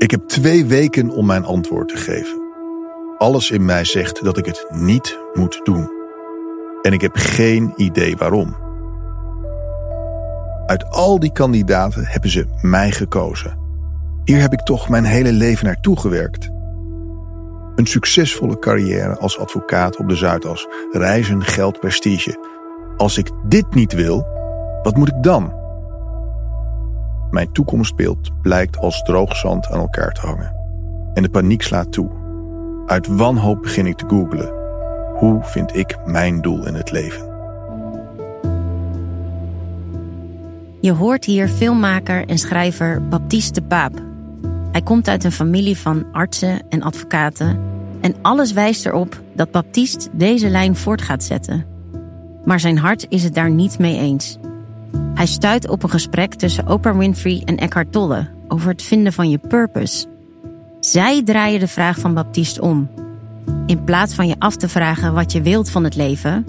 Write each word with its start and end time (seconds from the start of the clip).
Ik 0.00 0.10
heb 0.10 0.28
twee 0.28 0.64
weken 0.66 1.10
om 1.10 1.26
mijn 1.26 1.44
antwoord 1.44 1.88
te 1.88 1.96
geven. 1.96 2.40
Alles 3.18 3.50
in 3.50 3.64
mij 3.64 3.84
zegt 3.84 4.24
dat 4.24 4.38
ik 4.38 4.46
het 4.46 4.66
niet 4.70 5.18
moet 5.32 5.60
doen. 5.64 5.90
En 6.82 6.92
ik 6.92 7.00
heb 7.00 7.12
geen 7.14 7.72
idee 7.76 8.16
waarom. 8.16 8.56
Uit 10.66 10.90
al 10.90 11.18
die 11.18 11.32
kandidaten 11.32 12.06
hebben 12.06 12.30
ze 12.30 12.46
mij 12.62 12.90
gekozen. 12.90 13.58
Hier 14.24 14.40
heb 14.40 14.52
ik 14.52 14.60
toch 14.60 14.88
mijn 14.88 15.04
hele 15.04 15.32
leven 15.32 15.66
naartoe 15.66 15.98
gewerkt. 15.98 16.50
Een 17.74 17.86
succesvolle 17.86 18.58
carrière 18.58 19.18
als 19.18 19.38
advocaat 19.38 19.96
op 19.96 20.08
de 20.08 20.16
Zuidas, 20.16 20.66
reizen, 20.92 21.42
geld, 21.42 21.80
prestige. 21.80 22.38
Als 22.96 23.18
ik 23.18 23.30
dit 23.48 23.74
niet 23.74 23.92
wil, 23.92 24.26
wat 24.82 24.96
moet 24.96 25.08
ik 25.08 25.22
dan? 25.22 25.59
Mijn 27.30 27.52
toekomstbeeld 27.52 28.30
blijkt 28.42 28.78
als 28.78 29.02
droog 29.02 29.36
zand 29.36 29.66
aan 29.66 29.80
elkaar 29.80 30.12
te 30.12 30.20
hangen. 30.20 30.54
En 31.14 31.22
de 31.22 31.30
paniek 31.30 31.62
slaat 31.62 31.92
toe. 31.92 32.10
Uit 32.86 33.06
wanhoop 33.06 33.62
begin 33.62 33.86
ik 33.86 33.96
te 33.96 34.08
googlen. 34.08 34.52
Hoe 35.16 35.38
vind 35.42 35.76
ik 35.76 35.96
mijn 36.04 36.40
doel 36.40 36.66
in 36.66 36.74
het 36.74 36.90
leven? 36.90 37.28
Je 40.80 40.92
hoort 40.92 41.24
hier 41.24 41.48
filmmaker 41.48 42.26
en 42.26 42.38
schrijver 42.38 43.08
Baptiste 43.08 43.60
de 43.60 43.66
Paap. 43.66 43.92
Hij 44.72 44.82
komt 44.82 45.08
uit 45.08 45.24
een 45.24 45.32
familie 45.32 45.78
van 45.78 46.04
artsen 46.12 46.60
en 46.68 46.82
advocaten. 46.82 47.60
En 48.00 48.14
alles 48.22 48.52
wijst 48.52 48.86
erop 48.86 49.20
dat 49.34 49.50
Baptiste 49.50 50.08
deze 50.12 50.48
lijn 50.48 50.76
voort 50.76 51.02
gaat 51.02 51.22
zetten. 51.22 51.66
Maar 52.44 52.60
zijn 52.60 52.78
hart 52.78 53.06
is 53.08 53.22
het 53.22 53.34
daar 53.34 53.50
niet 53.50 53.78
mee 53.78 53.98
eens. 53.98 54.38
Hij 55.14 55.26
stuit 55.26 55.68
op 55.68 55.82
een 55.82 55.90
gesprek 55.90 56.34
tussen 56.34 56.68
Oprah 56.68 56.98
Winfrey 56.98 57.42
en 57.44 57.56
Eckhart 57.56 57.92
Tolle 57.92 58.28
over 58.48 58.68
het 58.68 58.82
vinden 58.82 59.12
van 59.12 59.30
je 59.30 59.38
purpose. 59.38 60.06
Zij 60.80 61.22
draaien 61.24 61.60
de 61.60 61.68
vraag 61.68 61.98
van 61.98 62.14
Baptiste 62.14 62.60
om. 62.60 62.90
In 63.66 63.84
plaats 63.84 64.14
van 64.14 64.28
je 64.28 64.36
af 64.38 64.56
te 64.56 64.68
vragen 64.68 65.14
wat 65.14 65.32
je 65.32 65.42
wilt 65.42 65.70
van 65.70 65.84
het 65.84 65.96
leven, 65.96 66.46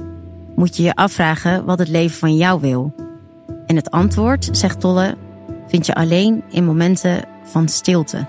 moet 0.55 0.77
je 0.77 0.83
je 0.83 0.95
afvragen 0.95 1.66
wat 1.66 1.79
het 1.79 1.88
leven 1.88 2.17
van 2.17 2.38
jou 2.38 2.61
wil. 2.61 2.93
En 3.66 3.75
het 3.75 3.91
antwoord, 3.91 4.49
zegt 4.51 4.79
Tolle, 4.79 5.17
vind 5.67 5.85
je 5.85 5.95
alleen 5.95 6.44
in 6.49 6.66
momenten 6.66 7.23
van 7.44 7.67
stilte. 7.67 8.25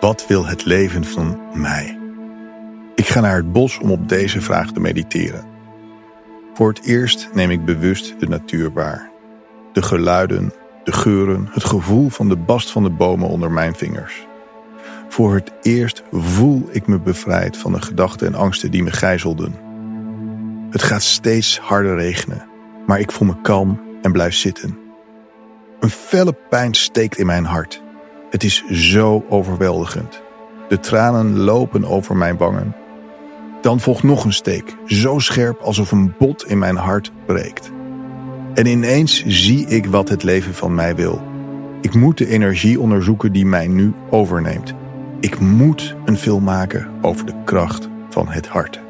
Wat 0.00 0.26
wil 0.26 0.46
het 0.46 0.64
leven 0.64 1.04
van 1.04 1.38
mij? 1.54 1.98
Ik 2.94 3.06
ga 3.06 3.20
naar 3.20 3.36
het 3.36 3.52
bos 3.52 3.78
om 3.78 3.90
op 3.90 4.08
deze 4.08 4.40
vraag 4.40 4.72
te 4.72 4.80
mediteren. 4.80 5.44
Voor 6.58 6.68
het 6.68 6.84
eerst 6.84 7.28
neem 7.32 7.50
ik 7.50 7.64
bewust 7.64 8.20
de 8.20 8.28
natuur 8.28 8.72
waar. 8.72 9.10
De 9.72 9.82
geluiden, 9.82 10.52
de 10.84 10.92
geuren, 10.92 11.48
het 11.50 11.64
gevoel 11.64 12.08
van 12.08 12.28
de 12.28 12.36
bast 12.36 12.70
van 12.70 12.82
de 12.82 12.90
bomen 12.90 13.28
onder 13.28 13.50
mijn 13.50 13.74
vingers. 13.74 14.26
Voor 15.08 15.34
het 15.34 15.52
eerst 15.62 16.02
voel 16.12 16.68
ik 16.70 16.86
me 16.86 17.00
bevrijd 17.00 17.56
van 17.56 17.72
de 17.72 17.82
gedachten 17.82 18.26
en 18.26 18.34
angsten 18.34 18.70
die 18.70 18.82
me 18.82 18.90
gijzelden. 18.90 19.54
Het 20.70 20.82
gaat 20.82 21.02
steeds 21.02 21.58
harder 21.58 21.96
regenen, 21.96 22.48
maar 22.86 23.00
ik 23.00 23.12
voel 23.12 23.28
me 23.28 23.40
kalm 23.40 23.80
en 24.02 24.12
blijf 24.12 24.34
zitten. 24.34 24.78
Een 25.80 25.90
felle 25.90 26.36
pijn 26.48 26.74
steekt 26.74 27.18
in 27.18 27.26
mijn 27.26 27.44
hart. 27.44 27.82
Het 28.30 28.44
is 28.44 28.64
zo 28.66 29.24
overweldigend. 29.28 30.22
De 30.68 30.80
tranen 30.80 31.38
lopen 31.38 31.84
over 31.84 32.16
mijn 32.16 32.36
wangen. 32.36 32.74
Dan 33.60 33.80
volgt 33.80 34.02
nog 34.02 34.24
een 34.24 34.32
steek, 34.32 34.76
zo 34.86 35.18
scherp 35.18 35.60
alsof 35.60 35.92
een 35.92 36.14
bot 36.18 36.46
in 36.46 36.58
mijn 36.58 36.76
hart 36.76 37.12
breekt. 37.26 37.70
En 38.54 38.66
ineens 38.66 39.24
zie 39.26 39.66
ik 39.66 39.86
wat 39.86 40.08
het 40.08 40.22
leven 40.22 40.54
van 40.54 40.74
mij 40.74 40.96
wil. 40.96 41.22
Ik 41.80 41.94
moet 41.94 42.18
de 42.18 42.26
energie 42.26 42.80
onderzoeken 42.80 43.32
die 43.32 43.46
mij 43.46 43.66
nu 43.66 43.94
overneemt. 44.10 44.74
Ik 45.20 45.40
moet 45.40 45.96
een 46.04 46.16
film 46.16 46.44
maken 46.44 46.88
over 47.00 47.26
de 47.26 47.42
kracht 47.44 47.88
van 48.08 48.28
het 48.28 48.46
hart. 48.46 48.80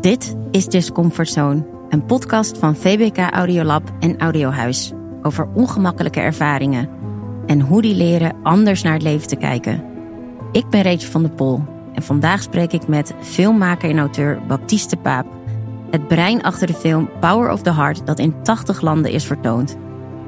Dit 0.00 0.36
is 0.50 0.66
Discomfort 0.66 1.28
Zone, 1.28 1.66
een 1.88 2.04
podcast 2.04 2.58
van 2.58 2.76
VBK 2.76 3.18
Audiolab 3.18 3.92
en 4.00 4.18
Audiohuis 4.18 4.92
over 5.22 5.48
ongemakkelijke 5.54 6.20
ervaringen 6.20 6.88
en 7.46 7.60
hoe 7.60 7.82
die 7.82 7.94
leren 7.94 8.36
anders 8.42 8.82
naar 8.82 8.92
het 8.92 9.02
leven 9.02 9.28
te 9.28 9.36
kijken. 9.36 9.97
Ik 10.52 10.68
ben 10.68 10.82
Rachel 10.82 11.10
van 11.10 11.22
der 11.22 11.30
Pol 11.30 11.64
en 11.94 12.02
vandaag 12.02 12.42
spreek 12.42 12.72
ik 12.72 12.88
met 12.88 13.14
filmmaker 13.20 13.90
en 13.90 13.98
auteur 13.98 14.46
Baptiste 14.46 14.96
Paap. 14.96 15.26
Het 15.90 16.08
brein 16.08 16.42
achter 16.42 16.66
de 16.66 16.74
film 16.74 17.10
Power 17.20 17.50
of 17.50 17.62
the 17.62 17.72
Heart 17.72 18.06
dat 18.06 18.18
in 18.18 18.42
80 18.42 18.80
landen 18.80 19.10
is 19.10 19.24
vertoond. 19.24 19.76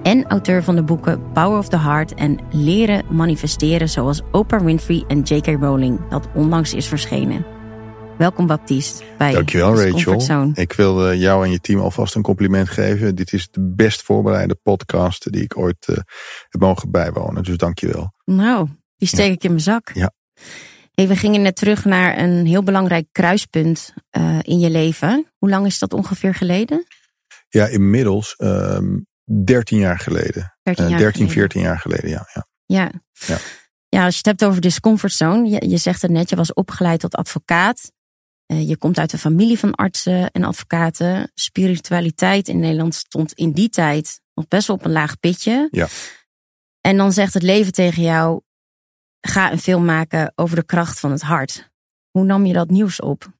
En 0.02 0.26
auteur 0.26 0.62
van 0.62 0.74
de 0.74 0.82
boeken 0.82 1.32
Power 1.32 1.58
of 1.58 1.68
the 1.68 1.78
Heart 1.78 2.14
en 2.14 2.38
Leren 2.50 3.04
manifesteren 3.10 3.88
zoals 3.88 4.22
Oprah 4.32 4.64
Winfrey 4.64 5.04
en 5.08 5.20
J.K. 5.20 5.46
Rowling 5.46 6.08
dat 6.08 6.28
onlangs 6.34 6.74
is 6.74 6.86
verschenen. 6.86 7.44
Welkom 8.18 8.46
Baptiste 8.46 9.04
bij 9.18 9.32
Dankjewel 9.32 9.82
Rachel. 9.82 10.50
Ik 10.54 10.72
wil 10.72 11.14
jou 11.14 11.44
en 11.44 11.50
je 11.50 11.60
team 11.60 11.80
alvast 11.80 12.14
een 12.14 12.22
compliment 12.22 12.68
geven. 12.68 13.14
Dit 13.14 13.32
is 13.32 13.50
de 13.50 13.72
best 13.76 14.02
voorbereide 14.02 14.54
podcast 14.62 15.32
die 15.32 15.42
ik 15.42 15.58
ooit 15.58 15.86
eh, 15.88 15.96
heb 16.48 16.60
mogen 16.60 16.90
bijwonen. 16.90 17.42
Dus 17.42 17.56
dankjewel. 17.56 18.12
Nou, 18.24 18.68
die 19.00 19.08
steek 19.08 19.32
ik 19.32 19.42
in 19.44 19.50
mijn 19.50 19.62
zak. 19.62 19.90
Ja. 19.94 20.12
Hey, 20.94 21.08
we 21.08 21.16
gingen 21.16 21.42
net 21.42 21.56
terug 21.56 21.84
naar 21.84 22.18
een 22.18 22.46
heel 22.46 22.62
belangrijk 22.62 23.06
kruispunt 23.12 23.94
eh, 24.10 24.38
in 24.42 24.58
je 24.58 24.70
leven. 24.70 25.26
Hoe 25.38 25.48
lang 25.50 25.66
is 25.66 25.78
dat 25.78 25.92
ongeveer 25.92 26.34
geleden? 26.34 26.86
Ja, 27.48 27.66
inmiddels 27.66 28.34
ehm 28.36 28.98
13 29.44 29.78
jaar 29.78 29.98
geleden. 29.98 30.56
13 30.62 30.84
Eh, 30.84 30.90
jaar 30.90 30.98
13, 30.98 31.12
geleden. 31.12 31.34
14 31.34 31.60
jaar 31.60 31.78
geleden, 31.78 32.10
ja. 32.10 32.28
ja. 32.34 32.46
Ja. 32.66 32.90
Ja. 33.26 33.38
ja, 33.88 34.04
als 34.04 34.12
je 34.12 34.18
het 34.18 34.26
hebt 34.26 34.44
over 34.44 34.60
discomfort 34.60 35.12
zone. 35.12 35.48
Je, 35.48 35.68
je 35.68 35.76
zegt 35.76 36.02
het 36.02 36.10
net, 36.10 36.30
je 36.30 36.36
was 36.36 36.52
opgeleid 36.52 37.00
tot 37.00 37.14
advocaat. 37.14 37.92
Eh, 38.46 38.68
je 38.68 38.76
komt 38.76 38.98
uit 38.98 39.12
een 39.12 39.18
familie 39.18 39.58
van 39.58 39.74
artsen 39.74 40.30
en 40.30 40.44
advocaten. 40.44 41.30
Spiritualiteit 41.34 42.48
in 42.48 42.58
Nederland 42.58 42.94
stond 42.94 43.32
in 43.32 43.52
die 43.52 43.68
tijd 43.68 44.20
nog 44.34 44.48
best 44.48 44.66
wel 44.66 44.76
op 44.76 44.84
een 44.84 44.92
laag 44.92 45.18
pitje. 45.20 45.68
Ja. 45.70 45.88
En 46.80 46.96
dan 46.96 47.12
zegt 47.12 47.34
het 47.34 47.42
leven 47.42 47.72
tegen 47.72 48.02
jou: 48.02 48.40
ga 49.20 49.52
een 49.52 49.58
film 49.58 49.84
maken 49.84 50.32
over 50.34 50.56
de 50.56 50.64
kracht 50.64 51.00
van 51.00 51.10
het 51.10 51.22
hart. 51.22 51.70
Hoe 52.10 52.24
nam 52.24 52.46
je 52.46 52.52
dat 52.52 52.70
nieuws 52.70 53.00
op? 53.00 53.32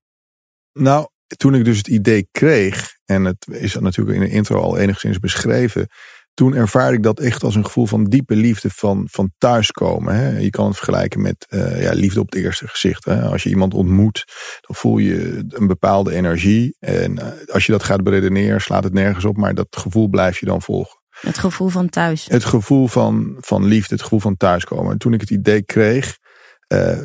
Nou, 0.73 1.09
toen 1.37 1.55
ik 1.55 1.65
dus 1.65 1.77
het 1.77 1.89
idee 1.89 2.29
kreeg, 2.31 2.99
en 3.05 3.25
het 3.25 3.47
is 3.51 3.75
natuurlijk 3.75 4.19
in 4.19 4.25
de 4.25 4.31
intro 4.31 4.61
al 4.61 4.79
enigszins 4.79 5.19
beschreven, 5.19 5.89
toen 6.35 6.55
ervaarde 6.55 6.97
ik 6.97 7.03
dat 7.03 7.21
echt 7.21 7.43
als 7.43 7.55
een 7.55 7.65
gevoel 7.65 7.87
van 7.87 8.05
diepe 8.05 8.37
liefde 8.37 8.71
van, 8.71 9.09
van 9.11 9.33
thuiskomen. 9.39 10.15
Hè. 10.15 10.39
Je 10.39 10.51
kan 10.51 10.67
het 10.67 10.77
vergelijken 10.77 11.21
met 11.21 11.47
eh, 11.49 11.83
ja, 11.83 11.93
liefde 11.93 12.21
op 12.21 12.33
het 12.33 12.43
eerste 12.43 12.69
gezicht. 12.69 13.05
Hè. 13.05 13.23
Als 13.23 13.43
je 13.43 13.49
iemand 13.49 13.75
ontmoet, 13.75 14.25
dan 14.61 14.77
voel 14.77 14.99
je 14.99 15.45
een 15.49 15.67
bepaalde 15.67 16.13
energie. 16.13 16.77
En 16.79 17.19
eh, 17.19 17.55
als 17.55 17.67
je 17.67 17.73
dat 17.73 17.83
gaat 17.83 18.03
beredeneren, 18.03 18.61
slaat 18.61 18.85
het 18.85 18.93
nergens 18.93 19.25
op, 19.25 19.37
maar 19.37 19.55
dat 19.55 19.67
gevoel 19.71 20.09
blijf 20.09 20.41
je 20.41 20.47
dan 20.47 20.63
volgen. 20.63 21.00
Het 21.21 21.39
gevoel 21.39 21.69
van 21.69 21.89
thuis. 21.89 22.27
Het 22.27 22.45
gevoel 22.45 22.87
van, 22.87 23.37
van 23.41 23.65
liefde, 23.65 23.95
het 23.95 24.03
gevoel 24.03 24.21
van 24.21 24.37
thuiskomen. 24.37 24.93
En 24.93 24.99
toen 24.99 25.13
ik 25.13 25.21
het 25.21 25.31
idee 25.31 25.63
kreeg, 25.63 26.19
eh, 26.67 27.05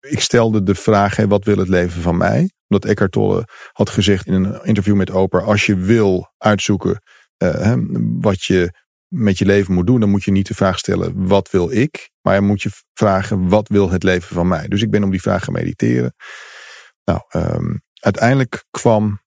ik 0.00 0.20
stelde 0.20 0.62
de 0.62 0.74
vraag, 0.74 1.16
hè, 1.16 1.28
wat 1.28 1.44
wil 1.44 1.58
het 1.58 1.68
leven 1.68 2.02
van 2.02 2.16
mij? 2.16 2.50
Omdat 2.68 2.90
Eckhart 2.90 3.12
Tolle 3.12 3.48
had 3.72 3.90
gezegd 3.90 4.26
in 4.26 4.32
een 4.32 4.64
interview 4.64 4.94
met 4.94 5.10
Oprah, 5.10 5.46
als 5.46 5.66
je 5.66 5.76
wil 5.76 6.32
uitzoeken 6.38 7.02
eh, 7.36 7.74
wat 8.20 8.44
je 8.44 8.72
met 9.08 9.38
je 9.38 9.44
leven 9.44 9.74
moet 9.74 9.86
doen, 9.86 10.00
dan 10.00 10.10
moet 10.10 10.24
je 10.24 10.30
niet 10.30 10.46
de 10.46 10.54
vraag 10.54 10.78
stellen, 10.78 11.26
wat 11.26 11.50
wil 11.50 11.70
ik? 11.70 12.10
Maar 12.20 12.34
dan 12.34 12.46
moet 12.46 12.62
je 12.62 12.70
vragen, 12.94 13.48
wat 13.48 13.68
wil 13.68 13.90
het 13.90 14.02
leven 14.02 14.34
van 14.34 14.48
mij? 14.48 14.68
Dus 14.68 14.82
ik 14.82 14.90
ben 14.90 15.04
om 15.04 15.10
die 15.10 15.20
vraag 15.20 15.44
gaan 15.44 15.54
mediteren. 15.54 16.14
Nou, 17.04 17.20
ehm, 17.28 17.76
uiteindelijk 17.94 18.64
kwam, 18.70 19.20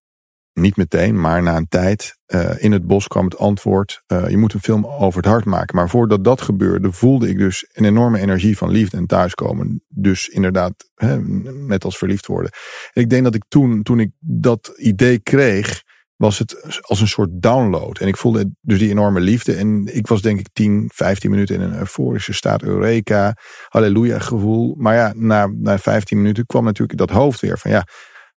niet 0.60 0.78
meteen, 0.78 1.20
maar 1.20 1.44
na 1.44 1.56
een 1.56 1.68
tijd, 1.68 2.18
eh, 2.26 2.64
in 2.64 2.72
het 2.72 2.88
bos 2.88 3.08
kwam 3.08 3.26
het 3.26 3.38
antwoord, 3.38 4.02
eh, 4.06 4.30
je 4.30 4.38
moet 4.38 4.54
een 4.54 4.62
film 4.62 4.86
over 4.86 5.22
het 5.22 5.32
hart 5.32 5.46
maken. 5.46 5.76
Maar 5.76 5.90
voordat 5.90 6.24
dat 6.24 6.42
gebeurde, 6.42 6.92
voelde 6.92 7.30
ik 7.30 7.38
dus 7.38 7.70
een 7.74 7.86
enorme 7.86 8.20
energie 8.20 8.58
van 8.58 8.70
liefde 8.70 8.98
en 8.98 9.06
thuiskomen. 9.06 9.84
Dus 9.88 10.28
inderdaad, 10.28 10.74
hè, 10.96 11.22
net 11.54 11.84
als 11.84 11.98
verliefd 11.98 12.26
worden. 12.26 12.52
En 12.94 13.02
ik 13.02 13.10
denk 13.10 13.24
dat 13.24 13.36
ik 13.36 13.44
toen, 13.48 13.84
toen 13.84 14.00
ik 14.00 14.12
dat 14.20 14.74
idee 14.78 15.20
kreeg, 15.20 15.84
was 16.20 16.40
het 16.40 16.82
als 16.82 17.02
een 17.02 17.08
soort 17.08 17.30
download. 17.32 17.98
En 17.98 18.08
ik 18.08 18.18
voelde 18.18 18.52
dus 18.62 18.80
die 18.80 18.90
enorme 18.90 19.20
liefde. 19.20 19.56
En 19.56 19.96
ik 19.96 20.08
was 20.08 20.22
denk 20.22 20.40
ik 20.40 20.48
10, 20.54 20.90
15 20.94 21.30
minuten 21.30 21.56
in 21.56 21.62
een 21.62 21.78
euforische 21.78 22.34
staat. 22.34 22.64
Eureka, 22.64 23.36
halleluja 23.68 24.20
gevoel. 24.20 24.76
Maar 24.78 24.96
ja, 24.96 25.14
na, 25.16 25.48
na 25.56 25.78
15 25.78 26.18
minuten 26.18 26.46
kwam 26.46 26.64
natuurlijk 26.64 27.00
dat 27.00 27.10
hoofd 27.10 27.40
weer 27.40 27.58
van 27.58 27.72
ja, 27.72 27.88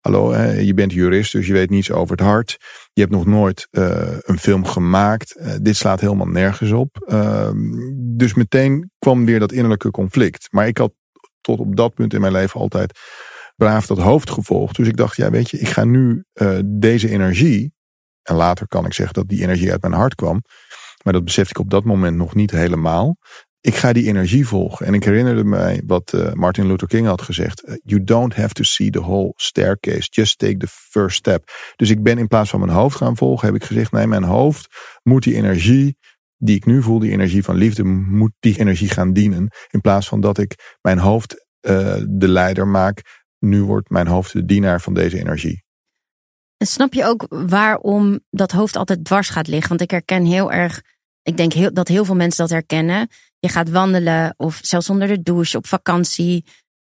hallo, 0.00 0.36
je 0.36 0.74
bent 0.74 0.92
jurist, 0.92 1.32
dus 1.32 1.46
je 1.46 1.52
weet 1.52 1.70
niets 1.70 1.90
over 1.90 2.16
het 2.16 2.26
hart. 2.26 2.56
Je 2.92 3.00
hebt 3.00 3.12
nog 3.12 3.26
nooit 3.26 3.68
eh, 3.70 4.16
een 4.20 4.38
film 4.38 4.64
gemaakt. 4.64 5.36
Eh, 5.36 5.54
dit 5.62 5.76
slaat 5.76 6.00
helemaal 6.00 6.26
nergens 6.26 6.70
op. 6.72 7.04
Ehm, 7.06 7.56
dus 8.16 8.34
meteen 8.34 8.90
kwam 8.98 9.24
weer 9.24 9.38
dat 9.38 9.52
innerlijke 9.52 9.90
conflict. 9.90 10.46
Maar 10.50 10.66
ik 10.66 10.78
had 10.78 10.92
tot 11.40 11.58
op 11.58 11.76
dat 11.76 11.94
punt 11.94 12.14
in 12.14 12.20
mijn 12.20 12.32
leven 12.32 12.60
altijd 12.60 12.98
braaf 13.56 13.86
dat 13.86 13.98
hoofd 13.98 14.30
gevolgd. 14.30 14.76
Dus 14.76 14.88
ik 14.88 14.96
dacht, 14.96 15.16
ja, 15.16 15.30
weet 15.30 15.50
je, 15.50 15.58
ik 15.58 15.68
ga 15.68 15.84
nu 15.84 16.24
eh, 16.32 16.58
deze 16.64 17.08
energie. 17.08 17.72
En 18.22 18.34
later 18.34 18.66
kan 18.66 18.84
ik 18.84 18.92
zeggen 18.92 19.14
dat 19.14 19.28
die 19.28 19.42
energie 19.42 19.70
uit 19.70 19.82
mijn 19.82 19.94
hart 19.94 20.14
kwam. 20.14 20.42
Maar 21.04 21.12
dat 21.12 21.24
besefte 21.24 21.50
ik 21.50 21.58
op 21.58 21.70
dat 21.70 21.84
moment 21.84 22.16
nog 22.16 22.34
niet 22.34 22.50
helemaal. 22.50 23.16
Ik 23.60 23.74
ga 23.74 23.92
die 23.92 24.06
energie 24.06 24.46
volgen. 24.46 24.86
En 24.86 24.94
ik 24.94 25.04
herinnerde 25.04 25.44
mij 25.44 25.82
wat 25.86 26.12
uh, 26.14 26.32
Martin 26.32 26.66
Luther 26.66 26.88
King 26.88 27.06
had 27.06 27.22
gezegd. 27.22 27.68
Uh, 27.68 27.74
you 27.82 28.04
don't 28.04 28.34
have 28.34 28.54
to 28.54 28.62
see 28.62 28.90
the 28.90 29.00
whole 29.00 29.32
staircase. 29.36 30.08
Just 30.10 30.38
take 30.38 30.56
the 30.56 30.68
first 30.68 31.16
step. 31.16 31.50
Dus 31.76 31.90
ik 31.90 32.02
ben 32.02 32.18
in 32.18 32.28
plaats 32.28 32.50
van 32.50 32.60
mijn 32.60 32.72
hoofd 32.72 32.96
gaan 32.96 33.16
volgen, 33.16 33.46
heb 33.46 33.56
ik 33.56 33.64
gezegd, 33.64 33.92
nee, 33.92 34.06
mijn 34.06 34.24
hoofd 34.24 34.68
moet 35.02 35.22
die 35.22 35.34
energie 35.34 35.96
die 36.36 36.56
ik 36.56 36.66
nu 36.66 36.82
voel, 36.82 36.98
die 36.98 37.10
energie 37.10 37.44
van 37.44 37.56
liefde, 37.56 37.84
moet 37.84 38.32
die 38.38 38.58
energie 38.58 38.88
gaan 38.88 39.12
dienen. 39.12 39.48
In 39.70 39.80
plaats 39.80 40.08
van 40.08 40.20
dat 40.20 40.38
ik 40.38 40.76
mijn 40.80 40.98
hoofd 40.98 41.46
uh, 41.60 41.96
de 42.08 42.28
leider 42.28 42.68
maak. 42.68 43.02
Nu 43.38 43.62
wordt 43.62 43.90
mijn 43.90 44.06
hoofd 44.06 44.32
de 44.32 44.44
dienaar 44.44 44.80
van 44.80 44.94
deze 44.94 45.18
energie. 45.18 45.64
En 46.56 46.66
snap 46.66 46.94
je 46.94 47.04
ook 47.04 47.26
waarom 47.28 48.20
dat 48.30 48.52
hoofd 48.52 48.76
altijd 48.76 49.04
dwars 49.04 49.28
gaat 49.28 49.46
liggen? 49.46 49.68
Want 49.68 49.80
ik 49.80 49.90
herken 49.90 50.24
heel 50.24 50.52
erg, 50.52 50.82
ik 51.22 51.36
denk 51.36 51.52
heel, 51.52 51.72
dat 51.72 51.88
heel 51.88 52.04
veel 52.04 52.14
mensen 52.14 52.42
dat 52.42 52.50
herkennen. 52.50 53.08
Je 53.40 53.48
gaat 53.48 53.70
wandelen 53.70 54.34
of 54.36 54.58
zelfs 54.62 54.90
onder 54.90 55.08
de 55.08 55.22
douche 55.22 55.56
op 55.56 55.66
vakantie. 55.66 56.44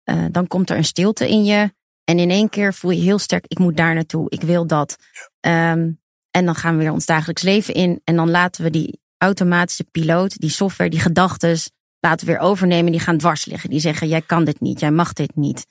Uh, 0.10 0.26
dan 0.32 0.48
komt 0.48 0.70
er 0.70 0.78
een 0.78 0.86
stilte 0.86 1.30
in 1.30 1.46
je. 1.46 1.74
En 2.04 2.20
in 2.20 2.30
één 2.30 2.50
keer 2.50 2.74
voel 2.74 2.92
je 2.92 3.02
heel 3.02 3.20
sterk, 3.20 3.46
ik 3.48 3.60
moet 3.60 3.78
daar 3.78 3.94
naartoe, 3.94 4.30
ik 4.30 4.42
wil 4.42 4.68
dat. 4.68 4.98
Um, 5.40 6.02
en 6.32 6.46
dan 6.46 6.56
gaan 6.56 6.78
we 6.78 6.84
weer 6.84 6.92
ons 6.92 7.06
dagelijks 7.06 7.42
leven 7.42 7.74
in. 7.74 8.02
En 8.04 8.16
dan 8.16 8.30
laten 8.30 8.64
we 8.64 8.70
die 8.70 9.00
automatische 9.18 9.84
piloot, 9.84 10.40
die 10.40 10.50
software, 10.50 10.90
die 10.90 11.00
gedachten, 11.00 11.58
laten 12.00 12.28
we 12.28 12.32
weer 12.32 12.42
overnemen. 12.42 12.92
Die 12.92 13.02
gaan 13.02 13.18
dwars 13.18 13.46
liggen. 13.46 13.70
Die 13.70 13.80
zeggen, 13.80 14.08
jij 14.08 14.22
kan 14.22 14.44
dit 14.44 14.60
niet, 14.60 14.80
jij 14.80 14.92
mag 14.92 15.14
dit 15.14 15.36
niet. 15.36 15.66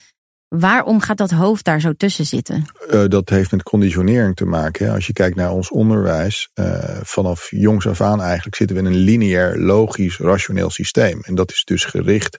Waarom 0.53 1.01
gaat 1.01 1.17
dat 1.17 1.31
hoofd 1.31 1.65
daar 1.65 1.81
zo 1.81 1.93
tussen 1.93 2.27
zitten? 2.27 2.65
Uh, 2.91 3.05
dat 3.07 3.29
heeft 3.29 3.51
met 3.51 3.63
conditionering 3.63 4.37
te 4.37 4.45
maken. 4.45 4.93
Als 4.93 5.07
je 5.07 5.13
kijkt 5.13 5.37
naar 5.37 5.51
ons 5.51 5.71
onderwijs, 5.71 6.51
uh, 6.55 7.01
vanaf 7.03 7.51
jongs 7.51 7.87
af 7.87 8.01
aan 8.01 8.23
eigenlijk 8.23 8.57
zitten 8.57 8.77
we 8.77 8.83
in 8.83 8.89
een 8.89 8.99
lineair, 8.99 9.59
logisch, 9.59 10.19
rationeel 10.19 10.71
systeem. 10.71 11.21
En 11.21 11.35
dat 11.35 11.51
is 11.51 11.65
dus 11.65 11.85
gericht 11.85 12.39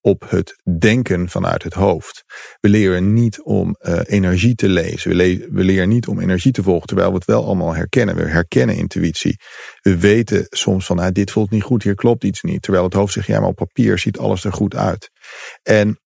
op 0.00 0.24
het 0.28 0.60
denken 0.78 1.28
vanuit 1.28 1.62
het 1.62 1.74
hoofd. 1.74 2.24
We 2.60 2.68
leren 2.68 3.12
niet 3.12 3.42
om 3.42 3.76
uh, 3.80 4.00
energie 4.04 4.54
te 4.54 4.68
lezen. 4.68 5.16
We, 5.16 5.48
we, 5.50 5.64
leren 5.64 5.88
niet 5.88 6.06
om 6.06 6.20
energie 6.20 6.52
te 6.52 6.62
volgen, 6.62 6.86
terwijl 6.86 7.08
we 7.08 7.14
het 7.14 7.24
wel 7.24 7.44
allemaal 7.44 7.74
herkennen. 7.74 8.16
We 8.16 8.28
herkennen 8.28 8.76
intuïtie. 8.76 9.38
We 9.80 9.98
weten 9.98 10.46
soms 10.48 10.86
van, 10.86 10.98
ah, 10.98 11.12
dit 11.12 11.30
voelt 11.30 11.50
niet 11.50 11.62
goed, 11.62 11.82
hier 11.82 11.94
klopt 11.94 12.24
iets 12.24 12.42
niet. 12.42 12.62
Terwijl 12.62 12.84
het 12.84 12.94
hoofd 12.94 13.12
zegt, 13.12 13.26
ja, 13.26 13.40
maar 13.40 13.48
op 13.48 13.56
papier 13.56 13.98
ziet 13.98 14.18
alles 14.18 14.44
er 14.44 14.52
goed 14.52 14.76
uit. 14.76 15.10
En 15.62 16.00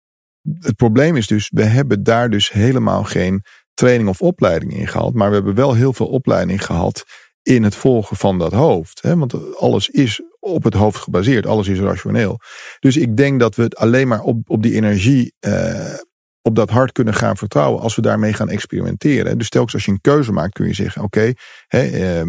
het 0.59 0.77
probleem 0.77 1.17
is 1.17 1.27
dus, 1.27 1.51
we 1.55 1.65
hebben 1.65 2.03
daar 2.03 2.31
dus 2.31 2.53
helemaal 2.53 3.05
geen 3.05 3.43
training 3.75 4.09
of 4.09 4.23
opleiding 4.23 4.77
in 4.77 4.89
gehad. 4.89 5.15
Maar 5.15 5.29
we 5.29 5.35
hebben 5.35 5.55
wel 5.55 5.75
heel 5.75 5.93
veel 5.93 6.07
opleiding 6.07 6.65
gehad 6.65 7.05
in 7.43 7.63
het 7.63 7.75
volgen 7.75 8.17
van 8.17 8.39
dat 8.39 8.53
hoofd. 8.53 9.03
Hè? 9.03 9.17
Want 9.17 9.57
alles 9.57 9.89
is 9.89 10.21
op 10.39 10.65
het 10.65 10.75
hoofd 10.75 10.99
gebaseerd, 10.99 11.47
alles 11.47 11.69
is 11.69 11.79
rationeel. 11.79 12.41
Dus 12.79 12.97
ik 12.97 13.17
denk 13.17 13.41
dat 13.41 13.55
we 13.55 13.63
het 13.63 13.77
alleen 13.77 14.09
maar 14.09 14.21
op, 14.21 14.51
op 14.51 14.63
die 14.63 14.75
energie, 14.75 15.35
eh, 15.39 15.95
op 16.43 16.55
dat 16.55 16.71
hart 16.71 16.93
kunnen 16.93 17.15
gaan 17.15 17.37
vertrouwen 17.37 17.81
als 17.81 17.95
we 17.97 18.03
daarmee 18.03 18.33
gaan 18.33 18.49
experimenteren. 18.49 19.39
Dus 19.39 19.49
telkens 19.49 19.75
als 19.75 19.85
je 19.85 19.91
een 19.91 20.01
keuze 20.01 20.33
maakt, 20.33 20.53
kun 20.53 20.67
je 20.67 20.75
zeggen: 20.75 21.03
Oké, 21.03 21.35
okay, 21.69 22.25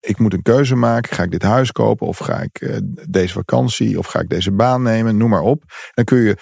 ik 0.00 0.18
moet 0.18 0.32
een 0.32 0.42
keuze 0.42 0.74
maken. 0.74 1.14
Ga 1.14 1.22
ik 1.22 1.30
dit 1.30 1.42
huis 1.42 1.72
kopen? 1.72 2.06
Of 2.06 2.18
ga 2.18 2.40
ik 2.40 2.60
uh, 2.60 2.76
deze 3.08 3.32
vakantie? 3.32 3.98
Of 3.98 4.06
ga 4.06 4.20
ik 4.20 4.28
deze 4.28 4.52
baan 4.52 4.82
nemen? 4.82 5.16
Noem 5.16 5.30
maar 5.30 5.42
op. 5.42 5.62
Dan 5.94 6.04
kun 6.04 6.18
je 6.18 6.36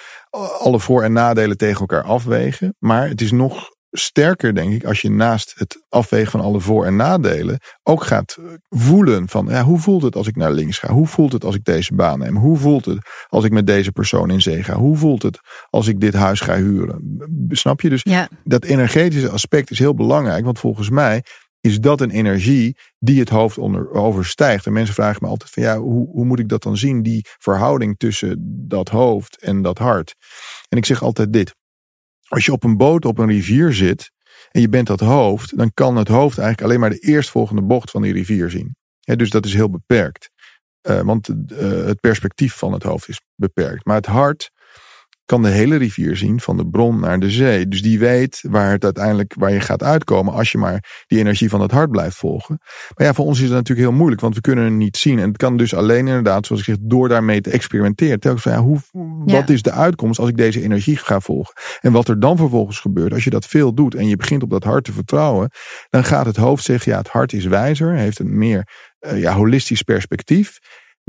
alle 0.58 0.80
voor- 0.80 1.02
en 1.02 1.12
nadelen 1.12 1.56
tegen 1.56 1.80
elkaar 1.80 2.02
afwegen. 2.02 2.74
Maar 2.78 3.08
het 3.08 3.20
is 3.20 3.32
nog 3.32 3.76
sterker, 3.90 4.54
denk 4.54 4.72
ik, 4.72 4.84
als 4.84 5.00
je 5.00 5.10
naast 5.10 5.52
het 5.56 5.84
afwegen 5.88 6.30
van 6.30 6.40
alle 6.40 6.60
voor- 6.60 6.84
en 6.84 6.96
nadelen 6.96 7.60
ook 7.82 8.04
gaat 8.04 8.36
voelen 8.68 9.28
van 9.28 9.46
ja, 9.48 9.62
hoe 9.62 9.78
voelt 9.78 10.02
het 10.02 10.16
als 10.16 10.26
ik 10.26 10.36
naar 10.36 10.52
links 10.52 10.78
ga? 10.78 10.92
Hoe 10.92 11.06
voelt 11.06 11.32
het 11.32 11.44
als 11.44 11.54
ik 11.54 11.64
deze 11.64 11.94
baan 11.94 12.18
neem? 12.18 12.36
Hoe 12.36 12.56
voelt 12.56 12.84
het 12.84 12.98
als 13.28 13.44
ik 13.44 13.52
met 13.52 13.66
deze 13.66 13.92
persoon 13.92 14.30
in 14.30 14.40
zee 14.40 14.62
ga? 14.62 14.74
Hoe 14.74 14.96
voelt 14.96 15.22
het 15.22 15.40
als 15.70 15.86
ik 15.86 16.00
dit 16.00 16.14
huis 16.14 16.40
ga 16.40 16.56
huren? 16.56 17.18
Snap 17.48 17.80
je? 17.80 17.88
Dus 17.88 18.02
ja. 18.02 18.28
dat 18.44 18.64
energetische 18.64 19.30
aspect 19.30 19.70
is 19.70 19.78
heel 19.78 19.94
belangrijk, 19.94 20.44
want 20.44 20.58
volgens 20.58 20.90
mij 20.90 21.22
is 21.68 21.80
dat 21.80 22.00
een 22.00 22.10
energie 22.10 22.76
die 22.98 23.20
het 23.20 23.28
hoofd 23.28 23.58
onder, 23.58 23.90
overstijgt. 23.90 24.66
En 24.66 24.72
mensen 24.72 24.94
vragen 24.94 25.18
me 25.22 25.28
altijd 25.28 25.50
van 25.50 25.62
ja, 25.62 25.78
hoe, 25.78 26.08
hoe 26.08 26.24
moet 26.24 26.38
ik 26.38 26.48
dat 26.48 26.62
dan 26.62 26.76
zien? 26.76 27.02
Die 27.02 27.26
verhouding 27.38 27.98
tussen 27.98 28.66
dat 28.68 28.88
hoofd 28.88 29.42
en 29.42 29.62
dat 29.62 29.78
hart. 29.78 30.14
En 30.68 30.78
ik 30.78 30.84
zeg 30.84 31.02
altijd 31.02 31.32
dit. 31.32 31.54
Als 32.28 32.44
je 32.44 32.52
op 32.52 32.64
een 32.64 32.76
boot 32.76 33.04
op 33.04 33.18
een 33.18 33.28
rivier 33.28 33.72
zit 33.72 34.10
en 34.50 34.60
je 34.60 34.68
bent 34.68 34.86
dat 34.86 35.00
hoofd, 35.00 35.56
dan 35.56 35.70
kan 35.74 35.96
het 35.96 36.08
hoofd 36.08 36.38
eigenlijk 36.38 36.68
alleen 36.68 36.80
maar 36.80 36.90
de 36.90 37.08
eerstvolgende 37.08 37.62
bocht 37.62 37.90
van 37.90 38.02
die 38.02 38.12
rivier 38.12 38.50
zien. 38.50 38.76
dus 39.00 39.30
dat 39.30 39.44
is 39.44 39.54
heel 39.54 39.70
beperkt. 39.70 40.30
Uh, 40.82 41.00
want 41.00 41.28
uh, 41.28 41.58
het 41.84 42.00
perspectief 42.00 42.54
van 42.54 42.72
het 42.72 42.82
hoofd 42.82 43.08
is 43.08 43.20
beperkt. 43.34 43.84
Maar 43.84 43.96
het 43.96 44.06
hart 44.06 44.50
kan 45.28 45.42
de 45.42 45.48
hele 45.48 45.76
rivier 45.76 46.16
zien 46.16 46.40
van 46.40 46.56
de 46.56 46.66
bron 46.66 47.00
naar 47.00 47.20
de 47.20 47.30
zee. 47.30 47.68
Dus 47.68 47.82
die 47.82 47.98
weet 47.98 48.44
waar 48.50 48.70
het 48.70 48.84
uiteindelijk 48.84 49.34
waar 49.38 49.52
je 49.52 49.60
gaat 49.60 49.82
uitkomen 49.82 50.34
als 50.34 50.52
je 50.52 50.58
maar 50.58 51.04
die 51.06 51.18
energie 51.18 51.48
van 51.48 51.60
het 51.60 51.70
hart 51.70 51.90
blijft 51.90 52.16
volgen. 52.16 52.58
Maar 52.96 53.06
ja, 53.06 53.12
voor 53.12 53.24
ons 53.24 53.38
is 53.38 53.44
het 53.44 53.52
natuurlijk 53.52 53.88
heel 53.88 53.96
moeilijk, 53.96 54.20
want 54.20 54.34
we 54.34 54.40
kunnen 54.40 54.64
het 54.64 54.72
niet 54.72 54.96
zien. 54.96 55.18
En 55.18 55.28
het 55.28 55.36
kan 55.36 55.56
dus 55.56 55.74
alleen 55.74 56.06
inderdaad, 56.06 56.46
zoals 56.46 56.60
ik 56.60 56.66
zeg, 56.66 56.76
door 56.80 57.08
daarmee 57.08 57.40
te 57.40 57.50
experimenteren. 57.50 58.20
Telkens 58.20 58.42
van 58.42 58.52
ja, 58.52 58.60
hoe, 58.60 58.78
wat 59.24 59.48
is 59.48 59.62
de 59.62 59.70
uitkomst 59.70 60.20
als 60.20 60.28
ik 60.28 60.36
deze 60.36 60.62
energie 60.62 60.96
ga 60.96 61.20
volgen? 61.20 61.54
En 61.80 61.92
wat 61.92 62.08
er 62.08 62.20
dan 62.20 62.36
vervolgens 62.36 62.80
gebeurt, 62.80 63.12
als 63.12 63.24
je 63.24 63.30
dat 63.30 63.46
veel 63.46 63.74
doet 63.74 63.94
en 63.94 64.08
je 64.08 64.16
begint 64.16 64.42
op 64.42 64.50
dat 64.50 64.64
hart 64.64 64.84
te 64.84 64.92
vertrouwen, 64.92 65.50
dan 65.90 66.04
gaat 66.04 66.26
het 66.26 66.36
hoofd 66.36 66.64
zeggen, 66.64 66.92
ja, 66.92 66.98
het 66.98 67.08
hart 67.08 67.32
is 67.32 67.44
wijzer, 67.44 67.94
heeft 67.94 68.18
een 68.18 68.38
meer 68.38 68.68
uh, 69.00 69.20
ja, 69.20 69.32
holistisch 69.32 69.82
perspectief. 69.82 70.58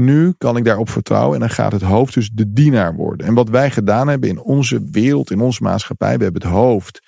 Nu 0.02 0.34
kan 0.38 0.58
ik 0.58 0.66
daarop 0.66 0.90
vertrouwen 0.90 1.34
en 1.34 1.40
dan 1.40 1.50
gaat 1.50 1.72
het 1.72 1.82
hoofd 1.82 2.14
dus 2.14 2.30
de 2.34 2.54
dienaar 2.54 2.96
worden. 2.96 3.28
En 3.28 3.34
wat 3.34 3.50
wij 3.50 3.72
gedaan 3.72 4.08
hebben 4.08 4.30
in 4.30 4.42
onze 4.42 4.88
wereld, 4.92 5.32
in 5.32 5.42
onze 5.42 5.64
maatschappij, 5.64 6.18
we 6.18 6.24
hebben 6.24 6.42
het 6.42 6.52
hoofd 6.52 7.00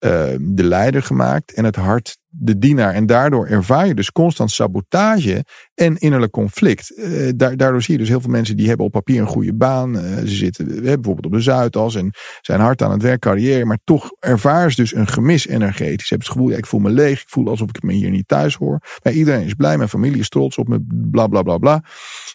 uh, 0.00 0.10
de 0.40 0.64
leider 0.64 1.02
gemaakt 1.02 1.54
en 1.54 1.64
het 1.64 1.76
hart 1.76 2.18
de 2.36 2.58
dienaar. 2.58 2.92
En 2.94 3.06
daardoor 3.06 3.46
ervaar 3.46 3.86
je 3.86 3.94
dus 3.94 4.12
constant 4.12 4.50
sabotage 4.50 5.44
en 5.74 5.96
innerlijk 5.96 6.32
conflict. 6.32 6.92
Uh, 6.96 7.30
daardoor 7.36 7.82
zie 7.82 7.92
je 7.92 8.00
dus 8.00 8.08
heel 8.08 8.20
veel 8.20 8.30
mensen 8.30 8.56
die 8.56 8.68
hebben 8.68 8.86
op 8.86 8.92
papier 8.92 9.20
een 9.20 9.26
goede 9.26 9.54
baan. 9.54 9.96
Uh, 9.96 10.02
ze 10.18 10.26
zitten 10.26 10.70
uh, 10.70 10.82
bijvoorbeeld 10.82 11.26
op 11.26 11.32
de 11.32 11.40
Zuidas 11.40 11.94
en 11.94 12.14
zijn 12.40 12.60
hard 12.60 12.82
aan 12.82 12.90
het 12.90 13.02
werk, 13.02 13.20
carrière. 13.20 13.64
Maar 13.64 13.78
toch 13.84 14.12
ervaar 14.20 14.70
ze 14.70 14.76
dus 14.76 14.94
een 14.94 15.06
gemis 15.06 15.46
energetisch. 15.46 16.08
Hebben 16.08 16.26
het 16.26 16.36
gevoel, 16.36 16.50
ja, 16.50 16.56
ik 16.56 16.66
voel 16.66 16.80
me 16.80 16.90
leeg. 16.90 17.20
Ik 17.20 17.28
voel 17.28 17.48
alsof 17.48 17.68
ik 17.68 17.82
me 17.82 17.92
hier 17.92 18.10
niet 18.10 18.28
thuis 18.28 18.54
hoor. 18.54 18.80
Maar 19.02 19.12
iedereen 19.12 19.44
is 19.44 19.54
blij, 19.54 19.76
mijn 19.76 19.88
familie 19.88 20.20
is 20.20 20.28
trots 20.28 20.56
op 20.56 20.68
me, 20.68 20.84
bla 21.10 21.26
bla 21.26 21.42
bla 21.42 21.58
bla. 21.58 21.82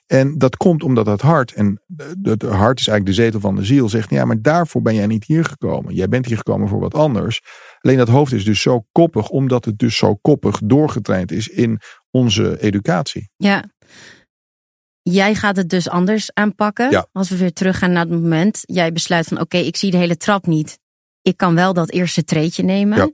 En 0.08 0.38
dat 0.38 0.58
komt 0.58 0.84
omdat 0.84 1.06
dat 1.06 1.22
hart, 1.22 1.54
en 1.54 1.82
het 2.22 2.42
hart 2.42 2.80
is 2.80 2.88
eigenlijk 2.88 3.06
de 3.06 3.24
zetel 3.24 3.40
van 3.40 3.56
de 3.56 3.64
ziel, 3.64 3.90
zegt, 3.90 4.10
ja, 4.10 4.26
maar 4.26 4.42
daarvoor 4.42 4.82
ben 4.82 4.96
jij 4.96 5.08
niet 5.08 5.26
hier 5.26 5.46
gekomen. 5.46 5.96
Jij 5.96 6.08
bent 6.08 6.26
hier 6.26 6.38
gekomen 6.38 6.68
voor 6.68 6.80
wat 6.80 6.94
anders. 6.94 7.42
Alleen 7.82 7.98
dat 7.98 8.08
hoofd 8.08 8.34
is 8.34 8.46
dus 8.46 8.62
zo 8.62 8.86
koppig, 8.92 9.30
omdat 9.30 9.66
het 9.66 9.80
dus 9.80 9.98
zo 9.98 10.16
koppig 10.16 10.60
doorgetraind 10.64 11.32
is 11.32 11.48
in 11.48 11.80
onze 12.12 12.60
educatie. 12.62 13.32
Ja. 13.38 13.64
Jij 15.02 15.36
gaat 15.36 15.56
het 15.56 15.70
dus 15.70 15.90
anders 15.90 16.34
aanpakken. 16.34 16.92
Ja. 16.92 17.08
Als 17.12 17.30
we 17.30 17.38
weer 17.38 17.54
teruggaan 17.54 17.92
naar 17.92 18.06
het 18.06 18.22
moment. 18.22 18.60
Jij 18.62 18.92
besluit 18.92 19.28
van 19.28 19.38
oké, 19.38 19.56
okay, 19.56 19.68
ik 19.68 19.78
zie 19.78 19.92
de 19.92 19.98
hele 19.98 20.18
trap 20.18 20.48
niet. 20.48 20.80
Ik 21.22 21.38
kan 21.38 21.56
wel 21.56 21.74
dat 21.74 21.92
eerste 21.92 22.24
treetje 22.24 22.64
nemen. 22.64 22.98
Ja. 22.98 23.10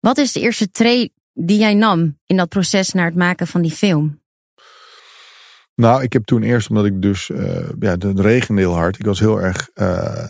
Wat 0.00 0.18
is 0.18 0.32
de 0.32 0.40
eerste 0.40 0.70
tree 0.70 1.12
die 1.32 1.58
jij 1.58 1.74
nam 1.74 2.18
in 2.26 2.36
dat 2.36 2.48
proces 2.48 2.92
naar 2.92 3.06
het 3.06 3.16
maken 3.16 3.46
van 3.46 3.62
die 3.62 3.70
film? 3.70 4.19
Nou, 5.80 6.02
ik 6.02 6.12
heb 6.12 6.24
toen 6.24 6.42
eerst, 6.42 6.68
omdat 6.68 6.84
ik 6.84 7.02
dus, 7.02 7.28
uh, 7.28 7.68
ja, 7.78 7.90
het 7.90 8.20
regende 8.20 8.60
heel 8.60 8.74
hard. 8.74 8.98
Ik 8.98 9.04
was 9.04 9.20
heel 9.20 9.40
erg 9.40 9.68
uh, 9.74 10.24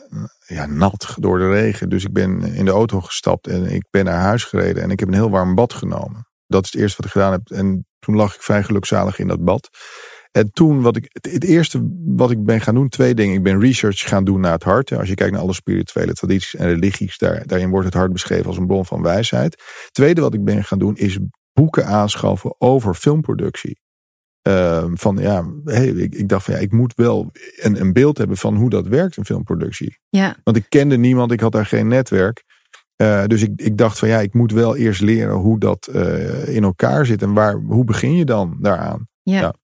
ja, 0.46 0.66
nat 0.66 1.14
door 1.18 1.38
de 1.38 1.48
regen. 1.48 1.88
Dus 1.88 2.04
ik 2.04 2.12
ben 2.12 2.42
in 2.42 2.64
de 2.64 2.70
auto 2.70 3.00
gestapt 3.00 3.46
en 3.46 3.66
ik 3.66 3.84
ben 3.90 4.04
naar 4.04 4.20
huis 4.20 4.44
gereden. 4.44 4.82
En 4.82 4.90
ik 4.90 5.00
heb 5.00 5.08
een 5.08 5.14
heel 5.14 5.30
warm 5.30 5.54
bad 5.54 5.72
genomen. 5.72 6.26
Dat 6.46 6.64
is 6.64 6.72
het 6.72 6.80
eerste 6.80 6.96
wat 6.96 7.06
ik 7.06 7.12
gedaan 7.12 7.32
heb. 7.32 7.50
En 7.50 7.86
toen 7.98 8.16
lag 8.16 8.34
ik 8.34 8.42
vrij 8.42 8.62
gelukzalig 8.62 9.18
in 9.18 9.28
dat 9.28 9.44
bad. 9.44 9.68
En 10.30 10.50
toen, 10.50 10.82
wat 10.82 10.96
ik, 10.96 11.08
het, 11.12 11.44
eerste 11.44 11.88
wat 12.04 12.30
ik 12.30 12.44
ben 12.44 12.60
gaan 12.60 12.74
doen, 12.74 12.88
twee 12.88 13.14
dingen. 13.14 13.34
Ik 13.34 13.42
ben 13.42 13.60
research 13.60 14.08
gaan 14.08 14.24
doen 14.24 14.40
naar 14.40 14.52
het 14.52 14.62
hart. 14.62 14.92
Als 14.92 15.08
je 15.08 15.14
kijkt 15.14 15.32
naar 15.32 15.42
alle 15.42 15.54
spirituele 15.54 16.12
tradities 16.12 16.54
en 16.54 16.66
religies, 16.66 17.18
daar, 17.18 17.46
daarin 17.46 17.70
wordt 17.70 17.86
het 17.86 17.94
hart 17.94 18.12
beschreven 18.12 18.46
als 18.46 18.56
een 18.56 18.66
bron 18.66 18.86
van 18.86 19.02
wijsheid. 19.02 19.62
Tweede 19.90 20.20
wat 20.20 20.34
ik 20.34 20.44
ben 20.44 20.64
gaan 20.64 20.78
doen, 20.78 20.96
is 20.96 21.18
boeken 21.52 21.86
aanschaffen 21.86 22.54
over 22.58 22.94
filmproductie. 22.94 23.78
Uh, 24.48 24.84
van 24.94 25.16
ja, 25.16 25.44
hey, 25.64 25.86
ik, 25.86 26.14
ik, 26.14 26.28
dacht 26.28 26.44
van 26.44 26.54
ja, 26.54 26.60
ik 26.60 26.72
moet 26.72 26.94
wel 26.94 27.30
een, 27.56 27.80
een 27.80 27.92
beeld 27.92 28.18
hebben 28.18 28.36
van 28.36 28.56
hoe 28.56 28.70
dat 28.70 28.86
werkt, 28.86 29.16
een 29.16 29.24
filmproductie. 29.24 29.98
Ja. 30.08 30.36
Want 30.44 30.56
ik 30.56 30.66
kende 30.68 30.96
niemand, 30.96 31.32
ik 31.32 31.40
had 31.40 31.52
daar 31.52 31.66
geen 31.66 31.88
netwerk. 31.88 32.44
Uh, 33.02 33.24
dus 33.24 33.42
ik, 33.42 33.50
ik 33.56 33.78
dacht 33.78 33.98
van 33.98 34.08
ja, 34.08 34.18
ik 34.18 34.34
moet 34.34 34.52
wel 34.52 34.76
eerst 34.76 35.00
leren 35.00 35.34
hoe 35.34 35.58
dat 35.58 35.88
uh, 35.92 36.48
in 36.48 36.64
elkaar 36.64 37.06
zit 37.06 37.22
en 37.22 37.32
waar, 37.32 37.54
hoe 37.54 37.84
begin 37.84 38.14
je 38.14 38.24
dan 38.24 38.56
daaraan? 38.60 39.08
Ja. 39.22 39.40
ja. 39.40 39.54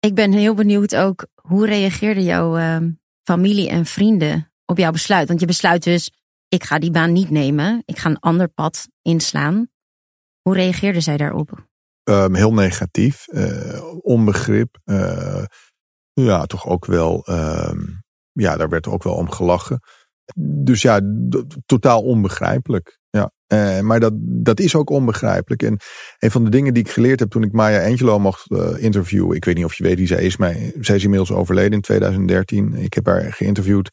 Ik 0.00 0.14
ben 0.14 0.32
heel 0.32 0.54
benieuwd 0.54 0.96
ook, 0.96 1.26
hoe 1.34 1.66
reageerden 1.66 2.24
jouw 2.24 2.58
uh, 2.58 2.76
familie 3.22 3.68
en 3.68 3.86
vrienden 3.86 4.52
op 4.66 4.78
jouw 4.78 4.90
besluit? 4.90 5.28
Want 5.28 5.40
je 5.40 5.46
besluit 5.46 5.82
dus, 5.82 6.12
ik 6.48 6.64
ga 6.64 6.78
die 6.78 6.90
baan 6.90 7.12
niet 7.12 7.30
nemen, 7.30 7.82
ik 7.84 7.98
ga 7.98 8.10
een 8.10 8.18
ander 8.18 8.48
pad 8.48 8.88
inslaan. 9.02 9.68
Hoe 10.42 10.54
reageerden 10.54 11.02
zij 11.02 11.16
daarop? 11.16 11.70
Um, 12.04 12.34
heel 12.34 12.52
negatief, 12.52 13.26
uh, 13.28 13.82
onbegrip. 14.00 14.78
Uh, 14.84 15.44
ja, 16.12 16.46
toch 16.46 16.66
ook 16.66 16.84
wel. 16.86 17.26
Um, 17.30 18.02
ja, 18.32 18.56
daar 18.56 18.68
werd 18.68 18.86
ook 18.86 19.02
wel 19.02 19.14
om 19.14 19.30
gelachen. 19.30 19.80
Dus 20.64 20.82
ja, 20.82 21.00
totaal 21.66 22.02
onbegrijpelijk. 22.02 23.00
Ja. 23.10 23.30
Uh, 23.52 23.80
maar 23.80 24.00
dat, 24.00 24.12
dat 24.16 24.60
is 24.60 24.74
ook 24.74 24.90
onbegrijpelijk. 24.90 25.62
En 25.62 25.78
een 26.18 26.30
van 26.30 26.44
de 26.44 26.50
dingen 26.50 26.74
die 26.74 26.82
ik 26.82 26.90
geleerd 26.90 27.20
heb 27.20 27.30
toen 27.30 27.42
ik 27.42 27.52
Maya 27.52 27.88
Angelou 27.88 28.20
mocht 28.20 28.50
interviewen. 28.76 29.36
Ik 29.36 29.44
weet 29.44 29.54
niet 29.54 29.64
of 29.64 29.74
je 29.74 29.84
weet 29.84 29.98
wie 29.98 30.06
zij 30.06 30.22
is, 30.22 30.36
maar 30.36 30.56
zij 30.80 30.96
is 30.96 31.02
inmiddels 31.02 31.32
overleden 31.32 31.72
in 31.72 31.80
2013. 31.80 32.74
Ik 32.74 32.94
heb 32.94 33.06
haar 33.06 33.32
geïnterviewd. 33.32 33.90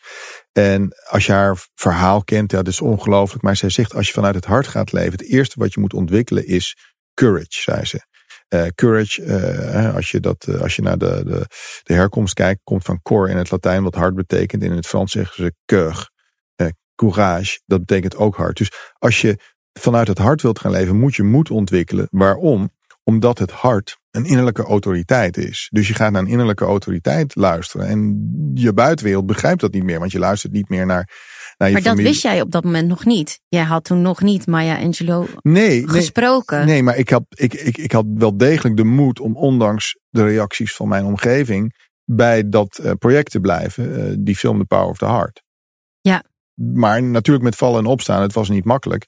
En 0.52 0.96
als 1.10 1.26
je 1.26 1.32
haar 1.32 1.68
verhaal 1.76 2.24
kent, 2.24 2.52
ja, 2.52 2.58
dat 2.58 2.68
is 2.68 2.82
ongelooflijk. 2.82 3.44
Maar 3.44 3.56
zij 3.56 3.70
zegt, 3.70 3.96
als 3.96 4.08
je 4.08 4.14
vanuit 4.14 4.36
het 4.36 4.46
hart 4.46 4.68
gaat 4.68 4.92
leven, 4.92 5.12
het 5.12 5.24
eerste 5.24 5.60
wat 5.60 5.74
je 5.74 5.80
moet 5.80 5.94
ontwikkelen 5.94 6.48
is 6.48 6.76
courage, 7.20 7.62
zei 7.62 7.86
ze. 7.86 8.08
Uh, 8.50 8.68
courage, 8.76 9.24
uh, 9.24 9.96
als, 9.96 10.12
je 10.12 10.20
dat, 10.20 10.46
uh, 10.50 10.62
als 10.62 10.76
je 10.76 10.82
naar 10.82 10.98
de, 10.98 11.24
de, 11.26 11.46
de 11.84 11.94
herkomst 11.94 12.34
kijkt, 12.34 12.62
komt 12.64 12.84
van 12.84 13.02
cor 13.02 13.30
in 13.30 13.38
het 13.38 13.52
Latijn, 13.52 13.84
wat 13.84 13.96
hart 13.96 14.16
betekent. 14.16 14.64
In 14.64 14.72
het 14.72 14.88
Frans 14.88 15.12
zeggen 15.12 15.36
ze 15.44 15.54
cœur, 15.66 16.18
courage, 16.96 17.60
dat 17.66 17.80
betekent 17.80 18.16
ook 18.16 18.36
hart. 18.36 18.58
Dus 18.58 18.72
als 18.98 19.22
je 19.22 19.40
vanuit 19.74 20.08
het 20.08 20.18
hart 20.18 20.42
wilt 20.42 20.60
gaan 20.60 20.72
leven, 20.72 21.00
moet 21.00 21.16
je 21.16 21.24
moed 21.24 21.52
ontwikkelen. 21.52 22.08
Waarom? 22.12 22.70
Omdat 23.04 23.38
het 23.40 23.52
hart 23.52 23.98
een 24.12 24.26
innerlijke 24.26 24.64
autoriteit 24.64 25.38
is. 25.38 25.68
Dus 25.72 25.88
je 25.88 25.94
gaat 25.94 26.12
naar 26.12 26.22
een 26.22 26.28
innerlijke 26.28 26.66
autoriteit 26.66 27.36
luisteren. 27.36 27.88
En 27.88 28.32
je 28.54 28.74
buitenwereld 28.74 29.26
begrijpt 29.26 29.62
dat 29.62 29.74
niet 29.74 29.84
meer, 29.84 30.00
want 30.00 30.12
je 30.12 30.20
luistert 30.20 30.54
niet 30.54 30.70
meer 30.70 30.86
naar 30.86 31.10
maar 31.60 31.82
dat 31.82 31.98
wist 31.98 32.22
jij 32.22 32.42
op 32.42 32.52
dat 32.52 32.64
moment 32.64 32.88
nog 32.88 33.06
niet. 33.06 33.40
Jij 33.48 33.64
had 33.64 33.84
toen 33.84 34.02
nog 34.02 34.22
niet 34.22 34.48
Maya 34.48 34.80
Angelou 34.80 35.28
nee, 35.42 35.88
gesproken. 35.88 36.58
Nee, 36.58 36.66
nee 36.66 36.84
maar 36.84 36.98
ik 36.98 37.10
had, 37.10 37.24
ik, 37.30 37.54
ik, 37.54 37.78
ik 37.78 37.92
had 37.92 38.06
wel 38.14 38.38
degelijk 38.38 38.78
de 38.78 38.84
moed 38.84 39.20
om 39.20 39.36
ondanks 39.36 39.98
de 40.10 40.24
reacties 40.24 40.76
van 40.76 40.88
mijn 40.88 41.06
omgeving 41.06 41.76
bij 42.06 42.50
dat 42.50 42.80
uh, 42.84 42.92
project 43.00 43.32
te 43.32 43.40
blijven. 43.40 44.10
Uh, 44.10 44.16
die 44.20 44.36
film 44.36 44.60
The 44.60 44.66
Power 44.66 44.88
of 44.88 44.98
the 44.98 45.06
Heart. 45.06 45.44
Ja. 46.02 46.24
Maar 46.54 47.04
natuurlijk 47.04 47.46
met 47.46 47.56
vallen 47.56 47.80
en 47.80 47.86
opstaan. 47.86 48.22
Het 48.22 48.34
was 48.34 48.50
niet 48.50 48.66
makkelijk. 48.66 49.08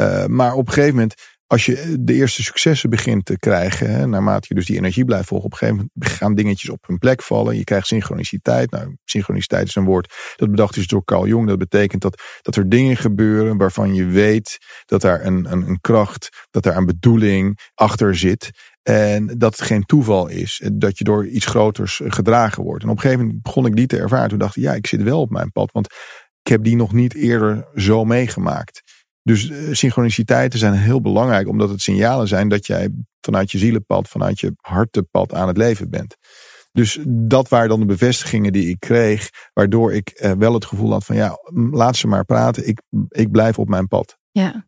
Uh, 0.00 0.24
maar 0.26 0.54
op 0.54 0.66
een 0.66 0.72
gegeven 0.72 0.94
moment 0.94 1.14
als 1.50 1.66
je 1.66 1.96
de 2.00 2.14
eerste 2.14 2.42
successen 2.42 2.90
begint 2.90 3.24
te 3.24 3.38
krijgen, 3.38 3.90
hè, 3.90 4.06
naarmate 4.06 4.46
je 4.48 4.54
dus 4.54 4.66
die 4.66 4.76
energie 4.76 5.04
blijft 5.04 5.28
volgen, 5.28 5.46
op 5.46 5.52
een 5.52 5.58
gegeven 5.58 5.90
moment 5.92 6.18
gaan 6.18 6.34
dingetjes 6.34 6.70
op 6.70 6.86
hun 6.86 6.98
plek 6.98 7.22
vallen. 7.22 7.56
Je 7.56 7.64
krijgt 7.64 7.86
synchroniciteit. 7.86 8.70
Nou, 8.70 8.96
synchroniciteit 9.04 9.66
is 9.66 9.74
een 9.74 9.84
woord 9.84 10.14
dat 10.36 10.50
bedacht 10.50 10.76
is 10.76 10.86
door 10.86 11.04
Carl 11.04 11.26
Jung. 11.26 11.48
Dat 11.48 11.58
betekent 11.58 12.02
dat, 12.02 12.22
dat 12.42 12.56
er 12.56 12.68
dingen 12.68 12.96
gebeuren 12.96 13.56
waarvan 13.56 13.94
je 13.94 14.04
weet 14.04 14.58
dat 14.84 15.00
daar 15.00 15.24
een, 15.24 15.52
een, 15.52 15.68
een 15.68 15.80
kracht, 15.80 16.46
dat 16.50 16.62
daar 16.62 16.76
een 16.76 16.86
bedoeling 16.86 17.58
achter 17.74 18.16
zit. 18.16 18.50
En 18.82 19.26
dat 19.26 19.56
het 19.56 19.66
geen 19.66 19.84
toeval 19.84 20.28
is. 20.28 20.70
Dat 20.72 20.98
je 20.98 21.04
door 21.04 21.26
iets 21.26 21.46
groters 21.46 22.00
gedragen 22.04 22.62
wordt. 22.62 22.82
En 22.82 22.88
op 22.88 22.96
een 22.96 23.02
gegeven 23.02 23.24
moment 23.24 23.42
begon 23.42 23.66
ik 23.66 23.76
die 23.76 23.86
te 23.86 23.98
ervaren. 23.98 24.28
Toen 24.28 24.38
dacht 24.38 24.56
ik, 24.56 24.62
ja, 24.62 24.74
ik 24.74 24.86
zit 24.86 25.02
wel 25.02 25.20
op 25.20 25.30
mijn 25.30 25.52
pad. 25.52 25.72
Want 25.72 25.86
ik 26.42 26.50
heb 26.50 26.64
die 26.64 26.76
nog 26.76 26.92
niet 26.92 27.14
eerder 27.14 27.68
zo 27.74 28.04
meegemaakt. 28.04 28.82
Dus 29.22 29.48
uh, 29.48 29.74
synchroniciteiten 29.74 30.58
zijn 30.58 30.72
heel 30.72 31.00
belangrijk, 31.00 31.48
omdat 31.48 31.68
het 31.68 31.80
signalen 31.80 32.28
zijn 32.28 32.48
dat 32.48 32.66
jij 32.66 32.88
vanuit 33.20 33.50
je 33.50 33.58
zielenpad, 33.58 34.08
vanuit 34.08 34.40
je 34.40 34.52
hartepad 34.56 35.34
aan 35.34 35.48
het 35.48 35.56
leven 35.56 35.90
bent. 35.90 36.16
Dus 36.72 36.98
dat 37.06 37.48
waren 37.48 37.68
dan 37.68 37.80
de 37.80 37.86
bevestigingen 37.86 38.52
die 38.52 38.68
ik 38.68 38.80
kreeg, 38.80 39.30
waardoor 39.52 39.92
ik 39.92 40.20
uh, 40.20 40.32
wel 40.32 40.54
het 40.54 40.64
gevoel 40.64 40.90
had 40.92 41.04
van 41.04 41.16
ja, 41.16 41.38
laat 41.70 41.96
ze 41.96 42.06
maar 42.06 42.24
praten, 42.24 42.68
ik, 42.68 42.82
ik 43.08 43.30
blijf 43.30 43.58
op 43.58 43.68
mijn 43.68 43.88
pad. 43.88 44.18
Ja, 44.30 44.66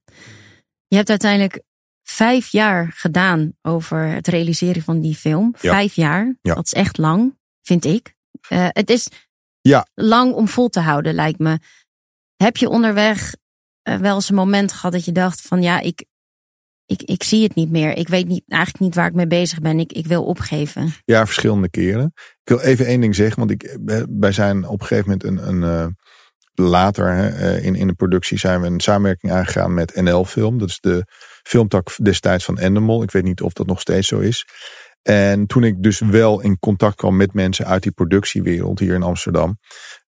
je 0.86 0.96
hebt 0.96 1.10
uiteindelijk 1.10 1.62
vijf 2.02 2.48
jaar 2.48 2.92
gedaan 2.94 3.52
over 3.62 4.06
het 4.06 4.26
realiseren 4.26 4.82
van 4.82 5.00
die 5.00 5.14
film. 5.14 5.54
Ja. 5.60 5.72
Vijf 5.72 5.94
jaar, 5.94 6.36
ja. 6.42 6.54
dat 6.54 6.64
is 6.64 6.72
echt 6.72 6.98
lang, 6.98 7.38
vind 7.60 7.84
ik. 7.84 8.14
Uh, 8.48 8.66
het 8.68 8.90
is 8.90 9.08
ja. 9.60 9.86
lang 9.94 10.32
om 10.32 10.48
vol 10.48 10.68
te 10.68 10.80
houden, 10.80 11.14
lijkt 11.14 11.38
me. 11.38 11.58
Heb 12.36 12.56
je 12.56 12.68
onderweg 12.68 13.34
wel 13.82 14.14
eens 14.14 14.28
een 14.28 14.34
moment 14.34 14.72
gehad 14.72 14.92
dat 14.92 15.04
je 15.04 15.12
dacht 15.12 15.40
van 15.40 15.62
ja, 15.62 15.80
ik, 15.80 16.04
ik, 16.86 17.02
ik 17.02 17.22
zie 17.22 17.42
het 17.42 17.54
niet 17.54 17.70
meer. 17.70 17.96
Ik 17.96 18.08
weet 18.08 18.28
niet, 18.28 18.42
eigenlijk 18.46 18.84
niet 18.84 18.94
waar 18.94 19.06
ik 19.06 19.14
mee 19.14 19.26
bezig 19.26 19.60
ben. 19.60 19.78
Ik, 19.78 19.92
ik 19.92 20.06
wil 20.06 20.24
opgeven. 20.24 20.94
Ja, 21.04 21.26
verschillende 21.26 21.70
keren. 21.70 22.12
Ik 22.14 22.48
wil 22.48 22.60
even 22.60 22.86
één 22.86 23.00
ding 23.00 23.14
zeggen, 23.14 23.38
want 23.38 23.50
ik, 23.50 23.78
wij 24.18 24.32
zijn 24.32 24.66
op 24.66 24.80
een 24.80 24.86
gegeven 24.86 25.10
moment 25.10 25.24
een, 25.24 25.48
een 25.48 25.62
uh, 25.62 25.86
later 26.52 27.14
hè, 27.14 27.60
in, 27.60 27.74
in 27.74 27.86
de 27.86 27.94
productie 27.94 28.38
zijn 28.38 28.60
we 28.60 28.66
een 28.66 28.80
samenwerking 28.80 29.32
aangegaan 29.32 29.74
met 29.74 29.94
NL 29.94 30.24
Film. 30.24 30.58
Dat 30.58 30.68
is 30.68 30.80
de 30.80 31.06
filmtak 31.42 31.96
destijds 32.02 32.44
van 32.44 32.58
Endemol. 32.58 33.02
Ik 33.02 33.10
weet 33.10 33.22
niet 33.22 33.40
of 33.40 33.52
dat 33.52 33.66
nog 33.66 33.80
steeds 33.80 34.08
zo 34.08 34.18
is. 34.18 34.46
En 35.02 35.46
toen 35.46 35.64
ik 35.64 35.82
dus 35.82 36.00
wel 36.00 36.40
in 36.40 36.58
contact 36.58 36.96
kwam 36.96 37.16
met 37.16 37.32
mensen 37.32 37.66
uit 37.66 37.82
die 37.82 37.92
productiewereld 37.92 38.78
hier 38.78 38.94
in 38.94 39.02
Amsterdam, 39.02 39.58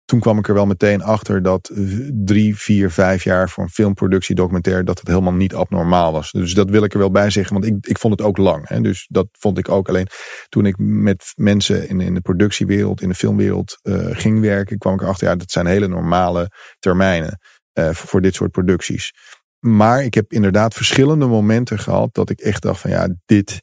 toen 0.05 0.19
kwam 0.19 0.37
ik 0.37 0.47
er 0.47 0.53
wel 0.53 0.65
meteen 0.65 1.01
achter 1.01 1.41
dat 1.41 1.71
drie, 2.13 2.57
vier, 2.57 2.91
vijf 2.91 3.23
jaar 3.23 3.49
voor 3.49 3.63
een 3.63 3.69
filmproductie 3.69 4.35
documentaire 4.35 4.83
dat 4.83 4.99
het 4.99 5.07
helemaal 5.07 5.33
niet 5.33 5.55
abnormaal 5.55 6.11
was. 6.11 6.31
Dus 6.31 6.53
dat 6.53 6.69
wil 6.69 6.83
ik 6.83 6.93
er 6.93 6.99
wel 6.99 7.11
bij 7.11 7.29
zeggen, 7.29 7.53
want 7.53 7.65
ik, 7.65 7.87
ik 7.87 7.97
vond 7.97 8.19
het 8.19 8.27
ook 8.27 8.37
lang. 8.37 8.67
Hè. 8.67 8.81
Dus 8.81 9.07
dat 9.09 9.27
vond 9.31 9.57
ik 9.57 9.69
ook 9.69 9.89
alleen 9.89 10.07
toen 10.49 10.65
ik 10.65 10.75
met 10.77 11.33
mensen 11.35 11.89
in, 11.89 12.01
in 12.01 12.13
de 12.13 12.21
productiewereld, 12.21 13.01
in 13.01 13.09
de 13.09 13.15
filmwereld 13.15 13.79
uh, 13.83 14.07
ging 14.11 14.39
werken, 14.41 14.77
kwam 14.77 14.93
ik 14.93 15.01
erachter, 15.01 15.27
ja, 15.27 15.35
dat 15.35 15.51
zijn 15.51 15.65
hele 15.65 15.87
normale 15.87 16.51
termijnen 16.79 17.39
uh, 17.73 17.85
voor, 17.85 18.07
voor 18.07 18.21
dit 18.21 18.35
soort 18.35 18.51
producties. 18.51 19.13
Maar 19.59 20.03
ik 20.03 20.13
heb 20.13 20.33
inderdaad 20.33 20.73
verschillende 20.73 21.25
momenten 21.25 21.79
gehad 21.79 22.13
dat 22.13 22.29
ik 22.29 22.39
echt 22.39 22.61
dacht 22.61 22.79
van 22.79 22.91
ja, 22.91 23.15
dit, 23.25 23.61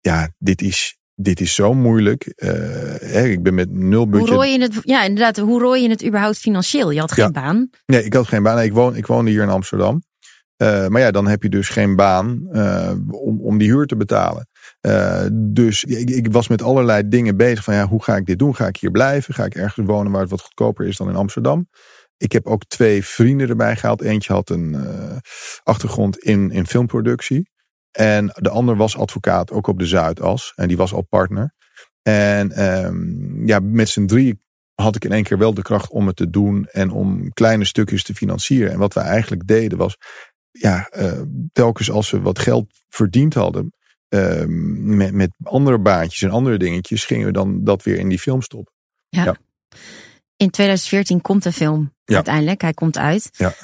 ja, 0.00 0.32
dit 0.38 0.62
is, 0.62 0.98
dit 1.22 1.40
is 1.40 1.54
zo 1.54 1.74
moeilijk. 1.74 2.32
Uh, 2.36 3.30
ik 3.30 3.42
ben 3.42 3.54
met 3.54 3.70
nul 3.70 4.08
budget. 4.08 4.28
Hoe 4.28 4.36
rooi 4.36 4.50
je 4.52 4.60
het, 4.60 4.80
ja, 4.82 5.04
inderdaad. 5.04 5.36
Hoe 5.36 5.60
rooi 5.60 5.82
je 5.82 5.88
het 5.88 6.04
überhaupt 6.04 6.38
financieel? 6.38 6.90
Je 6.90 7.00
had 7.00 7.12
geen 7.12 7.24
ja. 7.24 7.30
baan. 7.30 7.70
Nee, 7.86 8.04
ik 8.04 8.12
had 8.12 8.28
geen 8.28 8.42
baan. 8.42 8.56
Nee, 8.56 8.66
ik, 8.66 8.72
woon, 8.72 8.96
ik 8.96 9.06
woonde 9.06 9.30
hier 9.30 9.42
in 9.42 9.48
Amsterdam. 9.48 10.02
Uh, 10.62 10.86
maar 10.86 11.00
ja, 11.00 11.10
dan 11.10 11.26
heb 11.26 11.42
je 11.42 11.48
dus 11.48 11.68
geen 11.68 11.96
baan 11.96 12.48
uh, 12.52 12.92
om, 13.10 13.40
om 13.40 13.58
die 13.58 13.68
huur 13.68 13.86
te 13.86 13.96
betalen. 13.96 14.48
dus 15.32 15.84
ik, 15.84 16.10
ik, 16.10 16.32
was 16.32 16.48
met 16.48 16.62
allerlei 16.62 17.08
dingen 17.08 17.36
bezig. 17.36 17.64
Van 17.64 17.74
ja, 17.74 17.86
hoe 17.86 18.02
ga 18.02 18.16
ik 18.16 18.26
dit 18.26 18.38
doen? 18.38 18.56
Ga 18.56 18.66
ik 18.66 18.76
hier 18.76 18.90
blijven? 18.90 19.34
Ga 19.34 19.44
ik 19.44 19.54
ergens 19.54 19.86
wonen 19.86 20.12
waar 20.12 20.20
het 20.20 20.30
wat 20.30 20.40
goedkoper 20.40 20.86
is 20.86 20.96
dan 20.96 21.08
in 21.08 21.16
Amsterdam? 21.16 21.68
Ik 22.16 22.32
heb 22.32 22.46
ook 22.46 22.64
twee 22.64 23.04
vrienden 23.04 23.48
erbij 23.48 23.76
gehaald. 23.76 24.02
Eentje 24.02 24.32
had 24.32 24.50
een 24.50 24.76
achtergrond 25.62 26.18
in, 26.18 26.50
in 26.50 26.66
filmproductie. 26.66 27.48
En 27.90 28.26
de 28.34 28.50
ander 28.50 28.76
was 28.76 28.96
advocaat, 28.96 29.50
ook 29.50 29.66
op 29.66 29.78
de 29.78 29.86
Zuidas. 29.86 30.52
En 30.56 30.68
die 30.68 30.76
was 30.76 30.92
al 30.92 31.02
partner. 31.02 31.54
En 32.02 32.64
um, 32.84 33.46
ja, 33.46 33.60
met 33.60 33.88
z'n 33.88 34.06
drie 34.06 34.40
had 34.74 34.96
ik 34.96 35.04
in 35.04 35.12
één 35.12 35.22
keer 35.22 35.38
wel 35.38 35.54
de 35.54 35.62
kracht 35.62 35.90
om 35.90 36.06
het 36.06 36.16
te 36.16 36.30
doen. 36.30 36.66
En 36.66 36.90
om 36.90 37.32
kleine 37.32 37.64
stukjes 37.64 38.02
te 38.02 38.14
financieren. 38.14 38.72
En 38.72 38.78
wat 38.78 38.94
we 38.94 39.00
eigenlijk 39.00 39.46
deden 39.46 39.78
was, 39.78 39.96
ja, 40.50 40.90
uh, 40.96 41.22
telkens 41.52 41.90
als 41.90 42.10
we 42.10 42.20
wat 42.20 42.38
geld 42.38 42.66
verdiend 42.88 43.34
hadden. 43.34 43.74
Uh, 44.08 44.44
met, 44.46 45.12
met 45.12 45.30
andere 45.42 45.78
baantjes 45.78 46.22
en 46.22 46.30
andere 46.30 46.56
dingetjes, 46.56 47.04
gingen 47.04 47.26
we 47.26 47.32
dan 47.32 47.64
dat 47.64 47.82
weer 47.82 47.98
in 47.98 48.08
die 48.08 48.18
film 48.18 48.42
stoppen. 48.42 48.72
Ja. 49.08 49.24
ja. 49.24 49.36
In 50.36 50.50
2014 50.50 51.20
komt 51.20 51.42
de 51.42 51.52
film 51.52 51.94
ja. 52.04 52.14
uiteindelijk. 52.14 52.60
Hij 52.60 52.74
komt 52.74 52.98
uit. 52.98 53.28
Ja. 53.32 53.54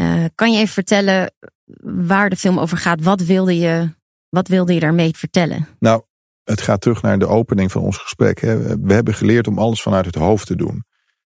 Uh, 0.00 0.24
kan 0.34 0.52
je 0.52 0.58
even 0.58 0.74
vertellen 0.74 1.32
waar 2.04 2.30
de 2.30 2.36
film 2.36 2.58
over 2.58 2.76
gaat? 2.76 3.02
Wat 3.02 3.20
wilde 3.20 3.58
je, 3.58 3.94
wat 4.28 4.48
wilde 4.48 4.74
je 4.74 4.80
daarmee 4.80 5.16
vertellen? 5.16 5.68
Nou, 5.78 6.02
het 6.44 6.60
gaat 6.60 6.80
terug 6.80 7.02
naar 7.02 7.18
de 7.18 7.26
opening 7.26 7.72
van 7.72 7.82
ons 7.82 7.96
gesprek. 7.96 8.40
Hè. 8.40 8.78
We 8.78 8.92
hebben 8.92 9.14
geleerd 9.14 9.46
om 9.46 9.58
alles 9.58 9.82
vanuit 9.82 10.06
het 10.06 10.14
hoofd 10.14 10.46
te 10.46 10.56
doen. 10.56 10.84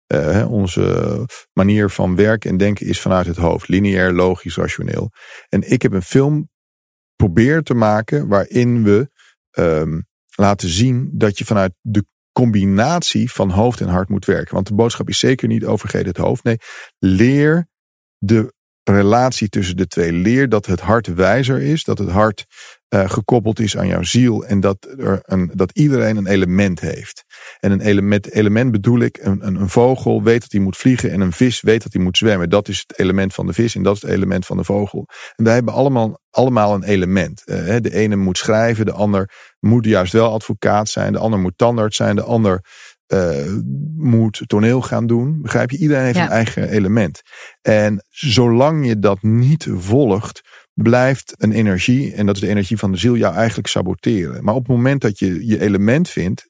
Uh, 0.07 0.51
onze 0.51 1.27
manier 1.53 1.91
van 1.91 2.17
werken 2.17 2.51
en 2.51 2.57
denken 2.57 2.87
is 2.87 3.01
vanuit 3.01 3.27
het 3.27 3.37
hoofd. 3.37 3.69
Lineair, 3.69 4.13
logisch, 4.13 4.57
rationeel. 4.57 5.11
En 5.49 5.71
ik 5.71 5.83
heb 5.83 5.93
een 5.93 6.03
film 6.03 6.51
probeer 7.17 7.63
te 7.63 7.75
maken 7.75 8.29
waarin 8.29 8.83
we 8.85 9.11
um, 9.59 10.07
laten 10.35 10.69
zien 10.69 11.11
dat 11.13 11.39
je 11.39 11.45
vanuit 11.45 11.75
de 11.81 12.07
combinatie 12.33 13.33
van 13.33 13.51
hoofd 13.51 13.81
en 13.81 13.89
hart 13.89 14.09
moet 14.09 14.25
werken. 14.25 14.55
Want 14.55 14.67
de 14.67 14.75
boodschap 14.75 15.09
is 15.09 15.19
zeker 15.19 15.49
niet 15.49 15.65
overgeet 15.65 16.07
het 16.07 16.17
hoofd. 16.17 16.45
Nee, 16.45 16.59
leer 16.99 17.69
de 18.19 18.55
relatie 18.95 19.49
tussen 19.49 19.77
de 19.77 19.87
twee. 19.87 20.13
Leer 20.13 20.49
dat 20.49 20.67
het 20.67 20.81
hart 20.81 21.07
wijzer 21.07 21.63
is, 21.63 21.85
dat 21.85 21.99
het 21.99 22.11
hart 22.11 22.47
uh, 22.89 23.11
gekoppeld 23.11 23.61
is 23.61 23.77
aan 23.77 23.87
jouw 23.87 24.03
ziel 24.03 24.45
en 24.45 24.61
dat, 24.61 24.89
er 24.99 25.21
een, 25.23 25.51
dat 25.55 25.71
iedereen 25.73 26.17
een 26.17 26.27
element 26.27 26.81
heeft. 26.81 27.25
En 27.61 27.73
een 27.73 27.81
element, 27.81 28.31
element 28.31 28.73
bedoel 28.73 29.01
ik, 29.01 29.19
een, 29.21 29.47
een, 29.47 29.55
een, 29.55 29.69
vogel 29.69 30.23
weet 30.23 30.41
dat 30.41 30.53
hij 30.53 30.61
moet 30.61 30.77
vliegen 30.77 31.11
en 31.11 31.21
een 31.21 31.33
vis 31.33 31.61
weet 31.61 31.83
dat 31.83 31.93
hij 31.93 32.03
moet 32.03 32.17
zwemmen. 32.17 32.51
Dat 32.51 32.69
is 32.69 32.85
het 32.87 32.99
element 32.99 33.35
van 33.35 33.47
de 33.47 33.53
vis 33.53 33.75
en 33.75 33.83
dat 33.83 33.97
is 33.97 34.03
het 34.03 34.11
element 34.11 34.47
van 34.47 34.57
de 34.57 34.65
vogel. 34.65 35.09
En 35.37 35.45
wij 35.45 35.55
hebben 35.55 35.75
allemaal, 35.75 36.21
allemaal 36.31 36.75
een 36.75 36.85
element. 36.85 37.43
Uh, 37.45 37.77
de 37.81 37.95
ene 37.95 38.17
moet 38.17 38.39
schrijven, 38.39 38.87
de 38.87 38.93
ander 38.93 39.31
moet 39.61 39.85
juist 39.85 40.13
wel 40.13 40.33
advocaat 40.33 40.89
zijn, 40.89 41.13
de 41.13 41.19
ander 41.19 41.41
moet 41.41 41.59
tandarts 41.59 41.97
zijn, 41.97 42.17
de 42.17 42.23
ander 42.23 42.65
uh, 43.09 43.59
moet 43.97 44.43
toneel 44.47 44.83
gaan 44.83 45.07
doen. 45.07 45.43
Begrijp 45.43 45.71
je? 45.71 45.79
Iedereen 45.79 46.05
heeft 46.05 46.17
ja. 46.17 46.25
een 46.25 46.31
eigen 46.31 46.69
element. 46.69 47.23
En 47.63 48.05
zolang 48.09 48.87
je 48.87 48.99
dat 48.99 49.23
niet 49.23 49.67
volgt, 49.71 50.41
blijft 50.75 51.35
een 51.37 51.53
energie, 51.53 52.15
en 52.15 52.27
dat 52.27 52.35
is 52.35 52.41
de 52.41 52.49
energie 52.49 52.79
van 52.79 52.93
de 52.93 52.99
ziel, 52.99 53.17
jou 53.17 53.35
eigenlijk 53.35 53.69
saboteren. 53.69 54.45
Maar 54.45 54.55
op 54.55 54.67
het 54.67 54.77
moment 54.77 55.01
dat 55.01 55.19
je 55.19 55.47
je 55.47 55.61
element 55.61 56.09
vindt, 56.09 56.49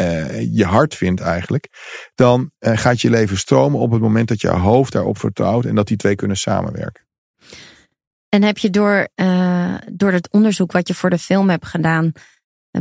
uh, 0.00 0.56
je 0.56 0.64
hart 0.64 0.94
vindt 0.94 1.20
eigenlijk, 1.20 1.68
dan 2.14 2.50
uh, 2.60 2.76
gaat 2.76 3.00
je 3.00 3.10
leven 3.10 3.38
stromen 3.38 3.80
op 3.80 3.90
het 3.90 4.00
moment 4.00 4.28
dat 4.28 4.40
je 4.40 4.48
hoofd 4.48 4.92
daarop 4.92 5.18
vertrouwt 5.18 5.64
en 5.64 5.74
dat 5.74 5.86
die 5.86 5.96
twee 5.96 6.14
kunnen 6.14 6.36
samenwerken. 6.36 7.06
En 8.28 8.42
heb 8.42 8.58
je 8.58 8.70
door, 8.70 9.08
door 9.92 10.12
het 10.12 10.30
onderzoek 10.30 10.72
wat 10.72 10.88
je 10.88 10.94
voor 10.94 11.10
de 11.10 11.18
film 11.18 11.50
hebt 11.50 11.66
gedaan, 11.66 12.12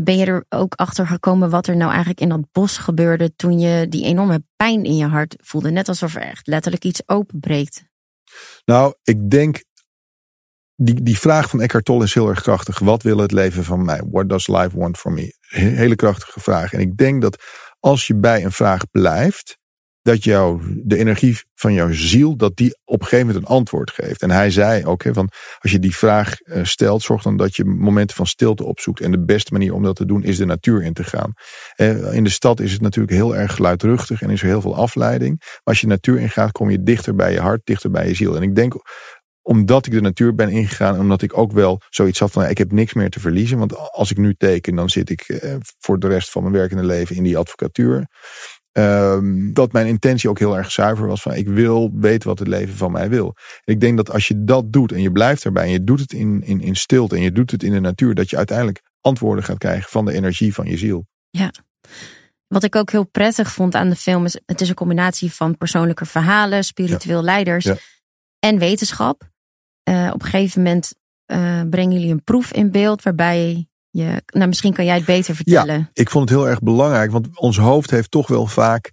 ben 0.01 0.17
je 0.17 0.25
er 0.25 0.45
ook 0.49 0.73
achter 0.75 1.07
gekomen 1.07 1.49
wat 1.49 1.67
er 1.67 1.75
nou 1.75 1.89
eigenlijk 1.89 2.19
in 2.19 2.29
dat 2.29 2.51
bos 2.51 2.77
gebeurde 2.77 3.35
toen 3.35 3.59
je 3.59 3.87
die 3.89 4.05
enorme 4.05 4.43
pijn 4.55 4.83
in 4.83 4.95
je 4.95 5.05
hart 5.05 5.35
voelde? 5.41 5.71
Net 5.71 5.87
alsof 5.87 6.15
er 6.15 6.21
echt 6.21 6.47
letterlijk 6.47 6.83
iets 6.83 7.01
openbreekt. 7.05 7.83
Nou, 8.65 8.93
ik 9.03 9.29
denk 9.29 9.63
die, 10.75 11.03
die 11.03 11.19
vraag 11.19 11.49
van 11.49 11.61
Eckhart 11.61 11.85
Tolle 11.85 12.03
is 12.03 12.13
heel 12.13 12.29
erg 12.29 12.41
krachtig. 12.41 12.79
Wat 12.79 13.03
wil 13.03 13.17
het 13.17 13.31
leven 13.31 13.63
van 13.63 13.85
mij? 13.85 14.03
What 14.11 14.29
does 14.29 14.47
life 14.47 14.77
want 14.77 14.97
for 14.97 15.11
me? 15.11 15.35
Hele 15.39 15.95
krachtige 15.95 16.39
vraag. 16.39 16.73
En 16.73 16.79
ik 16.79 16.97
denk 16.97 17.21
dat 17.21 17.43
als 17.79 18.07
je 18.07 18.15
bij 18.15 18.43
een 18.43 18.51
vraag 18.51 18.89
blijft, 18.91 19.57
dat 20.03 20.23
jou, 20.23 20.61
de 20.83 20.97
energie 20.97 21.41
van 21.55 21.73
jouw 21.73 21.91
ziel, 21.91 22.35
dat 22.35 22.55
die 22.55 22.77
op 22.85 22.99
een 23.01 23.07
gegeven 23.07 23.27
moment 23.27 23.45
een 23.45 23.55
antwoord 23.55 23.91
geeft. 23.91 24.21
En 24.21 24.31
hij 24.31 24.51
zei 24.51 24.85
ook, 24.85 25.03
hè, 25.03 25.13
van, 25.13 25.29
als 25.59 25.71
je 25.71 25.79
die 25.79 25.95
vraag 25.95 26.39
eh, 26.39 26.63
stelt, 26.63 27.01
zorg 27.01 27.23
dan 27.23 27.37
dat 27.37 27.55
je 27.55 27.65
momenten 27.65 28.15
van 28.15 28.27
stilte 28.27 28.63
opzoekt. 28.63 28.99
En 28.99 29.11
de 29.11 29.23
beste 29.23 29.53
manier 29.53 29.73
om 29.73 29.83
dat 29.83 29.95
te 29.95 30.05
doen 30.05 30.23
is 30.23 30.37
de 30.37 30.45
natuur 30.45 30.83
in 30.83 30.93
te 30.93 31.03
gaan. 31.03 31.33
Eh, 31.75 32.13
in 32.13 32.23
de 32.23 32.29
stad 32.29 32.59
is 32.59 32.71
het 32.71 32.81
natuurlijk 32.81 33.13
heel 33.13 33.35
erg 33.35 33.55
geluidruchtig 33.55 34.21
en 34.21 34.29
is 34.29 34.41
er 34.41 34.47
heel 34.47 34.61
veel 34.61 34.75
afleiding. 34.75 35.35
Maar 35.39 35.61
als 35.63 35.79
je 35.79 35.87
de 35.87 35.93
natuur 35.93 36.19
ingaat, 36.19 36.51
kom 36.51 36.69
je 36.69 36.83
dichter 36.83 37.15
bij 37.15 37.31
je 37.31 37.39
hart, 37.39 37.61
dichter 37.63 37.91
bij 37.91 38.07
je 38.07 38.13
ziel. 38.13 38.35
En 38.35 38.41
ik 38.41 38.55
denk 38.55 38.75
omdat 39.43 39.85
ik 39.85 39.91
de 39.91 40.01
natuur 40.01 40.35
ben 40.35 40.49
ingegaan. 40.49 40.99
Omdat 40.99 41.21
ik 41.21 41.37
ook 41.37 41.51
wel 41.51 41.81
zoiets 41.89 42.19
had 42.19 42.31
van 42.31 42.45
ik 42.45 42.57
heb 42.57 42.71
niks 42.71 42.93
meer 42.93 43.09
te 43.09 43.19
verliezen. 43.19 43.57
Want 43.57 43.77
als 43.77 44.11
ik 44.11 44.17
nu 44.17 44.33
teken, 44.33 44.75
dan 44.75 44.89
zit 44.89 45.09
ik 45.09 45.21
eh, 45.21 45.55
voor 45.79 45.99
de 45.99 46.07
rest 46.07 46.31
van 46.31 46.41
mijn 46.41 46.53
werkende 46.53 46.85
leven 46.85 47.15
in 47.15 47.23
die 47.23 47.37
advocatuur. 47.37 48.07
Um, 48.77 49.53
dat 49.53 49.71
mijn 49.71 49.87
intentie 49.87 50.29
ook 50.29 50.39
heel 50.39 50.57
erg 50.57 50.71
zuiver 50.71 51.07
was 51.07 51.21
van 51.21 51.33
ik 51.33 51.47
wil 51.47 51.91
weten 51.93 52.29
wat 52.29 52.39
het 52.39 52.47
leven 52.47 52.75
van 52.75 52.91
mij 52.91 53.09
wil. 53.09 53.35
ik 53.63 53.79
denk 53.79 53.97
dat 53.97 54.11
als 54.11 54.27
je 54.27 54.43
dat 54.43 54.73
doet 54.73 54.91
en 54.91 55.01
je 55.01 55.11
blijft 55.11 55.45
erbij 55.45 55.63
en 55.63 55.71
je 55.71 55.83
doet 55.83 55.99
het 55.99 56.13
in, 56.13 56.41
in, 56.43 56.61
in 56.61 56.75
stilte 56.75 57.15
en 57.15 57.21
je 57.21 57.31
doet 57.31 57.51
het 57.51 57.63
in 57.63 57.71
de 57.71 57.79
natuur, 57.79 58.15
dat 58.15 58.29
je 58.29 58.37
uiteindelijk 58.37 58.81
antwoorden 59.01 59.43
gaat 59.43 59.57
krijgen 59.57 59.89
van 59.89 60.05
de 60.05 60.13
energie 60.13 60.53
van 60.53 60.65
je 60.65 60.77
ziel. 60.77 61.05
Ja. 61.29 61.51
Wat 62.47 62.63
ik 62.63 62.75
ook 62.75 62.91
heel 62.91 63.03
prettig 63.03 63.51
vond 63.51 63.75
aan 63.75 63.89
de 63.89 63.95
film 63.95 64.25
is, 64.25 64.39
het 64.45 64.61
is 64.61 64.69
een 64.69 64.75
combinatie 64.75 65.33
van 65.33 65.57
persoonlijke 65.57 66.05
verhalen, 66.05 66.63
spiritueel 66.63 67.23
leiders 67.23 67.69
en 68.39 68.57
wetenschap. 68.59 69.31
Uh, 69.89 70.09
op 70.13 70.21
een 70.21 70.29
gegeven 70.29 70.63
moment 70.63 70.93
uh, 71.31 71.61
brengen 71.69 71.93
jullie 71.93 72.11
een 72.11 72.23
proef 72.23 72.53
in 72.53 72.71
beeld 72.71 73.03
waarbij 73.03 73.67
je, 73.93 74.21
nou 74.25 74.47
misschien 74.47 74.73
kan 74.73 74.85
jij 74.85 74.95
het 74.95 75.05
beter 75.05 75.35
vertellen. 75.35 75.77
Ja, 75.77 75.89
ik 75.93 76.09
vond 76.09 76.29
het 76.29 76.37
heel 76.37 76.47
erg 76.47 76.59
belangrijk, 76.59 77.11
want 77.11 77.39
ons 77.39 77.57
hoofd 77.57 77.89
heeft 77.89 78.11
toch 78.11 78.27
wel 78.27 78.47
vaak 78.47 78.91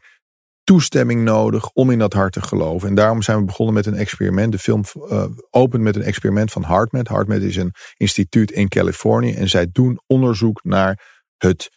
toestemming 0.65 1.23
nodig 1.23 1.71
om 1.71 1.91
in 1.91 1.99
dat 1.99 2.13
hart 2.13 2.33
te 2.33 2.43
geloven. 2.43 2.89
En 2.89 2.95
daarom 2.95 3.23
zijn 3.23 3.39
we 3.39 3.45
begonnen 3.45 3.75
met 3.75 3.87
een 3.87 3.95
experiment. 3.95 4.53
De 4.53 4.59
film 4.59 4.85
uh, 4.95 5.25
opent 5.51 5.83
met 5.83 5.97
een 5.97 6.03
experiment 6.03 6.53
van 6.53 6.65
HeartMath. 6.65 7.09
HeartMath 7.09 7.43
is 7.43 7.57
een 7.57 7.75
instituut 7.97 8.51
in 8.51 8.69
Californië 8.69 9.35
en 9.35 9.49
zij 9.49 9.69
doen 9.73 10.01
onderzoek 10.07 10.65
naar 10.65 11.23
het 11.37 11.71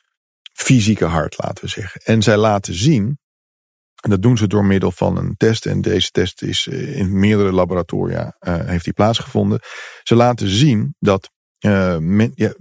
fysieke 0.54 1.06
hart, 1.06 1.36
laten 1.38 1.64
we 1.64 1.70
zeggen. 1.70 2.02
En 2.04 2.22
zij 2.22 2.38
laten 2.38 2.74
zien 2.74 3.18
en 4.04 4.10
dat 4.10 4.22
doen 4.22 4.38
ze 4.38 4.48
door 4.48 4.66
middel 4.66 4.92
van 4.92 5.18
een 5.18 5.36
test. 5.38 5.66
En 5.66 5.82
deze 5.82 6.10
test 6.10 6.42
is 6.42 6.68
eh, 6.68 6.98
in 6.98 7.20
meerdere 7.20 7.52
laboratoria 7.52 8.36
uh, 8.40 8.56
heeft 8.66 8.84
die 8.84 8.94
plaatsgevonden. 8.94 9.60
Ze 10.04 10.16
laten 10.16 10.48
zien 10.48 10.96
dat, 11.00 11.30
uh, 11.66 11.98
men, 11.98 12.32
ja, 12.36 12.54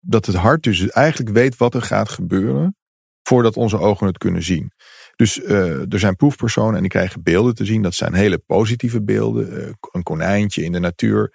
dat 0.00 0.26
het 0.26 0.36
hart 0.36 0.62
dus 0.62 0.90
eigenlijk 0.90 1.30
weet 1.30 1.56
wat 1.56 1.74
er 1.74 1.82
gaat 1.82 2.08
gebeuren. 2.08 2.74
Voordat 3.22 3.56
onze 3.56 3.78
ogen 3.78 4.06
het 4.06 4.18
kunnen 4.18 4.42
zien. 4.42 4.72
Dus 5.16 5.38
uh, 5.38 5.92
er 5.92 5.98
zijn 5.98 6.16
proefpersonen 6.16 6.74
en 6.74 6.80
die 6.80 6.90
krijgen 6.90 7.22
beelden 7.22 7.54
te 7.54 7.64
zien. 7.64 7.82
Dat 7.82 7.94
zijn 7.94 8.14
hele 8.14 8.38
positieve 8.38 9.02
beelden. 9.02 9.76
een 9.92 10.02
konijntje 10.02 10.64
in 10.64 10.72
de 10.72 10.78
natuur. 10.78 11.34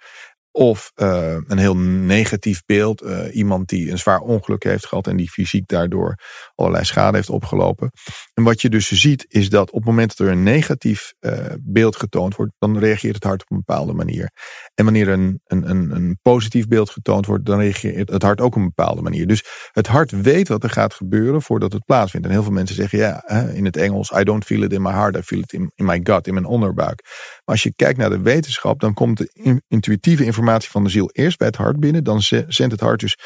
Of 0.56 0.92
uh, 0.94 1.36
een 1.46 1.58
heel 1.58 1.76
negatief 1.76 2.62
beeld. 2.66 3.02
Uh, 3.02 3.34
iemand 3.34 3.68
die 3.68 3.90
een 3.90 3.98
zwaar 3.98 4.20
ongeluk 4.20 4.64
heeft 4.64 4.86
gehad 4.86 5.06
en 5.06 5.16
die 5.16 5.30
fysiek 5.30 5.68
daardoor 5.68 6.14
allerlei 6.54 6.84
schade 6.84 7.16
heeft 7.16 7.30
opgelopen. 7.30 7.90
En 8.34 8.44
wat 8.44 8.60
je 8.60 8.68
dus 8.68 8.90
ziet 8.90 9.24
is 9.28 9.48
dat 9.48 9.70
op 9.70 9.76
het 9.76 9.84
moment 9.84 10.16
dat 10.16 10.26
er 10.26 10.32
een 10.32 10.42
negatief 10.42 11.12
uh, 11.20 11.32
beeld 11.60 11.96
getoond 11.96 12.36
wordt, 12.36 12.52
dan 12.58 12.78
reageert 12.78 13.14
het 13.14 13.24
hart 13.24 13.40
op 13.40 13.50
een 13.50 13.62
bepaalde 13.66 13.92
manier. 13.92 14.30
En 14.74 14.84
wanneer 14.84 15.08
een, 15.08 15.40
een, 15.46 15.70
een, 15.70 15.90
een 15.90 16.18
positief 16.22 16.66
beeld 16.68 16.90
getoond 16.90 17.26
wordt, 17.26 17.46
dan 17.46 17.58
reageert 17.58 18.10
het 18.10 18.22
hart 18.22 18.40
ook 18.40 18.54
op 18.54 18.60
een 18.60 18.72
bepaalde 18.74 19.02
manier. 19.02 19.26
Dus 19.26 19.44
het 19.72 19.86
hart 19.86 20.10
weet 20.10 20.48
wat 20.48 20.62
er 20.62 20.70
gaat 20.70 20.94
gebeuren 20.94 21.42
voordat 21.42 21.72
het 21.72 21.84
plaatsvindt. 21.84 22.26
En 22.26 22.32
heel 22.32 22.42
veel 22.42 22.52
mensen 22.52 22.76
zeggen 22.76 22.98
ja, 22.98 23.28
in 23.48 23.64
het 23.64 23.76
Engels, 23.76 24.10
I 24.10 24.24
don't 24.24 24.44
feel 24.44 24.62
it 24.62 24.72
in 24.72 24.82
my 24.82 24.92
heart, 24.92 25.16
I 25.16 25.22
feel 25.22 25.40
it 25.40 25.52
in, 25.52 25.72
in 25.74 25.84
my 25.84 26.00
gut, 26.02 26.26
in 26.26 26.34
mijn 26.34 26.46
onderbuik. 26.46 27.02
Maar 27.04 27.54
als 27.54 27.62
je 27.62 27.72
kijkt 27.74 27.98
naar 27.98 28.10
de 28.10 28.20
wetenschap, 28.20 28.80
dan 28.80 28.94
komt 28.94 29.18
de 29.18 29.62
intuïtieve 29.68 30.24
informatie 30.24 30.44
van 30.54 30.84
de 30.84 30.90
ziel 30.90 31.10
eerst 31.12 31.38
bij 31.38 31.46
het 31.46 31.56
hart 31.56 31.80
binnen. 31.80 32.04
Dan 32.04 32.22
zendt 32.22 32.58
het 32.58 32.80
hart 32.80 33.00
dus 33.00 33.16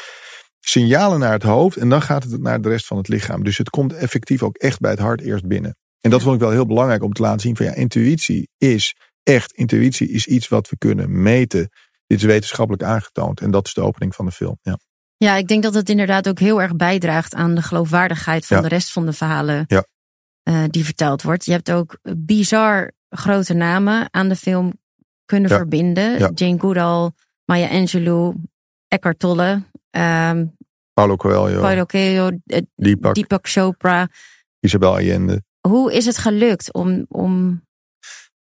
signalen 0.59 1.19
naar 1.19 1.31
het 1.31 1.43
hoofd 1.43 1.77
en 1.77 1.89
dan 1.89 2.01
gaat 2.01 2.23
het 2.23 2.41
naar 2.41 2.61
de 2.61 2.69
rest 2.69 2.87
van 2.87 2.97
het 2.97 3.07
lichaam. 3.07 3.43
Dus 3.43 3.57
het 3.57 3.69
komt 3.69 3.93
effectief 3.93 4.43
ook 4.43 4.57
echt 4.57 4.79
bij 4.79 4.91
het 4.91 4.99
hart 4.99 5.21
eerst 5.21 5.47
binnen. 5.47 5.75
En 5.99 6.09
dat 6.09 6.21
vond 6.21 6.35
ik 6.35 6.41
wel 6.41 6.51
heel 6.51 6.65
belangrijk 6.65 7.03
om 7.03 7.13
te 7.13 7.21
laten 7.21 7.39
zien 7.39 7.55
van 7.55 7.65
ja, 7.65 7.73
intuïtie 7.73 8.49
is 8.57 8.95
echt, 9.23 9.51
intuïtie 9.51 10.09
is 10.09 10.27
iets 10.27 10.47
wat 10.47 10.69
we 10.69 10.77
kunnen 10.77 11.21
meten. 11.21 11.69
Dit 12.07 12.17
is 12.17 12.23
wetenschappelijk 12.23 12.83
aangetoond 12.83 13.41
en 13.41 13.51
dat 13.51 13.65
is 13.65 13.73
de 13.73 13.81
opening 13.81 14.15
van 14.15 14.25
de 14.25 14.31
film. 14.31 14.57
Ja. 14.61 14.79
Ja, 15.17 15.35
ik 15.35 15.47
denk 15.47 15.63
dat 15.63 15.73
het 15.73 15.89
inderdaad 15.89 16.29
ook 16.29 16.39
heel 16.39 16.61
erg 16.61 16.75
bijdraagt 16.75 17.33
aan 17.33 17.55
de 17.55 17.61
geloofwaardigheid 17.61 18.45
van 18.45 18.61
de 18.61 18.67
rest 18.67 18.91
van 18.91 19.05
de 19.05 19.13
verhalen 19.13 19.63
ja. 19.67 19.85
uh, 20.43 20.63
die 20.67 20.85
verteld 20.85 21.21
wordt. 21.21 21.45
Je 21.45 21.51
hebt 21.51 21.71
ook 21.71 21.97
bizar 22.17 22.91
grote 23.09 23.53
namen 23.53 24.07
aan 24.11 24.29
de 24.29 24.35
film 24.35 24.73
kunnen 25.31 25.49
verbinden. 25.49 26.33
Jane 26.33 26.59
Goodall, 26.59 27.11
Maya 27.45 27.69
Angelou, 27.69 28.35
Eckhart 28.87 29.19
Tolle. 29.19 29.63
Um, 29.91 30.57
Paulo 30.93 31.15
Coelho. 31.15 31.61
Paulo 31.61 31.85
Coelho, 31.85 32.31
uh, 32.45 32.59
Deepak. 32.75 33.15
Deepak 33.15 33.47
Chopra. 33.47 34.07
Isabel 34.59 34.93
Allende. 34.93 35.41
Hoe 35.67 35.93
is 35.93 36.05
het 36.05 36.17
gelukt 36.17 36.73
om, 36.73 37.05
om 37.09 37.63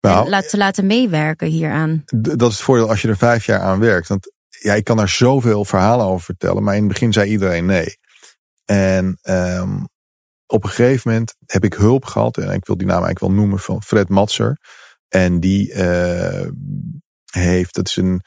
nou, 0.01 0.41
te 0.47 0.57
laten 0.57 0.85
meewerken 0.85 1.47
hieraan? 1.47 2.03
Dat 2.05 2.49
is 2.49 2.55
het 2.55 2.65
voordeel 2.65 2.89
als 2.89 3.01
je 3.01 3.07
er 3.07 3.17
vijf 3.17 3.45
jaar 3.45 3.59
aan 3.59 3.79
werkt. 3.79 4.07
Want 4.07 4.31
ja, 4.49 4.73
ik 4.73 4.83
kan 4.83 4.97
daar 4.97 5.09
zoveel 5.09 5.65
verhalen 5.65 6.05
over 6.05 6.25
vertellen. 6.25 6.63
Maar 6.63 6.75
in 6.75 6.83
het 6.83 6.91
begin 6.91 7.13
zei 7.13 7.29
iedereen 7.29 7.65
nee. 7.65 7.97
En 8.65 9.19
um, 9.23 9.87
op 10.45 10.63
een 10.63 10.69
gegeven 10.69 11.11
moment 11.11 11.35
heb 11.45 11.63
ik 11.63 11.73
hulp 11.73 12.05
gehad. 12.05 12.37
En 12.37 12.51
ik 12.51 12.65
wil 12.65 12.77
die 12.77 12.87
naam 12.87 13.03
eigenlijk 13.03 13.33
wel 13.33 13.41
noemen 13.41 13.59
van 13.59 13.83
Fred 13.83 14.09
Matser. 14.09 14.57
En 15.09 15.39
die 15.39 15.73
uh, 15.73 16.47
heeft, 17.31 17.75
dat 17.75 17.87
is 17.87 17.95
een 17.95 18.21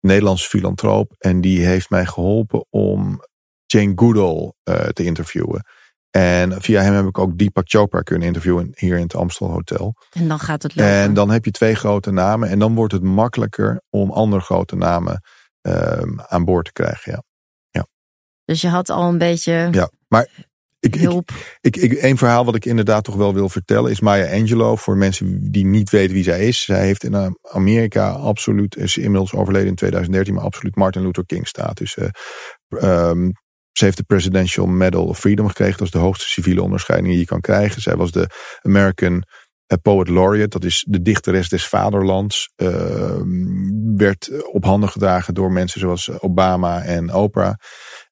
Nederlands 0.00 0.46
filantroop. 0.46 1.14
En 1.18 1.40
die 1.40 1.66
heeft 1.66 1.90
mij 1.90 2.06
geholpen 2.06 2.66
om 2.70 3.20
Jane 3.66 3.92
Goodall 3.94 4.52
uh, 4.64 4.74
te 4.74 5.04
interviewen. 5.04 5.64
En 6.10 6.62
via 6.62 6.82
hem 6.82 6.94
heb 6.94 7.04
ik 7.06 7.18
ook 7.18 7.38
Deepak 7.38 7.68
Chopra 7.68 8.00
kunnen 8.00 8.26
interviewen 8.26 8.72
hier 8.74 8.96
in 8.96 9.02
het 9.02 9.14
Amstel 9.14 9.50
Hotel. 9.50 9.94
En 10.12 10.28
dan 10.28 10.38
gaat 10.38 10.62
het 10.62 10.76
lopen. 10.76 10.92
En 10.92 11.14
dan 11.14 11.30
heb 11.30 11.44
je 11.44 11.50
twee 11.50 11.74
grote 11.74 12.10
namen. 12.10 12.48
En 12.48 12.58
dan 12.58 12.74
wordt 12.74 12.92
het 12.92 13.02
makkelijker 13.02 13.82
om 13.90 14.10
andere 14.10 14.42
grote 14.42 14.76
namen 14.76 15.22
uh, 15.62 16.02
aan 16.16 16.44
boord 16.44 16.64
te 16.64 16.72
krijgen. 16.72 17.12
Ja. 17.12 17.22
ja. 17.70 17.86
Dus 18.44 18.60
je 18.60 18.68
had 18.68 18.90
al 18.90 19.08
een 19.08 19.18
beetje. 19.18 19.68
Ja, 19.70 19.90
maar 20.08 20.28
ik, 20.80 20.94
hulp. 20.94 21.30
Ik, 21.60 21.76
ik, 21.76 22.02
een 22.02 22.18
verhaal 22.18 22.44
wat 22.44 22.54
ik 22.54 22.64
inderdaad 22.64 23.04
toch 23.04 23.14
wel 23.14 23.34
wil 23.34 23.48
vertellen 23.48 23.90
is 23.90 24.00
Maya 24.00 24.32
Angelou. 24.32 24.78
Voor 24.78 24.96
mensen 24.96 25.50
die 25.50 25.66
niet 25.66 25.90
weten 25.90 26.14
wie 26.14 26.24
zij 26.24 26.46
is. 26.46 26.64
Zij 26.64 26.84
heeft 26.84 27.04
in 27.04 27.14
eh, 27.14 27.30
Amerika 27.42 28.10
absoluut, 28.10 28.76
is 28.76 28.96
inmiddels 28.96 29.32
overleden 29.32 29.68
in 29.68 29.74
2013, 29.74 30.34
maar 30.34 30.44
absoluut 30.44 30.76
Martin 30.76 31.02
Luther 31.02 31.26
King 31.26 31.46
status. 31.46 31.96
Uh, 31.96 33.08
um, 33.08 33.32
ze 33.72 33.84
heeft 33.84 33.96
de 33.96 34.02
Presidential 34.02 34.66
Medal 34.66 35.04
of 35.04 35.18
Freedom 35.18 35.48
gekregen. 35.48 35.76
Dat 35.78 35.86
is 35.86 35.92
de 35.92 35.98
hoogste 35.98 36.28
civiele 36.28 36.62
onderscheiding 36.62 37.10
die 37.10 37.20
je 37.20 37.26
kan 37.26 37.40
krijgen. 37.40 37.82
Zij 37.82 37.96
was 37.96 38.10
de 38.10 38.30
American 38.62 39.22
eh, 39.66 39.78
Poet 39.82 40.08
Laureate. 40.08 40.48
Dat 40.48 40.64
is 40.64 40.84
de 40.88 41.02
dichteres 41.02 41.48
des 41.48 41.66
vaderlands. 41.66 42.52
Uh, 42.56 43.20
werd 43.96 44.46
op 44.52 44.64
handen 44.64 44.88
gedragen 44.88 45.34
door 45.34 45.52
mensen 45.52 45.80
zoals 45.80 46.20
Obama 46.20 46.82
en 46.82 47.14
Oprah. 47.14 47.54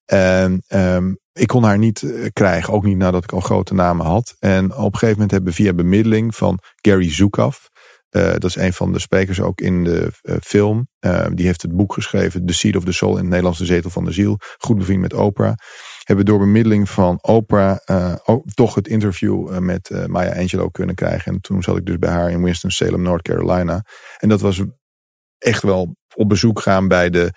En 0.05 0.63
um, 0.67 1.17
ik 1.37 1.47
kon 1.47 1.63
haar 1.63 1.77
niet 1.77 2.03
eh, 2.03 2.25
krijgen, 2.33 2.73
ook 2.73 2.83
niet 2.83 2.97
nadat 2.97 3.23
ik 3.23 3.31
al 3.31 3.39
grote 3.39 3.73
namen 3.73 4.05
had. 4.05 4.35
En 4.39 4.65
op 4.65 4.77
een 4.77 4.99
gegeven 4.99 5.13
moment 5.13 5.31
hebben 5.31 5.49
we 5.49 5.55
via 5.55 5.73
bemiddeling 5.73 6.35
van 6.35 6.59
Gary 6.75 7.11
Zukav, 7.11 7.57
uh, 8.11 8.31
dat 8.31 8.43
is 8.43 8.55
een 8.55 8.73
van 8.73 8.93
de 8.93 8.99
sprekers 8.99 9.41
ook 9.41 9.61
in 9.61 9.83
de 9.83 10.11
uh, 10.23 10.35
film. 10.41 10.87
Die 11.33 11.45
heeft 11.45 11.61
het 11.61 11.75
boek 11.75 11.93
geschreven, 11.93 12.45
The 12.45 12.53
Seed 12.53 12.75
of 12.75 12.83
the 12.83 12.91
Soul 12.91 13.11
in 13.11 13.17
het 13.17 13.27
Nederlands, 13.27 13.59
De 13.59 13.65
Zetel 13.65 13.89
van 13.89 14.05
de 14.05 14.11
Ziel. 14.11 14.39
Goed 14.57 14.77
bevriend 14.77 15.01
met 15.01 15.13
Oprah. 15.13 15.53
Hebben 16.03 16.25
door 16.25 16.39
bemiddeling 16.39 16.89
van 16.89 17.17
Oprah 17.21 17.77
toch 18.53 18.75
het 18.75 18.87
interview 18.87 19.59
met 19.59 20.07
Maya 20.07 20.39
Angelou 20.39 20.71
kunnen 20.71 20.95
krijgen. 20.95 21.33
En 21.33 21.41
toen 21.41 21.63
zat 21.63 21.77
ik 21.77 21.85
dus 21.85 21.97
bij 21.97 22.09
haar 22.09 22.31
in 22.31 22.43
Winston-Salem, 22.43 23.01
North 23.01 23.21
Carolina. 23.21 23.85
En 24.17 24.29
dat 24.29 24.41
was 24.41 24.63
echt 25.37 25.63
wel 25.63 25.95
op 26.15 26.29
bezoek 26.29 26.59
gaan 26.59 26.87
bij 26.87 27.09
de, 27.09 27.31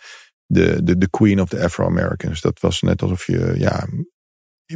de, 0.51 0.83
de, 0.83 0.99
de 0.99 1.11
Queen 1.11 1.41
of 1.41 1.49
the 1.49 1.65
Afro-Americans. 1.65 2.41
Dat 2.41 2.61
was 2.61 2.81
net 2.81 3.03
alsof 3.03 3.27
je 3.27 3.55
ja, 3.57 3.87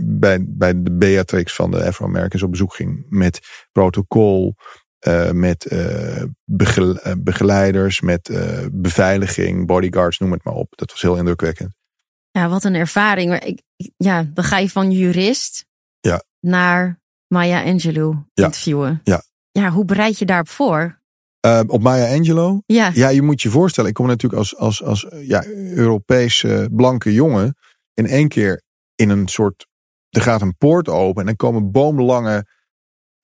bij, 0.02 0.44
bij 0.48 0.82
de 0.82 0.92
Beatrix 0.92 1.54
van 1.54 1.70
de 1.70 1.84
Afro-Americans 1.84 2.42
op 2.42 2.50
bezoek 2.50 2.74
ging. 2.74 3.06
Met 3.08 3.40
protocol, 3.72 4.54
uh, 5.06 5.30
met 5.30 5.72
uh, 5.72 6.22
begeleiders, 7.18 8.00
met 8.00 8.30
beveiliging, 8.72 9.66
bodyguards, 9.66 10.18
noem 10.18 10.32
het 10.32 10.44
maar 10.44 10.54
op. 10.54 10.72
Dat 10.76 10.90
was 10.90 11.02
heel 11.02 11.16
indrukwekkend. 11.16 11.74
Ja, 12.30 12.48
wat 12.48 12.64
een 12.64 12.74
ervaring. 12.74 13.44
Ik, 13.44 13.62
ja, 13.96 14.22
dan 14.34 14.44
ga 14.44 14.58
je 14.58 14.70
van 14.70 14.90
jurist 14.90 15.66
ja. 16.00 16.22
naar 16.40 17.00
Maya 17.26 17.64
Angelou 17.64 18.16
ja. 18.32 18.44
interviewen. 18.44 19.00
Ja. 19.04 19.22
ja, 19.50 19.70
hoe 19.70 19.84
bereid 19.84 20.18
je 20.18 20.24
daarop 20.24 20.48
voor? 20.48 21.02
Uh, 21.46 21.60
op 21.66 21.82
Maya 21.82 22.16
Angelou? 22.16 22.62
Ja. 22.66 22.90
Ja, 22.94 23.08
je 23.08 23.22
moet 23.22 23.42
je 23.42 23.50
voorstellen, 23.50 23.90
ik 23.90 23.96
kom 23.96 24.06
natuurlijk 24.06 24.40
als, 24.40 24.56
als, 24.56 24.82
als 24.82 25.06
ja, 25.22 25.44
Europese 25.74 26.68
blanke 26.72 27.12
jongen 27.12 27.56
in 27.94 28.06
één 28.06 28.28
keer 28.28 28.62
in 28.94 29.10
een 29.10 29.28
soort. 29.28 29.66
Er 30.08 30.22
gaat 30.22 30.40
een 30.40 30.56
poort 30.56 30.88
open 30.88 31.20
en 31.20 31.26
dan 31.26 31.36
komen 31.36 31.70
boomlange 31.70 32.46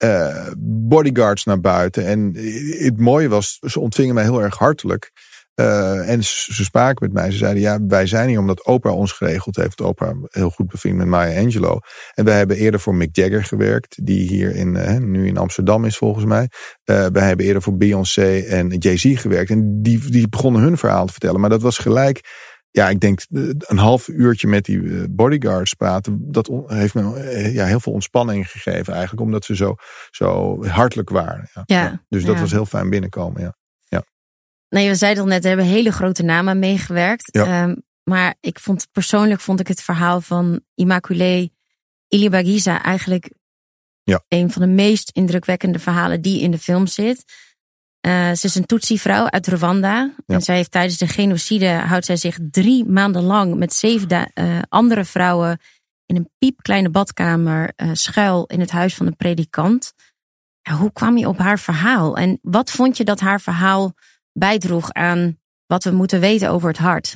uh, 0.03 0.47
bodyguards 0.57 1.43
naar 1.43 1.59
buiten. 1.59 2.05
En 2.05 2.35
het 2.83 2.99
mooie 2.99 3.29
was, 3.29 3.57
ze 3.59 3.79
ontvingen 3.79 4.15
mij 4.15 4.23
heel 4.23 4.41
erg 4.41 4.57
hartelijk. 4.57 5.11
Uh, 5.55 6.09
en 6.09 6.23
ze 6.23 6.63
spraken 6.63 7.05
met 7.05 7.13
mij. 7.13 7.31
Ze 7.31 7.37
zeiden: 7.37 7.61
Ja, 7.61 7.79
wij 7.87 8.05
zijn 8.05 8.29
hier 8.29 8.39
omdat 8.39 8.65
Oprah 8.65 8.95
ons 8.95 9.11
geregeld 9.11 9.55
heeft. 9.55 9.81
Oprah 9.81 10.23
heel 10.27 10.49
goed 10.49 10.67
bevriend 10.67 10.97
met 10.97 11.07
Maya 11.07 11.41
Angelou. 11.41 11.79
En 12.13 12.25
wij 12.25 12.37
hebben 12.37 12.57
eerder 12.57 12.79
voor 12.79 12.95
Mick 12.95 13.15
Jagger 13.15 13.43
gewerkt, 13.43 14.05
die 14.05 14.27
hier 14.27 14.55
in, 14.55 14.75
uh, 14.75 14.97
nu 14.97 15.27
in 15.27 15.37
Amsterdam 15.37 15.85
is 15.85 15.97
volgens 15.97 16.25
mij. 16.25 16.49
Uh, 16.85 17.05
wij 17.05 17.27
hebben 17.27 17.45
eerder 17.45 17.61
voor 17.61 17.77
Beyoncé 17.77 18.39
en 18.39 18.67
Jay-Z 18.67 19.21
gewerkt. 19.21 19.49
En 19.49 19.81
die, 19.81 20.09
die 20.09 20.29
begonnen 20.29 20.61
hun 20.61 20.77
verhaal 20.77 21.05
te 21.05 21.11
vertellen. 21.11 21.39
Maar 21.39 21.49
dat 21.49 21.61
was 21.61 21.77
gelijk. 21.77 22.49
Ja, 22.71 22.89
ik 22.89 22.99
denk 22.99 23.21
een 23.57 23.77
half 23.77 24.07
uurtje 24.07 24.47
met 24.47 24.65
die 24.65 25.09
bodyguards 25.09 25.73
praten. 25.73 26.31
Dat 26.31 26.51
heeft 26.65 26.93
me 26.93 27.51
ja, 27.53 27.65
heel 27.65 27.79
veel 27.79 27.93
ontspanning 27.93 28.49
gegeven 28.49 28.93
eigenlijk. 28.93 29.21
Omdat 29.21 29.45
ze 29.45 29.55
zo, 29.55 29.75
zo 30.09 30.57
hartelijk 30.65 31.09
waren. 31.09 31.49
Ja. 31.53 31.63
Ja, 31.65 32.03
dus 32.09 32.25
dat 32.25 32.35
ja. 32.35 32.41
was 32.41 32.51
heel 32.51 32.65
fijn 32.65 32.89
binnenkomen. 32.89 33.41
Ja. 33.41 33.55
Nee, 34.71 34.89
we 34.89 34.95
zeiden 34.95 35.23
al 35.23 35.29
net, 35.29 35.43
er 35.43 35.47
hebben 35.47 35.65
hele 35.65 35.91
grote 35.91 36.23
namen 36.23 36.59
meegewerkt. 36.59 37.29
Ja. 37.31 37.63
Um, 37.63 37.83
maar 38.03 38.35
ik 38.39 38.59
vond 38.59 38.87
persoonlijk 38.91 39.41
vond 39.41 39.59
ik 39.59 39.67
het 39.67 39.81
verhaal 39.81 40.21
van 40.21 40.61
Immaculée 40.75 41.53
Ilibagiza 42.07 42.83
eigenlijk 42.83 43.31
ja. 44.03 44.23
een 44.27 44.51
van 44.51 44.61
de 44.61 44.67
meest 44.67 45.09
indrukwekkende 45.09 45.79
verhalen 45.79 46.21
die 46.21 46.41
in 46.41 46.51
de 46.51 46.59
film 46.59 46.87
zit. 46.87 47.23
Uh, 48.07 48.31
ze 48.31 48.45
is 48.45 48.55
een 48.55 48.65
Tutsi-vrouw 48.65 49.29
uit 49.29 49.47
Rwanda. 49.47 50.13
Ja. 50.25 50.35
En 50.35 50.41
zij 50.41 50.55
heeft 50.55 50.71
tijdens 50.71 50.97
de 50.97 51.07
genocide 51.07 51.67
houdt 51.67 52.05
zij 52.05 52.15
zich 52.15 52.37
drie 52.51 52.85
maanden 52.85 53.23
lang 53.23 53.55
met 53.55 53.73
zeven 53.73 54.31
uh, 54.33 54.59
andere 54.69 55.05
vrouwen 55.05 55.59
in 56.05 56.15
een 56.15 56.29
piepkleine 56.37 56.89
badkamer 56.89 57.73
uh, 57.75 57.89
schuil 57.93 58.45
in 58.45 58.59
het 58.59 58.71
huis 58.71 58.95
van 58.95 59.05
een 59.05 59.15
predikant. 59.15 59.93
Ja, 60.61 60.73
hoe 60.73 60.91
kwam 60.91 61.17
je 61.17 61.27
op 61.27 61.37
haar 61.37 61.59
verhaal? 61.59 62.17
En 62.17 62.39
wat 62.41 62.71
vond 62.71 62.97
je 62.97 63.03
dat 63.03 63.19
haar 63.19 63.41
verhaal 63.41 63.93
bijdroeg 64.33 64.91
aan 64.91 65.37
wat 65.65 65.83
we 65.83 65.91
moeten 65.91 66.19
weten 66.19 66.49
over 66.49 66.67
het 66.67 66.77
hart? 66.77 67.15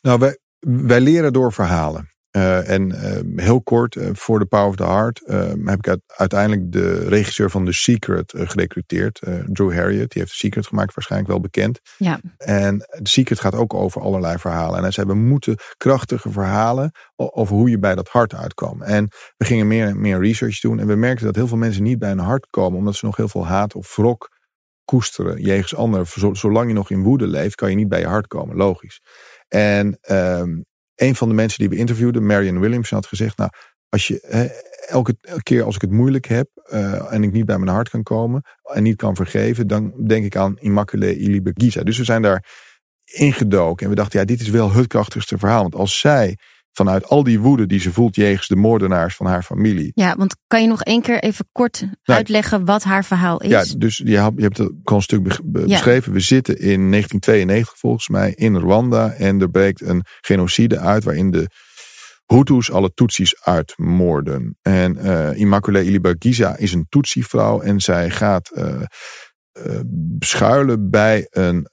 Nou, 0.00 0.18
wij, 0.18 0.38
wij 0.58 1.00
leren 1.00 1.32
door 1.32 1.52
verhalen. 1.52 2.10
Uh, 2.36 2.68
en 2.68 2.88
uh, 2.88 3.44
heel 3.44 3.62
kort, 3.62 3.94
uh, 3.94 4.08
voor 4.12 4.38
The 4.38 4.46
Power 4.46 4.68
of 4.68 4.76
the 4.76 4.84
Heart 4.84 5.22
heb 5.64 5.78
ik 5.78 5.88
uit, 5.88 6.00
uiteindelijk 6.06 6.72
de 6.72 7.08
regisseur 7.08 7.50
van 7.50 7.64
The 7.64 7.72
Secret 7.72 8.32
gerecruiteerd. 8.36 9.22
Drew 9.46 9.74
Harriet, 9.74 10.10
die 10.10 10.22
heeft 10.22 10.30
The 10.30 10.36
Secret 10.36 10.66
gemaakt, 10.66 10.94
waarschijnlijk 10.94 11.30
wel 11.30 11.40
bekend. 11.40 11.80
Ja. 11.96 12.20
En 12.36 12.78
The 12.78 13.10
Secret 13.10 13.40
gaat 13.40 13.54
ook 13.54 13.74
over 13.74 14.02
allerlei 14.02 14.38
verhalen. 14.38 14.76
En 14.76 14.82
hij 14.82 14.90
zei, 14.90 15.06
we 15.06 15.14
moeten 15.14 15.56
krachtige 15.76 16.30
verhalen 16.30 16.90
over 17.16 17.56
hoe 17.56 17.70
je 17.70 17.78
bij 17.78 17.94
dat 17.94 18.08
hart 18.08 18.34
uitkomt. 18.34 18.82
En 18.82 19.08
we 19.36 19.44
gingen 19.44 19.66
meer 19.66 19.86
en 19.86 20.00
meer 20.00 20.20
research 20.20 20.60
doen. 20.60 20.78
En 20.78 20.86
we 20.86 20.94
merkten 20.96 21.26
dat 21.26 21.36
heel 21.36 21.48
veel 21.48 21.56
mensen 21.56 21.82
niet 21.82 21.98
bij 21.98 22.10
een 22.10 22.18
hart 22.18 22.46
komen, 22.50 22.78
omdat 22.78 22.94
ze 22.94 23.04
nog 23.04 23.16
heel 23.16 23.28
veel 23.28 23.46
haat 23.46 23.74
of 23.74 23.96
wrok 23.96 24.30
koesteren 24.84 25.42
jegens 25.42 25.74
anderen. 25.74 26.36
Zolang 26.36 26.68
je 26.68 26.74
nog 26.74 26.90
in 26.90 27.02
woede 27.02 27.26
leeft, 27.26 27.54
kan 27.54 27.70
je 27.70 27.76
niet 27.76 27.88
bij 27.88 28.00
je 28.00 28.06
hart 28.06 28.26
komen, 28.26 28.56
logisch. 28.56 29.00
En 29.48 29.98
um, 30.10 30.64
een 30.94 31.14
van 31.14 31.28
de 31.28 31.34
mensen 31.34 31.58
die 31.58 31.68
we 31.68 31.76
interviewden, 31.76 32.26
Marion 32.26 32.60
Williamson, 32.60 32.98
had 32.98 33.06
gezegd: 33.06 33.36
Nou, 33.36 33.50
als 33.88 34.06
je 34.06 34.20
elke, 34.88 35.16
keer 35.42 35.64
als 35.64 35.74
ik 35.74 35.80
het 35.80 35.90
moeilijk 35.90 36.26
heb 36.26 36.48
uh, 36.72 37.12
en 37.12 37.22
ik 37.22 37.32
niet 37.32 37.46
bij 37.46 37.58
mijn 37.58 37.74
hart 37.74 37.88
kan 37.88 38.02
komen 38.02 38.42
en 38.62 38.82
niet 38.82 38.96
kan 38.96 39.16
vergeven, 39.16 39.66
dan 39.66 40.04
denk 40.06 40.24
ik 40.24 40.36
aan 40.36 40.58
Immaculée 40.58 41.16
Ilibagiza. 41.16 41.82
Dus 41.82 41.98
we 41.98 42.04
zijn 42.04 42.22
daar 42.22 42.44
ingedoken 43.04 43.84
en 43.84 43.90
we 43.90 43.96
dachten: 43.98 44.20
ja, 44.20 44.24
dit 44.24 44.40
is 44.40 44.48
wel 44.48 44.72
het 44.72 44.86
krachtigste 44.86 45.38
verhaal. 45.38 45.62
Want 45.62 45.74
als 45.74 46.00
zij 46.00 46.38
vanuit 46.72 47.08
al 47.08 47.22
die 47.22 47.40
woede 47.40 47.66
die 47.66 47.80
ze 47.80 47.92
voelt 47.92 48.16
jegens 48.16 48.48
de 48.48 48.56
moordenaars 48.56 49.16
van 49.16 49.26
haar 49.26 49.42
familie. 49.42 49.92
Ja, 49.94 50.16
want 50.16 50.36
kan 50.46 50.62
je 50.62 50.68
nog 50.68 50.82
één 50.82 51.02
keer 51.02 51.22
even 51.22 51.48
kort 51.52 51.80
Nou, 51.80 52.18
uitleggen 52.18 52.64
wat 52.64 52.82
haar 52.82 53.04
verhaal 53.04 53.40
is? 53.40 53.50
Ja, 53.50 53.64
dus 53.78 53.96
je 54.04 54.18
hebt, 54.18 54.36
je 54.36 54.42
hebt 54.42 54.58
het 54.58 54.72
al 54.84 54.96
een 54.96 55.02
stuk 55.02 55.22
beschreven. 55.22 56.12
Ja. 56.12 56.18
We 56.18 56.20
zitten 56.20 56.54
in 56.58 56.90
1992 56.90 57.78
volgens 57.78 58.08
mij 58.08 58.32
in 58.34 58.56
Rwanda 58.56 59.10
en 59.10 59.40
er 59.40 59.50
breekt 59.50 59.80
een 59.80 60.04
genocide 60.20 60.78
uit 60.78 61.04
waarin 61.04 61.30
de 61.30 61.48
Hutus 62.26 62.70
alle 62.70 62.92
Tutsis 62.94 63.44
uitmoorden. 63.44 64.58
En 64.62 64.96
uh, 64.96 65.36
Immaculée 65.36 65.84
Ilibagiza 65.84 66.56
is 66.56 66.72
een 66.72 66.86
Tutsi-vrouw 66.88 67.60
en 67.60 67.80
zij 67.80 68.10
gaat 68.10 68.50
uh, 68.54 68.82
uh, 69.66 69.80
schuilen 70.18 70.90
bij 70.90 71.26
een 71.30 71.68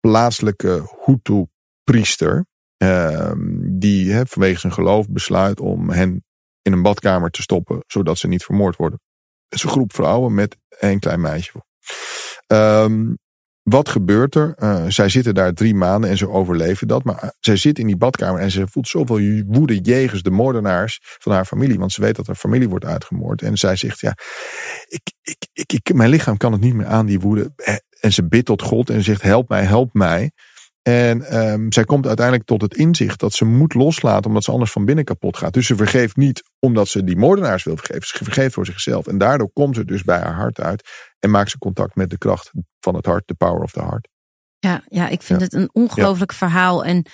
plaatselijke 0.00 0.82
Hutu-priester. 1.04 2.46
Uh, 2.82 3.32
die 3.80 4.12
he, 4.12 4.26
vanwege 4.26 4.60
zijn 4.60 4.72
geloof 4.72 5.08
besluit 5.08 5.60
om 5.60 5.90
hen 5.90 6.24
in 6.62 6.72
een 6.72 6.82
badkamer 6.82 7.30
te 7.30 7.42
stoppen, 7.42 7.84
zodat 7.86 8.18
ze 8.18 8.28
niet 8.28 8.44
vermoord 8.44 8.76
worden. 8.76 9.00
Het 9.48 9.58
is 9.58 9.64
een 9.64 9.70
groep 9.70 9.94
vrouwen 9.94 10.34
met 10.34 10.56
één 10.78 10.98
klein 10.98 11.20
meisje. 11.20 11.62
Um, 12.46 13.18
wat 13.62 13.88
gebeurt 13.88 14.34
er? 14.34 14.54
Uh, 14.58 14.84
zij 14.88 15.08
zitten 15.08 15.34
daar 15.34 15.52
drie 15.52 15.74
maanden 15.74 16.10
en 16.10 16.16
ze 16.16 16.28
overleven 16.28 16.88
dat. 16.88 17.04
Maar 17.04 17.34
zij 17.40 17.56
zit 17.56 17.78
in 17.78 17.86
die 17.86 17.96
badkamer 17.96 18.40
en 18.40 18.50
ze 18.50 18.66
voelt 18.66 18.88
zoveel 18.88 19.42
woede 19.46 19.78
jegens 19.78 20.22
de 20.22 20.30
moordenaars 20.30 20.98
van 21.02 21.32
haar 21.32 21.44
familie. 21.44 21.78
Want 21.78 21.92
ze 21.92 22.00
weet 22.00 22.16
dat 22.16 22.26
haar 22.26 22.36
familie 22.36 22.68
wordt 22.68 22.84
uitgemoord. 22.84 23.42
En 23.42 23.56
zij 23.56 23.76
zegt, 23.76 24.00
ja, 24.00 24.14
ik, 24.88 25.12
ik, 25.22 25.46
ik, 25.52 25.72
ik, 25.72 25.94
mijn 25.94 26.10
lichaam 26.10 26.36
kan 26.36 26.52
het 26.52 26.60
niet 26.60 26.74
meer 26.74 26.86
aan, 26.86 27.06
die 27.06 27.20
woede. 27.20 27.52
En 28.00 28.12
ze 28.12 28.28
bidt 28.28 28.46
tot 28.46 28.62
God 28.62 28.90
en 28.90 29.02
zegt, 29.02 29.22
help 29.22 29.48
mij, 29.48 29.64
help 29.64 29.92
mij. 29.92 30.30
En 30.82 31.38
um, 31.38 31.72
zij 31.72 31.84
komt 31.84 32.06
uiteindelijk 32.06 32.46
tot 32.46 32.62
het 32.62 32.74
inzicht 32.74 33.20
dat 33.20 33.32
ze 33.32 33.44
moet 33.44 33.74
loslaten 33.74 34.26
omdat 34.26 34.44
ze 34.44 34.50
anders 34.50 34.72
van 34.72 34.84
binnen 34.84 35.04
kapot 35.04 35.36
gaat. 35.36 35.52
Dus 35.52 35.66
ze 35.66 35.76
vergeeft 35.76 36.16
niet 36.16 36.42
omdat 36.58 36.88
ze 36.88 37.04
die 37.04 37.16
moordenaars 37.16 37.64
wil 37.64 37.76
vergeven. 37.76 38.06
Ze 38.06 38.24
vergeeft 38.24 38.54
voor 38.54 38.66
zichzelf. 38.66 39.06
En 39.06 39.18
daardoor 39.18 39.50
komt 39.52 39.76
ze 39.76 39.84
dus 39.84 40.02
bij 40.02 40.18
haar 40.18 40.34
hart 40.34 40.60
uit 40.60 40.88
en 41.18 41.30
maakt 41.30 41.50
ze 41.50 41.58
contact 41.58 41.94
met 41.94 42.10
de 42.10 42.18
kracht 42.18 42.50
van 42.80 42.94
het 42.94 43.06
hart, 43.06 43.22
de 43.26 43.34
power 43.34 43.62
of 43.62 43.72
the 43.72 43.80
heart. 43.80 44.08
Ja, 44.58 44.82
ja 44.88 45.08
ik 45.08 45.22
vind 45.22 45.38
ja. 45.38 45.44
het 45.44 45.54
een 45.54 45.70
ongelooflijk 45.72 46.30
ja. 46.30 46.36
verhaal. 46.36 46.84
En 46.84 47.06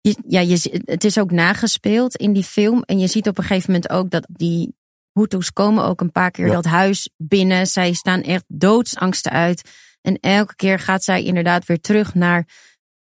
je, 0.00 0.16
ja, 0.26 0.40
je, 0.40 0.82
het 0.84 1.04
is 1.04 1.18
ook 1.18 1.30
nagespeeld 1.30 2.16
in 2.16 2.32
die 2.32 2.44
film. 2.44 2.82
En 2.82 2.98
je 2.98 3.06
ziet 3.06 3.28
op 3.28 3.38
een 3.38 3.44
gegeven 3.44 3.72
moment 3.72 3.90
ook 3.90 4.10
dat 4.10 4.26
die 4.30 4.74
Hutus 5.12 5.52
komen 5.52 5.84
ook 5.84 6.00
een 6.00 6.12
paar 6.12 6.30
keer 6.30 6.46
ja. 6.46 6.52
dat 6.52 6.64
huis 6.64 7.10
binnen. 7.16 7.66
Zij 7.66 7.92
staan 7.92 8.22
echt 8.22 8.44
doodsangsten 8.48 9.32
uit. 9.32 9.70
En 10.02 10.18
elke 10.20 10.56
keer 10.56 10.78
gaat 10.78 11.04
zij 11.04 11.22
inderdaad 11.24 11.66
weer 11.66 11.80
terug 11.80 12.14
naar, 12.14 12.48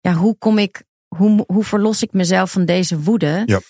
ja, 0.01 0.15
hoe 0.15 0.37
kom 0.39 0.59
ik, 0.59 0.83
hoe, 1.17 1.45
hoe 1.47 1.65
verlos 1.65 2.03
ik 2.03 2.13
mezelf 2.13 2.51
van 2.51 2.65
deze 2.65 3.01
woede? 3.01 3.43
Ja. 3.47 3.61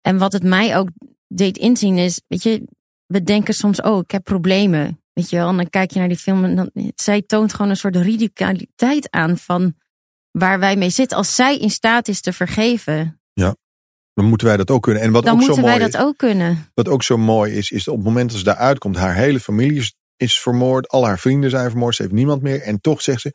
En 0.00 0.18
wat 0.18 0.32
het 0.32 0.42
mij 0.42 0.76
ook 0.76 0.88
deed 1.28 1.58
inzien 1.58 1.98
is, 1.98 2.20
weet 2.26 2.42
je, 2.42 2.64
we 3.06 3.22
denken 3.22 3.54
soms, 3.54 3.80
oh, 3.80 3.98
ik 3.98 4.10
heb 4.10 4.24
problemen. 4.24 5.02
Weet 5.12 5.30
je 5.30 5.36
wel, 5.36 5.48
en 5.48 5.56
dan 5.56 5.70
kijk 5.70 5.90
je 5.90 5.98
naar 5.98 6.08
die 6.08 6.16
film 6.16 6.44
en 6.44 6.56
dan, 6.56 6.70
zij 6.94 7.22
toont 7.22 7.52
gewoon 7.54 7.70
een 7.70 7.76
soort 7.76 7.96
radicaliteit 7.96 9.10
aan 9.10 9.38
van 9.38 9.74
waar 10.30 10.58
wij 10.58 10.76
mee 10.76 10.90
zitten. 10.90 11.16
Als 11.16 11.34
zij 11.34 11.58
in 11.58 11.70
staat 11.70 12.08
is 12.08 12.20
te 12.20 12.32
vergeven. 12.32 13.20
Ja, 13.32 13.56
dan 14.14 14.24
moeten 14.24 14.46
wij 14.46 14.56
dat 14.56 14.70
ook 14.70 14.82
kunnen. 14.82 15.02
En 15.02 15.12
wat 15.12 15.24
dan 15.24 15.32
ook 15.32 15.38
moeten 15.38 15.56
zo 15.56 15.62
wij 15.62 15.78
mooi 15.78 15.90
dat 15.90 16.00
ook 16.00 16.16
kunnen. 16.16 16.70
Wat 16.74 16.88
ook 16.88 17.02
zo 17.02 17.16
mooi 17.16 17.52
is, 17.52 17.70
is 17.70 17.88
op 17.88 17.94
het 17.96 18.04
moment 18.04 18.30
dat 18.30 18.38
ze 18.38 18.44
daar 18.44 18.56
uitkomt, 18.56 18.96
haar 18.96 19.14
hele 19.14 19.40
familie 19.40 19.78
is, 19.78 19.94
is 20.18 20.40
vermoord, 20.40 20.88
al 20.88 21.06
haar 21.06 21.18
vrienden 21.18 21.50
zijn 21.50 21.70
vermoord, 21.70 21.94
ze 21.94 22.02
heeft 22.02 22.14
niemand 22.14 22.42
meer. 22.42 22.62
En 22.62 22.80
toch 22.80 23.02
zegt 23.02 23.20
ze, 23.20 23.34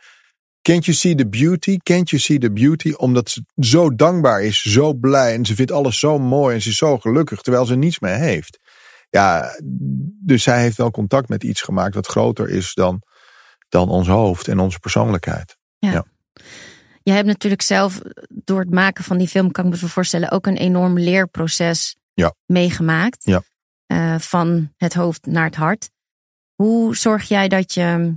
can't 0.62 0.86
you 0.86 0.98
see 0.98 1.16
the 1.16 1.28
beauty? 1.28 1.78
Can't 1.78 2.10
you 2.10 2.22
see 2.22 2.40
the 2.40 2.52
beauty? 2.52 2.92
Omdat 2.92 3.30
ze 3.30 3.46
zo 3.56 3.96
dankbaar 3.96 4.44
is, 4.44 4.62
zo 4.62 4.94
blij 4.94 5.34
en 5.34 5.46
ze 5.46 5.56
vindt 5.56 5.72
alles 5.72 6.00
zo 6.00 6.20
mooi 6.20 6.56
en 6.56 6.62
ze 6.62 6.70
is 6.70 6.78
zo 6.78 6.98
gelukkig, 6.98 7.42
terwijl 7.42 7.66
ze 7.66 7.76
niets 7.76 8.00
meer 8.00 8.16
heeft. 8.16 8.60
Ja, 9.10 9.60
dus 10.26 10.44
zij 10.44 10.62
heeft 10.62 10.78
wel 10.78 10.92
contact 10.92 11.30
met 11.30 11.44
iets 11.44 11.62
gemaakt 11.62 11.96
wat 11.96 12.08
groter 12.08 12.50
is 12.50 12.74
dan, 12.74 13.02
dan 13.70 13.90
ons 13.90 14.08
hoofd 14.08 14.48
en 14.48 14.60
onze 14.60 14.80
persoonlijkheid. 14.80 15.58
Ja. 15.78 15.92
ja. 15.92 16.06
Je 17.04 17.12
hebt 17.12 17.28
natuurlijk 17.28 17.62
zelf 17.62 18.02
door 18.30 18.60
het 18.60 18.74
maken 18.74 19.04
van 19.04 19.18
die 19.18 19.28
film, 19.28 19.52
kan 19.52 19.66
ik 19.66 19.82
me 19.82 19.88
voorstellen, 19.88 20.32
ook 20.32 20.48
een 20.48 20.58
enorm 20.58 21.00
leerproces 21.00 21.96
ja. 22.14 22.36
meegemaakt. 22.46 23.24
Ja. 23.24 23.44
Uh, 23.88 24.20
van 24.20 24.74
het 24.78 24.94
hoofd 24.94 25.26
naar 25.26 25.46
het 25.46 25.56
hart. 25.56 25.90
Hoe 26.64 26.96
zorg 26.96 27.28
jij 27.28 27.48
dat 27.48 27.74
je 27.74 28.16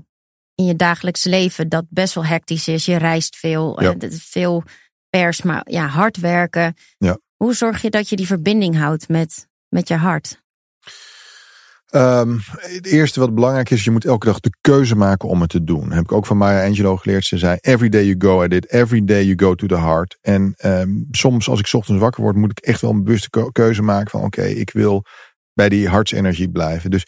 in 0.55 0.65
je 0.65 0.77
dagelijks 0.77 1.25
leven 1.25 1.69
dat 1.69 1.85
best 1.89 2.15
wel 2.15 2.25
hectisch 2.25 2.69
is. 2.69 2.85
Je 2.85 2.97
reist 2.97 3.37
veel, 3.37 3.83
Ja. 3.83 3.93
het 3.93 4.03
is 4.03 4.25
veel 4.25 4.63
pers, 5.11 5.43
maar 5.43 5.63
ja, 5.71 5.87
hard 5.87 6.17
werken. 6.17 6.75
Ja. 6.99 7.19
Hoe 7.37 7.55
zorg 7.55 7.83
je 7.83 7.91
dat 7.91 8.09
je 8.09 8.17
die 8.17 8.27
verbinding 8.27 8.77
houdt 8.77 9.09
met, 9.09 9.49
met 9.69 9.89
je 9.89 9.95
hart? 9.95 10.43
Ehm, 11.87 12.39
het 12.51 12.87
eerste 12.87 13.21
wat 13.21 13.35
belangrijk 13.35 13.71
is, 13.71 13.85
je 13.85 13.91
moet 13.91 14.05
elke 14.05 14.27
dag 14.27 14.41
de 14.41 14.57
keuze 14.61 14.97
maken 14.97 15.29
om 15.29 15.41
het 15.41 15.51
te 15.51 15.65
doen. 15.65 15.93
Heb 15.93 16.03
ik 16.05 16.13
ook 16.13 16.27
van 16.27 16.37
Maya 16.37 16.67
Angelou 16.67 16.99
geleerd. 16.99 17.25
Ze 17.25 17.39
zei, 17.39 17.57
every 17.61 17.89
day 17.89 18.05
you 18.05 18.15
go 18.19 18.43
at 18.43 18.53
it, 18.53 18.71
every 18.71 19.05
day 19.05 19.23
you 19.25 19.39
go 19.39 19.55
to 19.55 19.67
the 19.67 19.79
heart. 19.79 20.19
En 20.21 20.55
ehm, 20.57 20.91
soms 21.11 21.49
als 21.49 21.59
ik 21.59 21.67
's 21.67 21.75
ochtends 21.75 22.01
wakker 22.01 22.23
word, 22.23 22.37
moet 22.37 22.51
ik 22.51 22.59
echt 22.59 22.81
wel 22.81 22.91
een 22.91 23.05
bewuste 23.05 23.31
keu- 23.31 23.51
keuze 23.53 23.83
maken 23.83 24.11
van 24.11 24.23
oké, 24.23 24.43
ik 24.43 24.71
wil 24.71 25.05
bij 25.53 25.69
die 25.69 25.89
hartsenergie 25.89 26.51
blijven. 26.51 26.91
Dus 26.91 27.07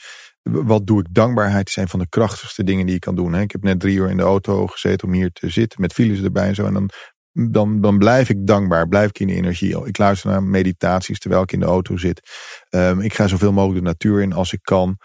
wat 0.50 0.87
doe 0.87 1.00
ik? 1.00 1.06
Dankbaarheid 1.11 1.76
een 1.76 1.88
van 1.88 1.98
de 1.98 2.08
krachtigste 2.08 2.64
dingen 2.64 2.84
die 2.84 2.94
je 2.94 3.00
kan 3.00 3.14
doen. 3.14 3.32
Hè? 3.32 3.40
Ik 3.40 3.52
heb 3.52 3.62
net 3.62 3.80
drie 3.80 3.96
uur 3.96 4.11
in 4.11 4.16
de 4.16 4.22
auto 4.22 4.66
gezeten 4.66 5.08
om 5.08 5.14
hier 5.14 5.30
te 5.32 5.50
zitten 5.50 5.80
met 5.80 5.92
files 5.92 6.22
erbij 6.22 6.48
en 6.48 6.54
zo. 6.54 6.66
En 6.66 6.72
dan, 6.72 6.90
dan, 7.32 7.80
dan 7.80 7.98
blijf 7.98 8.28
ik 8.28 8.46
dankbaar, 8.46 8.88
blijf 8.88 9.08
ik 9.08 9.18
in 9.18 9.26
de 9.26 9.34
energie. 9.34 9.87
Ik 9.87 9.98
luister 9.98 10.30
naar 10.30 10.42
meditaties 10.42 11.18
terwijl 11.18 11.42
ik 11.42 11.52
in 11.52 11.61
de 11.61 11.66
auto 11.66 11.96
zit. 11.96 12.20
Ehm, 12.68 13.00
ik 13.00 13.14
ga 13.14 13.26
zoveel 13.26 13.52
mogelijk 13.52 13.84
de 13.84 13.90
natuur 13.90 14.22
in 14.22 14.32
als 14.32 14.52
ik 14.52 14.62
kan. 14.62 14.96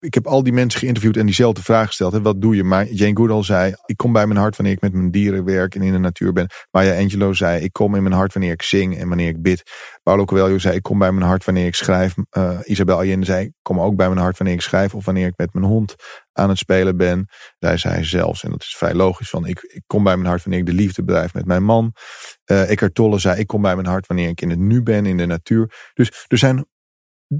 Ik 0.00 0.14
heb 0.14 0.26
al 0.26 0.42
die 0.42 0.52
mensen 0.52 0.80
geïnterviewd 0.80 1.16
en 1.16 1.26
diezelfde 1.26 1.62
vraag 1.62 1.86
gesteld. 1.86 2.12
Hè, 2.12 2.22
wat 2.22 2.40
doe 2.40 2.56
je? 2.56 2.64
Maar 2.64 2.86
Jane 2.86 3.16
Goodall 3.16 3.42
zei, 3.42 3.74
ik 3.84 3.96
kom 3.96 4.12
bij 4.12 4.26
mijn 4.26 4.38
hart 4.38 4.56
wanneer 4.56 4.74
ik 4.74 4.80
met 4.80 4.92
mijn 4.92 5.10
dieren 5.10 5.44
werk 5.44 5.74
en 5.74 5.82
in 5.82 5.92
de 5.92 5.98
natuur 5.98 6.32
ben. 6.32 6.50
Maya 6.70 6.98
Angelou 6.98 7.34
zei, 7.34 7.62
ik 7.62 7.72
kom 7.72 7.94
in 7.94 8.02
mijn 8.02 8.14
hart 8.14 8.32
wanneer 8.32 8.52
ik 8.52 8.62
zing 8.62 8.98
en 8.98 9.08
wanneer 9.08 9.28
ik 9.28 9.42
bid. 9.42 9.62
Paulo 10.02 10.24
Coelho 10.24 10.58
zei, 10.58 10.76
ik 10.76 10.82
kom 10.82 10.98
bij 10.98 11.12
mijn 11.12 11.26
hart 11.26 11.44
wanneer 11.44 11.66
ik 11.66 11.74
schrijf. 11.74 12.14
Eh, 12.30 12.58
Isabel 12.64 12.96
Allende 12.96 13.26
zei, 13.26 13.44
ik 13.44 13.52
kom 13.62 13.80
ook 13.80 13.96
bij 13.96 14.08
mijn 14.08 14.20
hart 14.20 14.38
wanneer 14.38 14.56
ik 14.56 14.62
schrijf 14.62 14.94
of 14.94 15.04
wanneer 15.04 15.26
ik 15.26 15.36
met 15.36 15.52
mijn 15.54 15.66
hond 15.66 15.94
aan 16.32 16.48
het 16.48 16.58
spelen 16.58 16.96
ben. 16.96 17.28
Zij 17.58 17.76
zei 17.76 18.04
zelfs, 18.04 18.44
en 18.44 18.50
dat 18.50 18.60
is 18.60 18.76
vrij 18.76 18.94
logisch, 18.94 19.30
van 19.30 19.46
ik, 19.46 19.60
ik 19.62 19.82
kom 19.86 20.02
bij 20.02 20.16
mijn 20.16 20.28
hart 20.28 20.42
wanneer 20.42 20.60
ik 20.60 20.66
de 20.66 20.72
liefde 20.72 21.04
bedrijf 21.04 21.34
met 21.34 21.46
mijn 21.46 21.64
man. 21.64 21.92
Eh 22.44 22.70
Eckhart 22.70 22.94
Tolle 22.94 23.18
zei, 23.18 23.38
ik 23.40 23.46
kom 23.46 23.62
bij 23.62 23.74
mijn 23.74 23.86
hart 23.86 24.06
wanneer 24.06 24.28
ik 24.28 24.40
in 24.40 24.50
het 24.50 24.58
nu 24.58 24.82
ben, 24.82 25.06
in 25.06 25.16
de 25.16 25.26
natuur. 25.26 25.90
Dus 25.94 26.24
er 26.28 26.38
zijn 26.38 26.64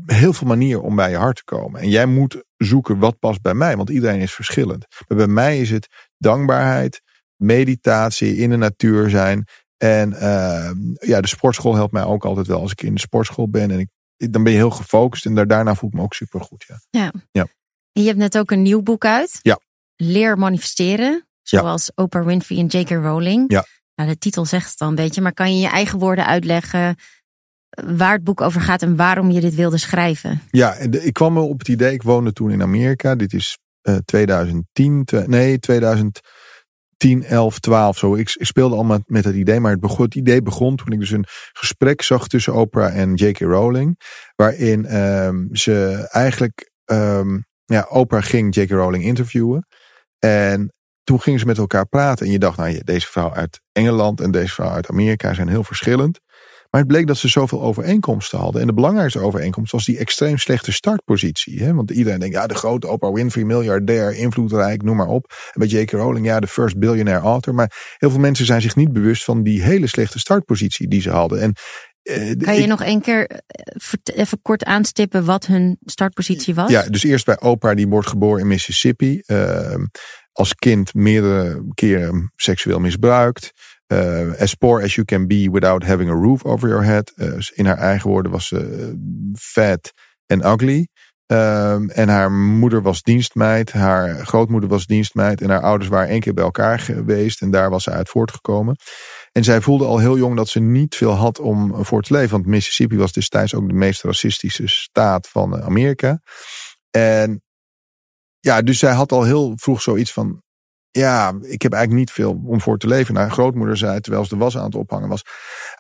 heel 0.07 0.33
veel 0.33 0.47
manieren 0.47 0.83
om 0.83 0.97
bij 0.97 1.11
je 1.11 1.17
hart 1.17 1.37
te 1.37 1.45
komen. 1.45 1.81
En 1.81 1.89
jij 1.89 2.07
moet 2.07 2.45
zoeken 2.57 2.99
wat 2.99 3.19
past 3.19 3.43
bij 3.43 3.55
mij, 3.55 3.77
want 3.77 3.91
iedereen 3.91 4.21
is 4.21 4.33
verschillend. 4.33 4.87
Maar 5.09 5.19
bij 5.19 5.27
mij 5.27 5.61
is 5.61 5.71
het 5.71 5.89
dankbaarheid, 6.19 7.03
meditatie, 7.37 8.37
in 8.37 8.51
de 8.51 8.57
natuur 8.57 9.11
zijn. 9.11 9.47
En 9.77 10.13
uh, 10.13 10.71
ja, 11.01 11.21
de 11.21 11.29
sportschool 11.29 11.75
helpt 11.75 11.93
mij 11.93 12.05
ook 12.05 12.25
altijd 12.25 12.47
wel 12.47 12.61
als 12.61 12.73
ik 12.73 12.83
in 12.83 12.95
de 12.95 13.01
sportschool 13.01 13.49
ben. 13.49 13.71
En 13.71 13.79
ik, 13.79 13.89
dan 14.17 14.43
ben 14.43 14.53
je 14.53 14.59
heel 14.59 14.71
gefocust 14.71 15.27
en 15.27 15.35
daar, 15.35 15.47
daarna 15.47 15.75
voel 15.75 15.91
ik 15.91 15.97
me 15.97 16.03
ook 16.03 16.15
super 16.15 16.41
goed. 16.41 16.65
Ja. 16.69 16.81
Ja. 16.91 17.13
Ja. 17.31 17.47
En 17.93 18.03
je 18.03 18.07
hebt 18.07 18.19
net 18.19 18.39
ook 18.39 18.51
een 18.51 18.63
nieuw 18.63 18.83
boek 18.83 19.05
uit. 19.05 19.39
Ja. 19.43 19.61
Leer 19.97 20.39
manifesteren. 20.39 21.25
Zoals 21.43 21.93
Oprah 21.95 22.27
Winfrey 22.27 22.59
en 22.59 22.67
J.K. 22.67 22.91
Rowling. 22.91 23.53
Ja. 23.53 23.65
Nou, 23.95 24.09
de 24.09 24.19
titel 24.19 24.45
zegt 24.45 24.71
het 24.71 24.81
al 24.81 24.89
een 24.89 24.95
beetje, 24.95 25.21
maar 25.21 25.35
kan 25.35 25.55
je 25.55 25.61
je 25.61 25.69
eigen 25.69 25.99
woorden 25.99 26.27
uitleggen 26.27 26.97
waar 27.71 28.13
het 28.13 28.25
boek 28.25 28.41
over 28.41 28.61
gaat 28.61 28.83
en 28.83 28.97
waarom 28.97 29.31
je 29.31 29.41
dit 29.41 29.55
wilde 29.55 29.79
schrijven? 29.79 30.43
Ja, 30.51 30.75
ik 30.75 31.13
kwam 31.13 31.39
op 31.39 31.59
het 31.59 31.69
idee, 31.69 31.93
ik 31.93 32.03
woonde 32.03 32.33
toen 32.33 32.51
in 32.51 32.63
Amerika. 32.63 33.15
Dit 33.15 33.33
is 33.33 33.59
uh, 33.83 33.97
2010, 34.05 35.07
nee 35.27 35.59
2010, 35.59 37.25
11, 37.25 37.59
12 37.59 37.99
zo. 37.99 38.15
Ik, 38.15 38.35
ik 38.39 38.47
speelde 38.47 38.77
al 38.77 39.03
met, 39.07 39.25
het 39.25 39.35
idee, 39.35 39.61
maar 39.61 39.71
het, 39.71 39.81
begon, 39.81 40.05
het 40.05 40.15
idee 40.15 40.43
begon 40.43 40.77
toen 40.77 40.93
ik 40.93 40.99
dus 40.99 41.11
een 41.11 41.27
gesprek 41.53 42.03
zag 42.03 42.29
tussen 42.29 42.55
Oprah 42.55 42.99
en 42.99 43.15
J.K. 43.15 43.39
Rowling. 43.39 44.01
Waarin 44.37 44.97
um, 44.97 45.49
ze 45.53 46.09
eigenlijk, 46.11 46.71
um, 46.85 47.45
ja, 47.65 47.87
Oprah 47.89 48.23
ging 48.23 48.55
J.K. 48.55 48.71
Rowling 48.71 49.05
interviewen. 49.05 49.67
En 50.19 50.73
toen 51.05 51.21
gingen 51.21 51.41
ze 51.41 51.47
met 51.47 51.59
elkaar 51.59 51.87
praten. 51.87 52.27
En 52.27 52.33
je 52.33 52.39
dacht, 52.39 52.57
nou, 52.57 52.81
deze 52.85 53.07
vrouw 53.07 53.35
uit 53.35 53.61
Engeland 53.73 54.21
en 54.21 54.31
deze 54.31 54.55
vrouw 54.55 54.71
uit 54.71 54.89
Amerika 54.89 55.35
zijn 55.35 55.49
heel 55.49 55.65
verschillend. 55.65 56.21
Maar 56.71 56.81
het 56.81 56.91
bleek 56.91 57.07
dat 57.07 57.17
ze 57.17 57.29
zoveel 57.29 57.63
overeenkomsten 57.63 58.39
hadden. 58.39 58.61
En 58.61 58.67
de 58.67 58.75
belangrijkste 58.75 59.19
overeenkomst 59.19 59.73
was 59.73 59.85
die 59.85 59.99
extreem 59.99 60.39
slechte 60.39 60.73
startpositie. 60.73 61.63
Hè? 61.63 61.75
Want 61.75 61.91
iedereen 61.91 62.19
denkt, 62.19 62.35
ja, 62.35 62.47
de 62.47 62.55
grote 62.55 62.89
Oprah 62.89 63.15
Winfrey, 63.15 63.45
miljardair, 63.45 64.15
invloedrijk, 64.15 64.83
noem 64.83 64.97
maar 64.97 65.07
op. 65.07 65.33
En 65.53 65.61
bij 65.61 65.69
J.K. 65.69 65.91
Rowling, 65.91 66.27
ja, 66.27 66.41
de 66.41 66.47
first 66.47 66.79
billionaire 66.79 67.25
author. 67.25 67.55
Maar 67.55 67.95
heel 67.99 68.11
veel 68.11 68.21
mensen 68.21 68.47
zijn 68.47 68.61
zich 68.61 68.77
niet 68.77 68.93
bewust 68.93 69.25
van 69.25 69.43
die 69.43 69.63
hele 69.63 69.87
slechte 69.87 70.19
startpositie 70.19 70.89
die 70.89 71.01
ze 71.01 71.11
hadden. 71.11 71.41
En 71.41 71.55
uh, 72.03 72.17
kan 72.39 72.55
je 72.55 72.63
ik, 72.63 72.67
nog 72.67 72.85
een 72.85 73.01
keer 73.01 73.41
even 74.05 74.43
kort 74.43 74.65
aanstippen 74.65 75.25
wat 75.25 75.47
hun 75.47 75.79
startpositie 75.85 76.55
was? 76.55 76.71
Ja, 76.71 76.83
dus 76.83 77.03
eerst 77.03 77.25
bij 77.25 77.41
Oprah, 77.41 77.77
die 77.77 77.89
wordt 77.89 78.09
geboren 78.09 78.41
in 78.41 78.47
Mississippi. 78.47 79.23
Uh, 79.27 79.75
als 80.33 80.55
kind 80.55 80.95
meerdere 80.95 81.65
keren 81.75 82.33
seksueel 82.37 82.79
misbruikt. 82.79 83.53
Uh, 83.93 84.41
as 84.41 84.55
poor 84.55 84.83
as 84.83 84.95
you 84.95 85.05
can 85.05 85.27
be 85.27 85.49
without 85.51 85.85
having 85.85 86.11
a 86.11 86.15
roof 86.15 86.45
over 86.45 86.69
your 86.69 86.85
head. 86.85 87.13
Uh, 87.17 87.39
in 87.55 87.67
haar 87.67 87.79
eigen 87.79 88.11
woorden 88.11 88.33
was 88.33 88.47
ze 88.47 88.59
uh, 88.59 88.95
fat 89.35 89.93
en 90.27 90.47
ugly. 90.47 90.89
Um, 91.33 91.91
en 91.91 92.09
haar 92.09 92.33
moeder 92.33 92.83
was 92.83 93.03
dienstmeid, 93.03 93.73
haar 93.73 94.27
grootmoeder 94.27 94.69
was 94.69 94.87
dienstmeid 94.87 95.41
en 95.41 95.51
haar 95.51 95.61
ouders 95.61 95.91
waren 95.91 96.09
één 96.09 96.21
keer 96.21 96.35
bij 96.35 96.45
elkaar 96.45 96.79
geweest 96.79 97.43
en 97.43 97.51
daar 97.51 97.71
was 97.71 97.83
ze 97.83 97.91
uit 97.91 98.09
voortgekomen. 98.09 98.77
En 99.33 99.45
zij 99.45 99.61
voelde 99.61 99.85
al 99.85 99.99
heel 99.99 100.17
jong 100.17 100.37
dat 100.37 100.49
ze 100.49 100.61
niet 100.61 100.97
veel 100.97 101.13
had 101.13 101.39
om 101.39 101.85
voor 101.85 102.03
te 102.03 102.13
leven, 102.13 102.31
want 102.31 102.47
Mississippi 102.47 102.97
was 102.97 103.13
destijds 103.13 103.55
ook 103.55 103.69
de 103.69 103.75
meest 103.75 104.03
racistische 104.03 104.69
staat 104.69 105.29
van 105.29 105.63
Amerika. 105.63 106.21
En 106.91 107.43
ja, 108.41 108.63
dus 108.63 108.79
zij 108.79 108.93
had 108.93 109.13
al 109.13 109.25
heel 109.25 109.53
vroeg 109.57 109.83
zoiets 109.83 110.13
van, 110.13 110.43
ja, 110.91 111.29
ik 111.41 111.63
heb 111.63 111.73
eigenlijk 111.73 111.93
niet 111.93 112.11
veel 112.11 112.43
om 112.47 112.61
voor 112.61 112.79
te 112.79 112.87
leven. 112.87 113.15
En 113.15 113.21
haar 113.21 113.31
grootmoeder 113.31 113.77
zei, 113.77 114.01
terwijl 114.01 114.25
ze 114.25 114.29
de 114.29 114.41
was 114.41 114.57
aan 114.57 114.65
het 114.65 114.75
ophangen 114.75 115.09
was, 115.09 115.25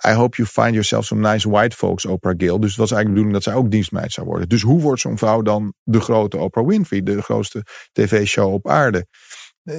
I 0.08 0.12
hope 0.12 0.36
you 0.36 0.48
find 0.48 0.70
yourself 0.70 1.04
some 1.04 1.30
nice 1.30 1.50
white 1.50 1.76
folks, 1.76 2.06
Oprah 2.06 2.34
Gill. 2.36 2.58
Dus 2.58 2.70
het 2.70 2.78
was 2.78 2.90
eigenlijk 2.90 3.04
de 3.04 3.08
bedoeling 3.08 3.32
dat 3.32 3.42
zij 3.42 3.54
ook 3.54 3.70
dienstmeid 3.70 4.12
zou 4.12 4.26
worden. 4.26 4.48
Dus 4.48 4.62
hoe 4.62 4.80
wordt 4.80 5.00
zo'n 5.00 5.18
vrouw 5.18 5.42
dan 5.42 5.74
de 5.82 6.00
grote 6.00 6.36
Oprah 6.36 6.66
Winfrey, 6.66 7.02
de 7.02 7.22
grootste 7.22 7.64
tv-show 7.92 8.52
op 8.52 8.68
aarde? 8.68 9.06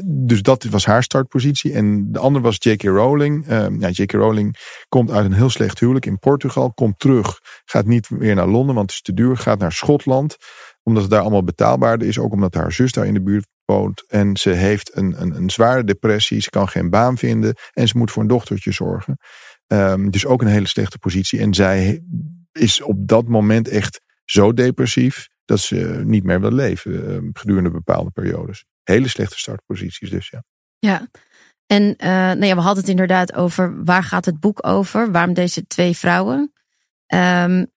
Dus 0.05 0.41
dat 0.41 0.63
was 0.63 0.85
haar 0.85 1.03
startpositie. 1.03 1.73
En 1.73 2.11
de 2.11 2.19
andere 2.19 2.43
was 2.43 2.55
J.K. 2.59 2.83
Rowling. 2.83 3.49
Uh, 3.49 3.65
ja, 3.79 3.89
J.K. 3.89 4.11
Rowling 4.11 4.55
komt 4.89 5.11
uit 5.11 5.25
een 5.25 5.33
heel 5.33 5.49
slecht 5.49 5.79
huwelijk 5.79 6.05
in 6.05 6.19
Portugal. 6.19 6.73
Komt 6.73 6.99
terug. 6.99 7.39
Gaat 7.65 7.85
niet 7.85 8.09
meer 8.09 8.35
naar 8.35 8.47
Londen, 8.47 8.75
want 8.75 8.89
het 8.89 8.95
is 8.95 9.01
te 9.01 9.13
duur. 9.13 9.37
Gaat 9.37 9.59
naar 9.59 9.71
Schotland. 9.71 10.37
Omdat 10.83 11.01
het 11.01 11.11
daar 11.11 11.21
allemaal 11.21 11.43
betaalbaarder 11.43 12.07
is. 12.07 12.19
Ook 12.19 12.33
omdat 12.33 12.53
haar 12.53 12.71
zus 12.71 12.91
daar 12.91 13.05
in 13.05 13.13
de 13.13 13.21
buurt 13.21 13.47
woont. 13.71 14.03
En 14.07 14.37
ze 14.37 14.49
heeft 14.49 14.97
een, 14.97 15.21
een, 15.21 15.35
een 15.35 15.49
zware 15.49 15.83
depressie. 15.83 16.41
Ze 16.41 16.49
kan 16.49 16.67
geen 16.67 16.89
baan 16.89 17.17
vinden. 17.17 17.55
En 17.73 17.87
ze 17.87 17.97
moet 17.97 18.11
voor 18.11 18.21
een 18.21 18.27
dochtertje 18.27 18.71
zorgen. 18.71 19.17
Um, 19.67 20.11
dus 20.11 20.25
ook 20.25 20.41
een 20.41 20.47
hele 20.47 20.67
slechte 20.67 20.97
positie. 20.97 21.39
En 21.39 21.53
zij 21.53 22.03
is 22.51 22.81
op 22.81 23.07
dat 23.07 23.27
moment 23.27 23.67
echt 23.67 24.01
zo 24.25 24.53
depressief. 24.53 25.27
Dat 25.45 25.59
ze 25.59 26.01
niet 26.05 26.23
meer 26.23 26.41
wil 26.41 26.51
leven. 26.51 26.91
Uh, 26.91 27.29
gedurende 27.33 27.71
bepaalde 27.71 28.11
periodes. 28.11 28.65
Hele 28.83 29.07
slechte 29.07 29.39
startposities 29.39 30.09
dus, 30.09 30.29
ja. 30.29 30.43
Ja, 30.79 31.07
en 31.65 31.83
uh, 31.83 32.07
nou 32.07 32.45
ja, 32.45 32.55
we 32.55 32.61
hadden 32.61 32.83
het 32.83 32.89
inderdaad 32.89 33.33
over 33.33 33.83
waar 33.83 34.03
gaat 34.03 34.25
het 34.25 34.39
boek 34.39 34.67
over? 34.67 35.11
Waarom 35.11 35.33
deze 35.33 35.67
twee 35.67 35.97
vrouwen? 35.97 36.53
Um, 37.13 37.71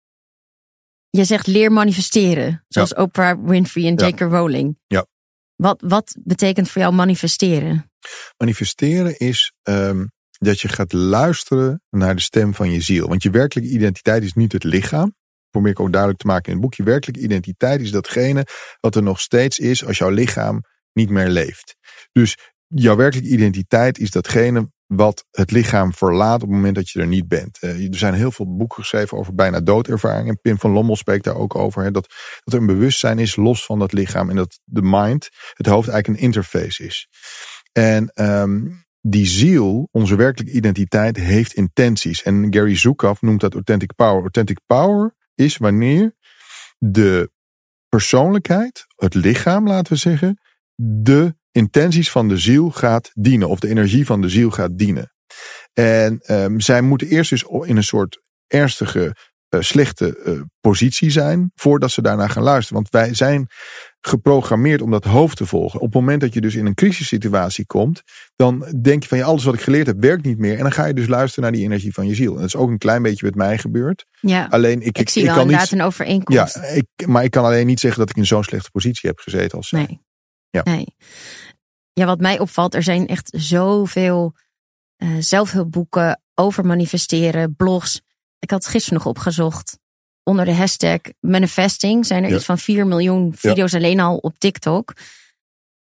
je 1.10 1.24
zegt 1.24 1.46
leer 1.46 1.72
manifesteren, 1.72 2.64
zoals 2.68 2.90
ja. 2.90 3.02
Oprah 3.02 3.44
Winfrey 3.44 3.86
en 3.86 3.94
J.K. 3.94 4.18
Ja. 4.18 4.26
Rowling. 4.26 4.78
Ja. 4.86 5.06
Wat, 5.56 5.82
wat 5.86 6.16
betekent 6.24 6.70
voor 6.70 6.82
jou 6.82 6.94
manifesteren? 6.94 7.90
Manifesteren 8.36 9.18
is 9.18 9.52
um, 9.62 10.10
dat 10.38 10.60
je 10.60 10.68
gaat 10.68 10.92
luisteren 10.92 11.82
naar 11.90 12.14
de 12.14 12.22
stem 12.22 12.54
van 12.54 12.70
je 12.70 12.80
ziel. 12.80 13.08
Want 13.08 13.22
je 13.22 13.30
werkelijke 13.30 13.70
identiteit 13.70 14.22
is 14.22 14.32
niet 14.32 14.52
het 14.52 14.64
lichaam. 14.64 15.14
Probeer 15.50 15.70
ik 15.70 15.80
ook 15.80 15.90
duidelijk 15.90 16.20
te 16.20 16.26
maken 16.26 16.46
in 16.46 16.52
het 16.52 16.60
boek. 16.60 16.74
Je 16.74 16.82
werkelijke 16.82 17.22
identiteit 17.22 17.80
is 17.80 17.90
datgene 17.90 18.46
wat 18.80 18.96
er 18.96 19.02
nog 19.02 19.20
steeds 19.20 19.58
is 19.58 19.84
als 19.84 19.98
jouw 19.98 20.10
lichaam 20.10 20.60
niet 20.92 21.10
meer 21.10 21.28
leeft. 21.28 21.76
Dus 22.12 22.36
jouw 22.66 22.96
werkelijke 22.96 23.30
identiteit 23.30 23.98
is 23.98 24.10
datgene 24.10 24.70
wat 24.96 25.24
het 25.30 25.50
lichaam 25.50 25.94
verlaat 25.94 26.34
op 26.34 26.48
het 26.48 26.50
moment 26.50 26.74
dat 26.74 26.90
je 26.90 27.00
er 27.00 27.06
niet 27.06 27.28
bent. 27.28 27.58
Uh, 27.60 27.88
er 27.88 27.98
zijn 27.98 28.14
heel 28.14 28.32
veel 28.32 28.56
boeken 28.56 28.82
geschreven 28.82 29.18
over 29.18 29.34
bijna 29.34 29.60
doodervaringen. 29.60 30.40
Pim 30.40 30.58
van 30.58 30.70
Lommel 30.70 30.96
spreekt 30.96 31.24
daar 31.24 31.36
ook 31.36 31.54
over. 31.54 31.82
Hè, 31.82 31.90
dat, 31.90 32.14
dat 32.44 32.54
er 32.54 32.60
een 32.60 32.66
bewustzijn 32.66 33.18
is 33.18 33.36
los 33.36 33.64
van 33.64 33.78
dat 33.78 33.92
lichaam. 33.92 34.30
En 34.30 34.36
dat 34.36 34.60
de 34.64 34.82
mind, 34.82 35.28
het 35.52 35.66
hoofd, 35.66 35.88
eigenlijk 35.88 36.18
een 36.20 36.26
interface 36.26 36.84
is. 36.84 37.08
En 37.72 38.12
um, 38.14 38.84
die 39.00 39.26
ziel, 39.26 39.88
onze 39.90 40.16
werkelijke 40.16 40.56
identiteit, 40.56 41.16
heeft 41.16 41.54
intenties. 41.54 42.22
En 42.22 42.46
Gary 42.50 42.76
Zukav 42.76 43.20
noemt 43.20 43.40
dat 43.40 43.54
authentic 43.54 43.94
power. 43.94 44.20
Authentic 44.20 44.60
power 44.66 45.14
is 45.34 45.56
wanneer 45.56 46.14
de 46.78 47.30
persoonlijkheid, 47.88 48.86
het 48.96 49.14
lichaam 49.14 49.66
laten 49.66 49.92
we 49.92 49.98
zeggen, 49.98 50.40
de 50.74 51.36
intenties 51.54 52.10
van 52.10 52.28
de 52.28 52.38
ziel 52.38 52.70
gaat 52.70 53.10
dienen. 53.12 53.48
Of 53.48 53.58
de 53.58 53.68
energie 53.68 54.06
van 54.06 54.20
de 54.20 54.28
ziel 54.28 54.50
gaat 54.50 54.78
dienen. 54.78 55.12
En 55.72 56.20
um, 56.26 56.60
zij 56.60 56.82
moeten 56.82 57.08
eerst 57.08 57.30
dus 57.30 57.42
in 57.42 57.76
een 57.76 57.84
soort 57.84 58.22
ernstige 58.46 59.16
slechte 59.62 60.46
positie 60.60 61.10
zijn 61.10 61.52
voordat 61.54 61.90
ze 61.90 62.02
daarna 62.02 62.28
gaan 62.28 62.42
luisteren. 62.42 62.82
Want 62.82 62.92
wij 62.92 63.14
zijn 63.14 63.46
geprogrammeerd 64.00 64.82
om 64.82 64.90
dat 64.90 65.04
hoofd 65.04 65.36
te 65.36 65.46
volgen. 65.46 65.80
Op 65.80 65.86
het 65.86 65.94
moment 65.94 66.20
dat 66.20 66.34
je 66.34 66.40
dus 66.40 66.54
in 66.54 66.66
een 66.66 66.74
crisissituatie 66.74 67.66
komt, 67.66 68.02
dan 68.36 68.66
denk 68.82 69.02
je 69.02 69.08
van 69.08 69.18
ja, 69.18 69.24
alles 69.24 69.44
wat 69.44 69.54
ik 69.54 69.60
geleerd 69.60 69.86
heb 69.86 70.00
werkt 70.00 70.24
niet 70.24 70.38
meer. 70.38 70.56
En 70.56 70.62
dan 70.62 70.72
ga 70.72 70.84
je 70.84 70.94
dus 70.94 71.06
luisteren 71.06 71.42
naar 71.42 71.52
die 71.52 71.64
energie 71.64 71.92
van 71.92 72.06
je 72.06 72.14
ziel. 72.14 72.32
En 72.32 72.38
dat 72.38 72.46
is 72.46 72.56
ook 72.56 72.68
een 72.68 72.78
klein 72.78 73.02
beetje 73.02 73.26
met 73.26 73.34
mij 73.34 73.58
gebeurd. 73.58 74.06
Ja, 74.20 74.46
alleen 74.50 74.80
ik, 74.80 74.86
ik, 74.86 74.98
ik 74.98 75.08
zie 75.08 75.22
ik 75.22 75.26
wel 75.26 75.36
kan 75.36 75.44
inderdaad 75.44 75.70
niet, 75.70 75.80
een 75.80 75.86
overeenkomst. 75.86 76.54
Ja, 76.54 76.62
ik, 76.62 77.06
maar 77.06 77.24
ik 77.24 77.30
kan 77.30 77.44
alleen 77.44 77.66
niet 77.66 77.80
zeggen 77.80 78.00
dat 78.00 78.10
ik 78.10 78.16
in 78.16 78.26
zo'n 78.26 78.44
slechte 78.44 78.70
positie 78.70 79.08
heb 79.08 79.18
gezeten 79.18 79.58
als 79.58 79.68
zij. 79.68 79.86
Nee. 79.86 80.00
Ja. 80.50 80.62
nee. 80.64 80.94
Ja, 81.94 82.06
wat 82.06 82.20
mij 82.20 82.38
opvalt, 82.38 82.74
er 82.74 82.82
zijn 82.82 83.06
echt 83.06 83.30
zoveel 83.36 84.34
uh, 84.98 85.16
zelfhulpboeken 85.18 86.22
over 86.34 86.66
manifesteren, 86.66 87.56
blogs. 87.56 88.00
Ik 88.38 88.50
had 88.50 88.66
gisteren 88.66 88.98
nog 88.98 89.06
opgezocht 89.06 89.78
onder 90.24 90.44
de 90.44 90.54
hashtag 90.54 90.98
manifesting 91.20 92.06
zijn 92.06 92.24
er 92.24 92.34
iets 92.34 92.44
van 92.44 92.58
4 92.58 92.86
miljoen 92.86 93.32
video's 93.36 93.74
alleen 93.74 94.00
al 94.00 94.16
op 94.16 94.38
TikTok. 94.38 94.92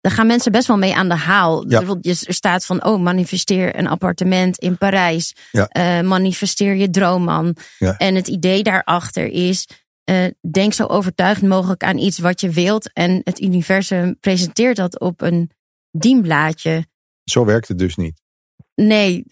Daar 0.00 0.12
gaan 0.12 0.26
mensen 0.26 0.52
best 0.52 0.66
wel 0.66 0.78
mee 0.78 0.94
aan 0.94 1.08
de 1.08 1.14
haal. 1.14 1.68
Ja. 1.68 1.82
Er 2.00 2.34
staat 2.34 2.64
van, 2.64 2.84
oh, 2.84 3.00
manifesteer 3.00 3.78
een 3.78 3.86
appartement 3.86 4.58
in 4.58 4.78
Parijs. 4.78 5.34
Uh, 5.52 6.00
manifesteer 6.00 6.74
je 6.74 6.90
droomman. 6.90 7.56
En 7.96 8.14
het 8.14 8.28
idee 8.28 8.62
daarachter 8.62 9.26
is, 9.26 9.68
uh, 10.10 10.24
denk 10.50 10.72
zo 10.72 10.86
overtuigend 10.86 11.48
mogelijk 11.48 11.84
aan 11.84 11.98
iets 11.98 12.18
wat 12.18 12.40
je 12.40 12.50
wilt. 12.50 12.92
En 12.92 13.20
het 13.24 13.40
universum 13.40 14.16
presenteert 14.20 14.76
dat 14.76 15.00
op 15.00 15.20
een 15.20 15.50
dienblaadje. 15.92 16.86
Zo 17.24 17.44
werkt 17.44 17.68
het 17.68 17.78
dus 17.78 17.96
niet. 17.96 18.20
Nee, 18.74 19.24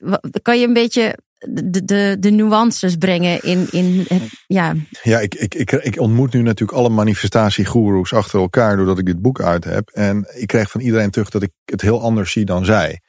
kan 0.43 0.61
je 0.61 0.67
een 0.67 0.73
beetje 0.73 1.19
de, 1.39 1.85
de, 1.85 2.17
de 2.21 2.31
nuances 2.31 2.97
brengen 2.97 3.43
in, 3.43 3.67
in 3.71 4.07
ja. 4.47 4.75
Ja, 5.03 5.19
ik, 5.19 5.35
ik, 5.35 5.55
ik, 5.55 5.73
ik 5.73 6.01
ontmoet 6.01 6.33
nu 6.33 6.43
natuurlijk 6.43 6.79
alle 6.79 6.89
manifestatiegoeroes 6.89 8.13
achter 8.13 8.41
elkaar 8.41 8.77
doordat 8.77 8.99
ik 8.99 9.07
dit 9.07 9.23
boek 9.23 9.41
uit 9.41 9.65
heb. 9.65 9.89
En 9.89 10.27
ik 10.35 10.47
krijg 10.47 10.71
van 10.71 10.81
iedereen 10.81 11.11
terug 11.11 11.31
dat 11.31 11.43
ik 11.43 11.51
het 11.65 11.81
heel 11.81 12.01
anders 12.01 12.33
zie 12.33 12.45
dan 12.45 12.65
zij. 12.65 13.01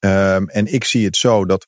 Um, 0.00 0.48
en 0.48 0.72
ik 0.72 0.84
zie 0.84 1.04
het 1.04 1.16
zo 1.16 1.44
dat 1.44 1.66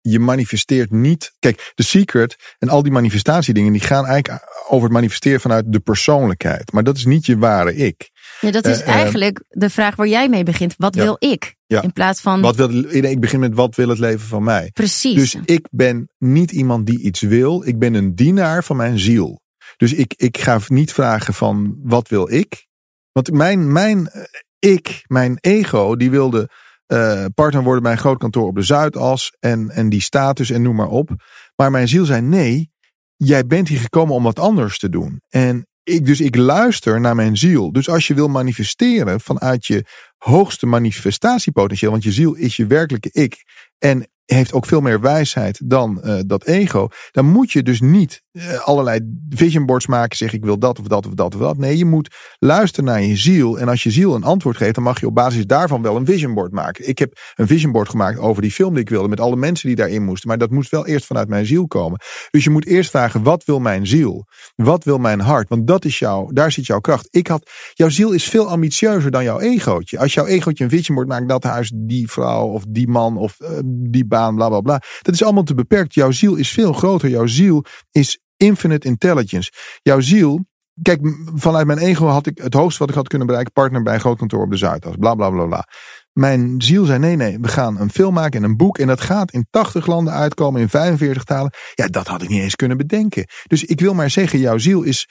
je 0.00 0.18
manifesteert 0.18 0.90
niet. 0.90 1.32
Kijk, 1.38 1.72
de 1.74 1.82
secret 1.82 2.54
en 2.58 2.68
al 2.68 2.82
die 2.82 2.92
manifestatiedingen 2.92 3.72
die 3.72 3.80
gaan 3.80 4.06
eigenlijk 4.06 4.62
over 4.68 4.82
het 4.84 4.92
manifesteren 4.92 5.40
vanuit 5.40 5.72
de 5.72 5.80
persoonlijkheid. 5.80 6.72
Maar 6.72 6.84
dat 6.84 6.96
is 6.96 7.04
niet 7.04 7.26
je 7.26 7.38
ware 7.38 7.74
ik. 7.74 8.10
Ja, 8.42 8.50
dat 8.50 8.66
is 8.66 8.80
uh, 8.80 8.88
eigenlijk 8.88 9.44
de 9.48 9.70
vraag 9.70 9.96
waar 9.96 10.06
jij 10.06 10.28
mee 10.28 10.42
begint. 10.42 10.74
Wat 10.78 10.94
wil 10.94 11.16
ik? 11.18 11.54
Ja. 11.66 11.82
In 11.82 11.92
plaats 11.92 12.20
van. 12.20 12.40
Wat 12.40 12.56
wil, 12.56 12.94
ik 12.94 13.20
begin 13.20 13.40
met 13.40 13.54
wat 13.54 13.74
wil 13.74 13.88
het 13.88 13.98
leven 13.98 14.26
van 14.26 14.42
mij? 14.42 14.70
Precies. 14.72 15.14
Dus 15.14 15.36
ik 15.44 15.68
ben 15.70 16.08
niet 16.18 16.52
iemand 16.52 16.86
die 16.86 17.00
iets 17.00 17.20
wil. 17.20 17.66
Ik 17.66 17.78
ben 17.78 17.94
een 17.94 18.14
dienaar 18.14 18.64
van 18.64 18.76
mijn 18.76 18.98
ziel. 18.98 19.40
Dus 19.76 19.92
ik, 19.92 20.14
ik 20.16 20.38
ga 20.38 20.60
niet 20.66 20.92
vragen 20.92 21.34
van 21.34 21.76
wat 21.82 22.08
wil 22.08 22.32
ik? 22.32 22.66
Want 23.12 23.32
mijn, 23.32 23.72
mijn 23.72 24.08
eh, 24.08 24.22
ik, 24.58 25.04
mijn 25.06 25.36
ego, 25.40 25.96
die 25.96 26.10
wilde 26.10 26.50
uh, 26.86 27.24
partner 27.34 27.62
worden 27.62 27.82
bij 27.82 27.92
een 27.92 27.98
groot 27.98 28.18
kantoor 28.18 28.46
op 28.46 28.54
de 28.54 28.62
Zuidas. 28.62 29.36
En, 29.38 29.70
en 29.70 29.88
die 29.88 30.02
status 30.02 30.50
en 30.50 30.62
noem 30.62 30.76
maar 30.76 30.88
op. 30.88 31.10
Maar 31.56 31.70
mijn 31.70 31.88
ziel 31.88 32.04
zei 32.04 32.20
nee, 32.20 32.70
jij 33.16 33.46
bent 33.46 33.68
hier 33.68 33.80
gekomen 33.80 34.14
om 34.14 34.22
wat 34.22 34.38
anders 34.38 34.78
te 34.78 34.88
doen. 34.88 35.20
En 35.28 35.66
ik, 35.82 36.06
dus 36.06 36.20
ik 36.20 36.36
luister 36.36 37.00
naar 37.00 37.14
mijn 37.14 37.36
ziel. 37.36 37.72
Dus 37.72 37.88
als 37.88 38.06
je 38.06 38.14
wil 38.14 38.28
manifesteren 38.28 39.20
vanuit 39.20 39.66
je 39.66 39.84
hoogste 40.16 40.66
manifestatiepotentieel, 40.66 41.90
want 41.90 42.02
je 42.02 42.12
ziel 42.12 42.34
is 42.34 42.56
je 42.56 42.66
werkelijke 42.66 43.10
ik. 43.12 43.44
En 43.78 44.11
heeft 44.24 44.52
ook 44.52 44.66
veel 44.66 44.80
meer 44.80 45.00
wijsheid 45.00 45.60
dan 45.64 46.00
uh, 46.04 46.20
dat 46.26 46.44
ego. 46.44 46.88
Dan 47.10 47.26
moet 47.26 47.52
je 47.52 47.62
dus 47.62 47.80
niet 47.80 48.22
uh, 48.32 48.60
allerlei 48.60 49.00
vision 49.28 49.66
boards 49.66 49.86
maken. 49.86 50.16
Zeg 50.16 50.32
ik 50.32 50.44
wil 50.44 50.58
dat 50.58 50.78
of 50.78 50.86
dat 50.86 51.06
of 51.06 51.14
dat 51.14 51.34
of 51.34 51.40
dat. 51.40 51.56
Nee, 51.56 51.78
je 51.78 51.84
moet 51.84 52.16
luisteren 52.38 52.84
naar 52.84 53.02
je 53.02 53.16
ziel. 53.16 53.58
En 53.58 53.68
als 53.68 53.82
je 53.82 53.90
ziel 53.90 54.14
een 54.14 54.24
antwoord 54.24 54.56
geeft, 54.56 54.74
dan 54.74 54.84
mag 54.84 55.00
je 55.00 55.06
op 55.06 55.14
basis 55.14 55.46
daarvan 55.46 55.82
wel 55.82 55.96
een 55.96 56.06
vision 56.06 56.34
board 56.34 56.52
maken. 56.52 56.88
Ik 56.88 56.98
heb 56.98 57.18
een 57.34 57.46
vision 57.46 57.72
board 57.72 57.88
gemaakt 57.88 58.18
over 58.18 58.42
die 58.42 58.50
film 58.50 58.72
die 58.72 58.82
ik 58.82 58.88
wilde. 58.88 59.08
Met 59.08 59.20
alle 59.20 59.36
mensen 59.36 59.66
die 59.66 59.76
daarin 59.76 60.04
moesten. 60.04 60.28
Maar 60.28 60.38
dat 60.38 60.50
moest 60.50 60.70
wel 60.70 60.86
eerst 60.86 61.06
vanuit 61.06 61.28
mijn 61.28 61.46
ziel 61.46 61.66
komen. 61.66 62.00
Dus 62.30 62.44
je 62.44 62.50
moet 62.50 62.66
eerst 62.66 62.90
vragen, 62.90 63.22
wat 63.22 63.44
wil 63.44 63.60
mijn 63.60 63.86
ziel? 63.86 64.26
Wat 64.54 64.84
wil 64.84 64.98
mijn 64.98 65.20
hart? 65.20 65.48
Want 65.48 65.66
dat 65.66 65.84
is 65.84 65.98
jouw, 65.98 66.26
daar 66.32 66.52
zit 66.52 66.66
jouw 66.66 66.80
kracht. 66.80 67.08
Ik 67.10 67.26
had, 67.26 67.50
jouw 67.72 67.88
ziel 67.88 68.12
is 68.12 68.24
veel 68.24 68.48
ambitieuzer 68.48 69.10
dan 69.10 69.24
jouw 69.24 69.40
egootje. 69.40 69.98
Als 69.98 70.14
jouw 70.14 70.26
egootje 70.26 70.64
een 70.64 70.70
vision 70.70 70.96
board 70.96 71.08
maakt, 71.08 71.28
dat 71.28 71.42
huis, 71.42 71.72
die 71.74 72.10
vrouw 72.10 72.46
of 72.46 72.64
die 72.68 72.88
man 72.88 73.16
of 73.16 73.36
uh, 73.40 73.48
die 73.64 74.06
baan, 74.12 74.34
bla 74.34 74.48
bla 74.48 74.60
bla. 74.60 74.82
Dat 75.02 75.14
is 75.14 75.22
allemaal 75.22 75.42
te 75.42 75.54
beperkt. 75.54 75.94
Jouw 75.94 76.10
ziel 76.10 76.34
is 76.34 76.50
veel 76.50 76.72
groter. 76.72 77.08
Jouw 77.08 77.26
ziel 77.26 77.64
is 77.90 78.18
infinite 78.36 78.86
intelligence. 78.86 79.50
Jouw 79.82 80.00
ziel. 80.00 80.44
Kijk, 80.82 81.00
vanuit 81.34 81.66
mijn 81.66 81.78
ego 81.78 82.06
had 82.06 82.26
ik 82.26 82.38
het 82.38 82.54
hoogste 82.54 82.78
wat 82.78 82.88
ik 82.88 82.94
had 82.94 83.08
kunnen 83.08 83.26
bereiken. 83.26 83.52
Partner 83.52 83.82
bij 83.82 83.94
een 83.94 84.00
groot 84.00 84.18
kantoor 84.18 84.42
op 84.42 84.50
de 84.50 84.56
Zuidas. 84.56 84.96
Bla 84.96 85.14
bla 85.14 85.30
bla 85.30 85.46
bla. 85.46 85.66
Mijn 86.12 86.62
ziel 86.62 86.84
zei: 86.84 86.98
nee, 86.98 87.16
nee, 87.16 87.38
we 87.40 87.48
gaan 87.48 87.80
een 87.80 87.90
film 87.90 88.14
maken 88.14 88.42
en 88.42 88.50
een 88.50 88.56
boek. 88.56 88.78
En 88.78 88.86
dat 88.86 89.00
gaat 89.00 89.32
in 89.32 89.46
80 89.50 89.86
landen 89.86 90.12
uitkomen, 90.12 90.60
in 90.60 90.68
45 90.68 91.24
talen. 91.24 91.52
Ja, 91.74 91.86
dat 91.86 92.06
had 92.06 92.22
ik 92.22 92.28
niet 92.28 92.42
eens 92.42 92.56
kunnen 92.56 92.76
bedenken. 92.76 93.26
Dus 93.46 93.64
ik 93.64 93.80
wil 93.80 93.94
maar 93.94 94.10
zeggen: 94.10 94.38
jouw 94.38 94.58
ziel 94.58 94.82
is 94.82 95.08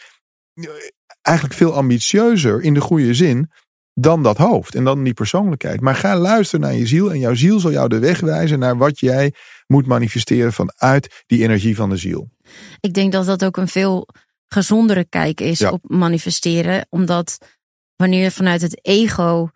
eh, 0.54 0.70
eigenlijk 1.22 1.58
veel 1.58 1.74
ambitieuzer 1.74 2.62
in 2.62 2.74
de 2.74 2.82
goede 2.82 3.14
zin 3.14 3.50
dan 4.02 4.24
dat 4.24 4.38
hoofd 4.38 4.76
en 4.76 4.84
dan 4.84 5.04
die 5.04 5.14
persoonlijkheid. 5.14 5.82
Maar 5.82 5.96
ga 5.96 6.18
luisteren 6.18 6.66
naar 6.66 6.76
je 6.76 6.88
ziel 6.88 7.12
en 7.12 7.20
jouw 7.20 7.34
ziel 7.34 7.60
zal 7.60 7.72
jou 7.72 7.88
de 7.88 8.00
weg 8.00 8.20
wijzen 8.20 8.60
naar 8.60 8.78
wat 8.78 9.00
jij 9.00 9.34
moet 9.68 9.88
manifesteren 9.88 10.54
vanuit 10.54 11.24
die 11.28 11.44
energie 11.44 11.76
van 11.76 11.90
de 11.90 11.98
ziel. 11.98 12.30
Ik 12.80 12.94
denk 12.94 13.12
dat 13.12 13.26
dat 13.26 13.46
ook 13.46 13.58
een 13.58 13.68
veel 13.68 14.08
gezondere 14.48 15.06
kijk 15.06 15.42
is 15.42 15.62
op 15.64 15.80
manifesteren, 15.90 16.88
omdat 16.90 17.38
wanneer 17.96 18.24
je 18.24 18.32
vanuit 18.32 18.62
het 18.62 18.86
ego 18.86 19.50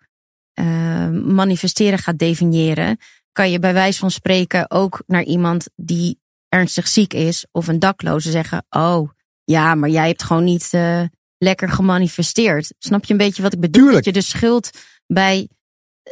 uh, 0.60 1.08
manifesteren 1.10 1.98
gaat 1.98 2.18
definiëren, 2.18 2.98
kan 3.32 3.50
je 3.50 3.58
bij 3.58 3.72
wijze 3.72 3.98
van 3.98 4.10
spreken 4.10 4.70
ook 4.70 5.02
naar 5.06 5.22
iemand 5.22 5.68
die 5.74 6.18
ernstig 6.48 6.88
ziek 6.88 7.14
is 7.14 7.46
of 7.52 7.68
een 7.68 7.78
dakloze 7.78 8.30
zeggen: 8.30 8.66
Oh, 8.70 9.10
ja, 9.44 9.74
maar 9.74 9.88
jij 9.88 10.06
hebt 10.06 10.22
gewoon 10.22 10.44
niet 10.44 10.70
uh, 10.72 11.02
lekker 11.38 11.68
gemanifesteerd. 11.68 12.74
Snap 12.78 13.04
je 13.04 13.12
een 13.12 13.18
beetje 13.18 13.42
wat 13.42 13.52
ik 13.52 13.60
bedoel? 13.60 13.82
Tuurlijk. 13.82 14.04
Dat 14.04 14.14
je 14.14 14.20
de 14.20 14.26
schuld 14.26 14.70
bij 15.06 15.48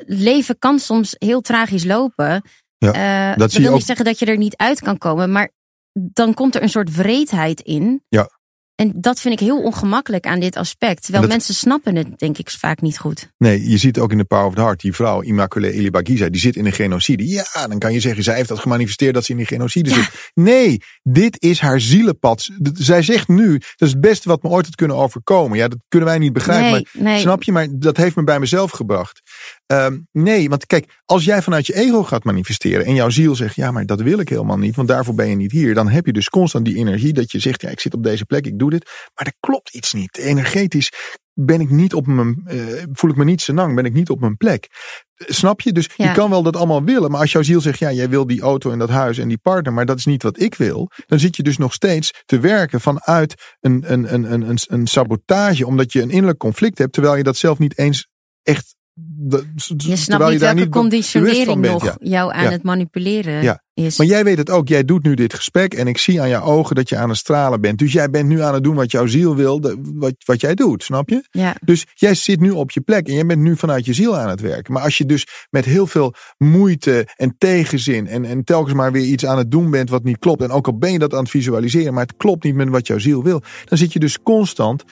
leven 0.06 0.58
kan 0.58 0.78
soms 0.78 1.14
heel 1.18 1.40
tragisch 1.40 1.84
lopen. 1.84 2.42
Ja, 2.78 3.30
uh, 3.30 3.36
dat 3.36 3.52
wil 3.52 3.72
niet 3.72 3.84
zeggen 3.84 4.04
dat 4.04 4.18
je 4.18 4.26
er 4.26 4.36
niet 4.36 4.56
uit 4.56 4.80
kan 4.80 4.98
komen, 4.98 5.32
maar 5.32 5.50
dan 5.92 6.34
komt 6.34 6.54
er 6.54 6.62
een 6.62 6.68
soort 6.68 6.96
wreedheid 6.96 7.60
in. 7.60 8.04
Ja. 8.08 8.30
En 8.74 8.92
dat 8.96 9.20
vind 9.20 9.34
ik 9.34 9.40
heel 9.40 9.62
ongemakkelijk 9.62 10.26
aan 10.26 10.40
dit 10.40 10.56
aspect. 10.56 11.02
Terwijl 11.02 11.26
mensen 11.26 11.54
snappen 11.54 11.96
het 11.96 12.18
denk 12.18 12.38
ik 12.38 12.50
vaak 12.50 12.80
niet 12.80 12.98
goed. 12.98 13.32
Nee, 13.38 13.68
je 13.68 13.76
ziet 13.76 13.98
ook 13.98 14.12
in 14.12 14.18
de 14.18 14.24
Power 14.24 14.46
of 14.46 14.54
the 14.54 14.60
Heart. 14.60 14.80
Die 14.80 14.92
vrouw, 14.92 15.20
Immaculée 15.20 15.72
Elibagiza, 15.72 16.28
die 16.28 16.40
zit 16.40 16.56
in 16.56 16.66
een 16.66 16.72
genocide. 16.72 17.28
Ja, 17.28 17.66
dan 17.68 17.78
kan 17.78 17.92
je 17.92 18.00
zeggen, 18.00 18.22
zij 18.22 18.34
heeft 18.34 18.48
dat 18.48 18.58
gemanifesteerd 18.58 19.14
dat 19.14 19.24
ze 19.24 19.30
in 19.30 19.36
die 19.36 19.46
genocide 19.46 19.90
zit. 19.90 20.30
Nee, 20.34 20.80
dit 21.02 21.42
is 21.42 21.60
haar 21.60 21.80
zielenpad. 21.80 22.48
Zij 22.72 23.02
zegt 23.02 23.28
nu, 23.28 23.52
dat 23.52 23.88
is 23.88 23.90
het 23.90 24.00
beste 24.00 24.28
wat 24.28 24.42
me 24.42 24.48
ooit 24.48 24.64
had 24.64 24.74
kunnen 24.74 24.96
overkomen. 24.96 25.58
Ja, 25.58 25.68
dat 25.68 25.78
kunnen 25.88 26.08
wij 26.08 26.18
niet 26.18 26.32
begrijpen. 26.32 26.72
Nee, 26.72 26.86
maar, 26.92 27.02
nee. 27.02 27.20
Snap 27.20 27.42
je? 27.42 27.52
Maar 27.52 27.68
dat 27.70 27.96
heeft 27.96 28.16
me 28.16 28.24
bij 28.24 28.40
mezelf 28.40 28.70
gebracht. 28.70 29.20
Um, 29.66 30.08
nee, 30.12 30.48
want 30.48 30.66
kijk, 30.66 31.00
als 31.04 31.24
jij 31.24 31.42
vanuit 31.42 31.66
je 31.66 31.74
ego 31.74 32.02
gaat 32.02 32.24
manifesteren 32.24 32.86
en 32.86 32.94
jouw 32.94 33.10
ziel 33.10 33.34
zegt, 33.34 33.54
ja, 33.54 33.70
maar 33.70 33.86
dat 33.86 34.00
wil 34.00 34.18
ik 34.18 34.28
helemaal 34.28 34.58
niet, 34.58 34.76
want 34.76 34.88
daarvoor 34.88 35.14
ben 35.14 35.28
je 35.28 35.36
niet 35.36 35.52
hier, 35.52 35.74
dan 35.74 35.88
heb 35.88 36.06
je 36.06 36.12
dus 36.12 36.28
constant 36.28 36.64
die 36.64 36.76
energie 36.76 37.12
dat 37.12 37.32
je 37.32 37.38
zegt, 37.38 37.60
ja, 37.60 37.68
ik 37.68 37.80
zit 37.80 37.94
op 37.94 38.02
deze 38.02 38.24
plek, 38.24 38.46
ik 38.46 38.58
doe 38.58 38.70
dit, 38.70 38.84
maar 39.14 39.26
er 39.26 39.34
klopt 39.40 39.74
iets 39.74 39.92
niet. 39.92 40.16
Energetisch 40.16 40.92
ben 41.32 41.60
ik 41.60 41.70
niet 41.70 41.94
op 41.94 42.06
mijn, 42.06 42.44
uh, 42.46 42.82
voel 42.92 43.10
ik 43.10 43.16
me 43.16 43.24
niet 43.24 43.40
senang, 43.40 43.74
ben 43.74 43.84
ik 43.84 43.92
niet 43.92 44.10
op 44.10 44.20
mijn 44.20 44.36
plek. 44.36 44.68
Snap 45.14 45.60
je? 45.60 45.72
Dus 45.72 45.90
ja. 45.96 46.08
je 46.08 46.14
kan 46.14 46.30
wel 46.30 46.42
dat 46.42 46.56
allemaal 46.56 46.84
willen, 46.84 47.10
maar 47.10 47.20
als 47.20 47.32
jouw 47.32 47.42
ziel 47.42 47.60
zegt, 47.60 47.78
ja, 47.78 47.92
jij 47.92 48.08
wil 48.08 48.26
die 48.26 48.40
auto 48.40 48.70
en 48.70 48.78
dat 48.78 48.88
huis 48.88 49.18
en 49.18 49.28
die 49.28 49.38
partner, 49.38 49.72
maar 49.72 49.86
dat 49.86 49.98
is 49.98 50.04
niet 50.04 50.22
wat 50.22 50.40
ik 50.40 50.54
wil, 50.54 50.90
dan 51.06 51.18
zit 51.18 51.36
je 51.36 51.42
dus 51.42 51.56
nog 51.56 51.72
steeds 51.72 52.22
te 52.24 52.40
werken 52.40 52.80
vanuit 52.80 53.56
een, 53.60 53.84
een, 53.86 54.14
een, 54.14 54.32
een, 54.32 54.58
een 54.66 54.86
sabotage, 54.86 55.66
omdat 55.66 55.92
je 55.92 56.02
een 56.02 56.10
innerlijk 56.10 56.38
conflict 56.38 56.78
hebt, 56.78 56.92
terwijl 56.92 57.16
je 57.16 57.22
dat 57.22 57.36
zelf 57.36 57.58
niet 57.58 57.78
eens 57.78 58.08
echt 58.42 58.74
de, 58.94 59.44
je 59.76 59.96
snapt 59.96 60.30
niet 60.30 60.40
welke 60.40 60.68
conditionering 60.68 61.60
nog 61.60 61.84
ja. 61.84 61.96
jou 61.98 62.32
aan 62.32 62.52
het 62.52 62.62
manipuleren 62.62 63.42
ja. 63.42 63.62
is. 63.74 63.98
Maar 63.98 64.06
jij 64.06 64.24
weet 64.24 64.38
het 64.38 64.50
ook. 64.50 64.68
Jij 64.68 64.84
doet 64.84 65.02
nu 65.04 65.14
dit 65.14 65.34
gesprek 65.34 65.74
en 65.74 65.86
ik 65.86 65.98
zie 65.98 66.20
aan 66.20 66.28
jouw 66.28 66.42
ogen 66.42 66.74
dat 66.74 66.88
je 66.88 66.96
aan 66.96 67.08
het 67.08 67.18
stralen 67.18 67.60
bent. 67.60 67.78
Dus 67.78 67.92
jij 67.92 68.10
bent 68.10 68.28
nu 68.28 68.42
aan 68.42 68.54
het 68.54 68.64
doen 68.64 68.74
wat 68.74 68.90
jouw 68.90 69.06
ziel 69.06 69.36
wil, 69.36 69.60
wat, 69.94 70.14
wat 70.24 70.40
jij 70.40 70.54
doet. 70.54 70.82
Snap 70.82 71.08
je? 71.08 71.24
Ja. 71.30 71.56
Dus 71.64 71.86
jij 71.94 72.14
zit 72.14 72.40
nu 72.40 72.50
op 72.50 72.70
je 72.70 72.80
plek 72.80 73.06
en 73.08 73.14
jij 73.14 73.26
bent 73.26 73.40
nu 73.40 73.56
vanuit 73.56 73.84
je 73.84 73.92
ziel 73.92 74.18
aan 74.18 74.28
het 74.28 74.40
werken. 74.40 74.72
Maar 74.72 74.82
als 74.82 74.98
je 74.98 75.06
dus 75.06 75.26
met 75.50 75.64
heel 75.64 75.86
veel 75.86 76.14
moeite 76.38 77.08
en 77.16 77.34
tegenzin 77.38 78.06
en, 78.06 78.24
en 78.24 78.44
telkens 78.44 78.74
maar 78.74 78.92
weer 78.92 79.04
iets 79.04 79.26
aan 79.26 79.38
het 79.38 79.50
doen 79.50 79.70
bent 79.70 79.90
wat 79.90 80.04
niet 80.04 80.18
klopt. 80.18 80.42
En 80.42 80.50
ook 80.50 80.66
al 80.66 80.78
ben 80.78 80.92
je 80.92 80.98
dat 80.98 81.12
aan 81.12 81.22
het 81.22 81.30
visualiseren, 81.30 81.94
maar 81.94 82.06
het 82.06 82.16
klopt 82.16 82.44
niet 82.44 82.54
met 82.54 82.68
wat 82.68 82.86
jouw 82.86 82.98
ziel 82.98 83.22
wil. 83.22 83.42
Dan 83.64 83.78
zit 83.78 83.92
je 83.92 83.98
dus 83.98 84.22
constant 84.22 84.84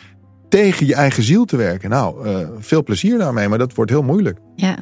tegen 0.53 0.87
je 0.87 0.95
eigen 0.95 1.23
ziel 1.23 1.45
te 1.45 1.57
werken. 1.57 1.91
Nou, 1.91 2.29
uh, 2.29 2.49
veel 2.59 2.83
plezier 2.83 3.19
daarmee, 3.19 3.49
maar 3.49 3.59
dat 3.59 3.75
wordt 3.75 3.91
heel 3.91 4.03
moeilijk. 4.03 4.39
Ja, 4.55 4.77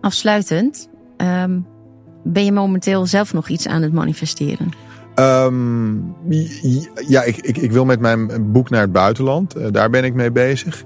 afsluitend. 0.00 0.88
Um, 1.16 1.66
ben 2.24 2.44
je 2.44 2.52
momenteel 2.52 3.06
zelf 3.06 3.32
nog 3.32 3.48
iets 3.48 3.66
aan 3.66 3.82
het 3.82 3.92
manifesteren? 3.92 4.68
Ehm, 5.14 5.94
ja, 7.08 7.22
ik, 7.22 7.36
ik, 7.36 7.56
ik 7.56 7.72
wil 7.72 7.84
met 7.84 8.00
mijn 8.00 8.52
boek 8.52 8.70
naar 8.70 8.80
het 8.80 8.92
buitenland. 8.92 9.54
Eh, 9.54 9.66
daar 9.70 9.90
ben 9.90 10.04
ik 10.04 10.14
mee 10.14 10.32
bezig. 10.32 10.84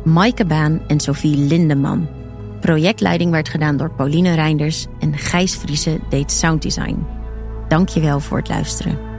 Maaike 0.04 0.44
Baan 0.44 0.80
en 0.86 1.00
Sophie 1.00 1.36
Lindeman. 1.36 2.08
Projectleiding 2.60 3.30
werd 3.30 3.48
gedaan 3.48 3.76
door 3.76 3.90
Pauline 3.90 4.34
Reinders 4.34 4.86
en 4.98 5.18
Gijs 5.18 5.56
Vriese 5.56 5.98
deed 6.08 6.32
sounddesign. 6.32 7.21
Dankjewel 7.72 8.20
voor 8.20 8.38
het 8.38 8.48
luisteren. 8.48 9.11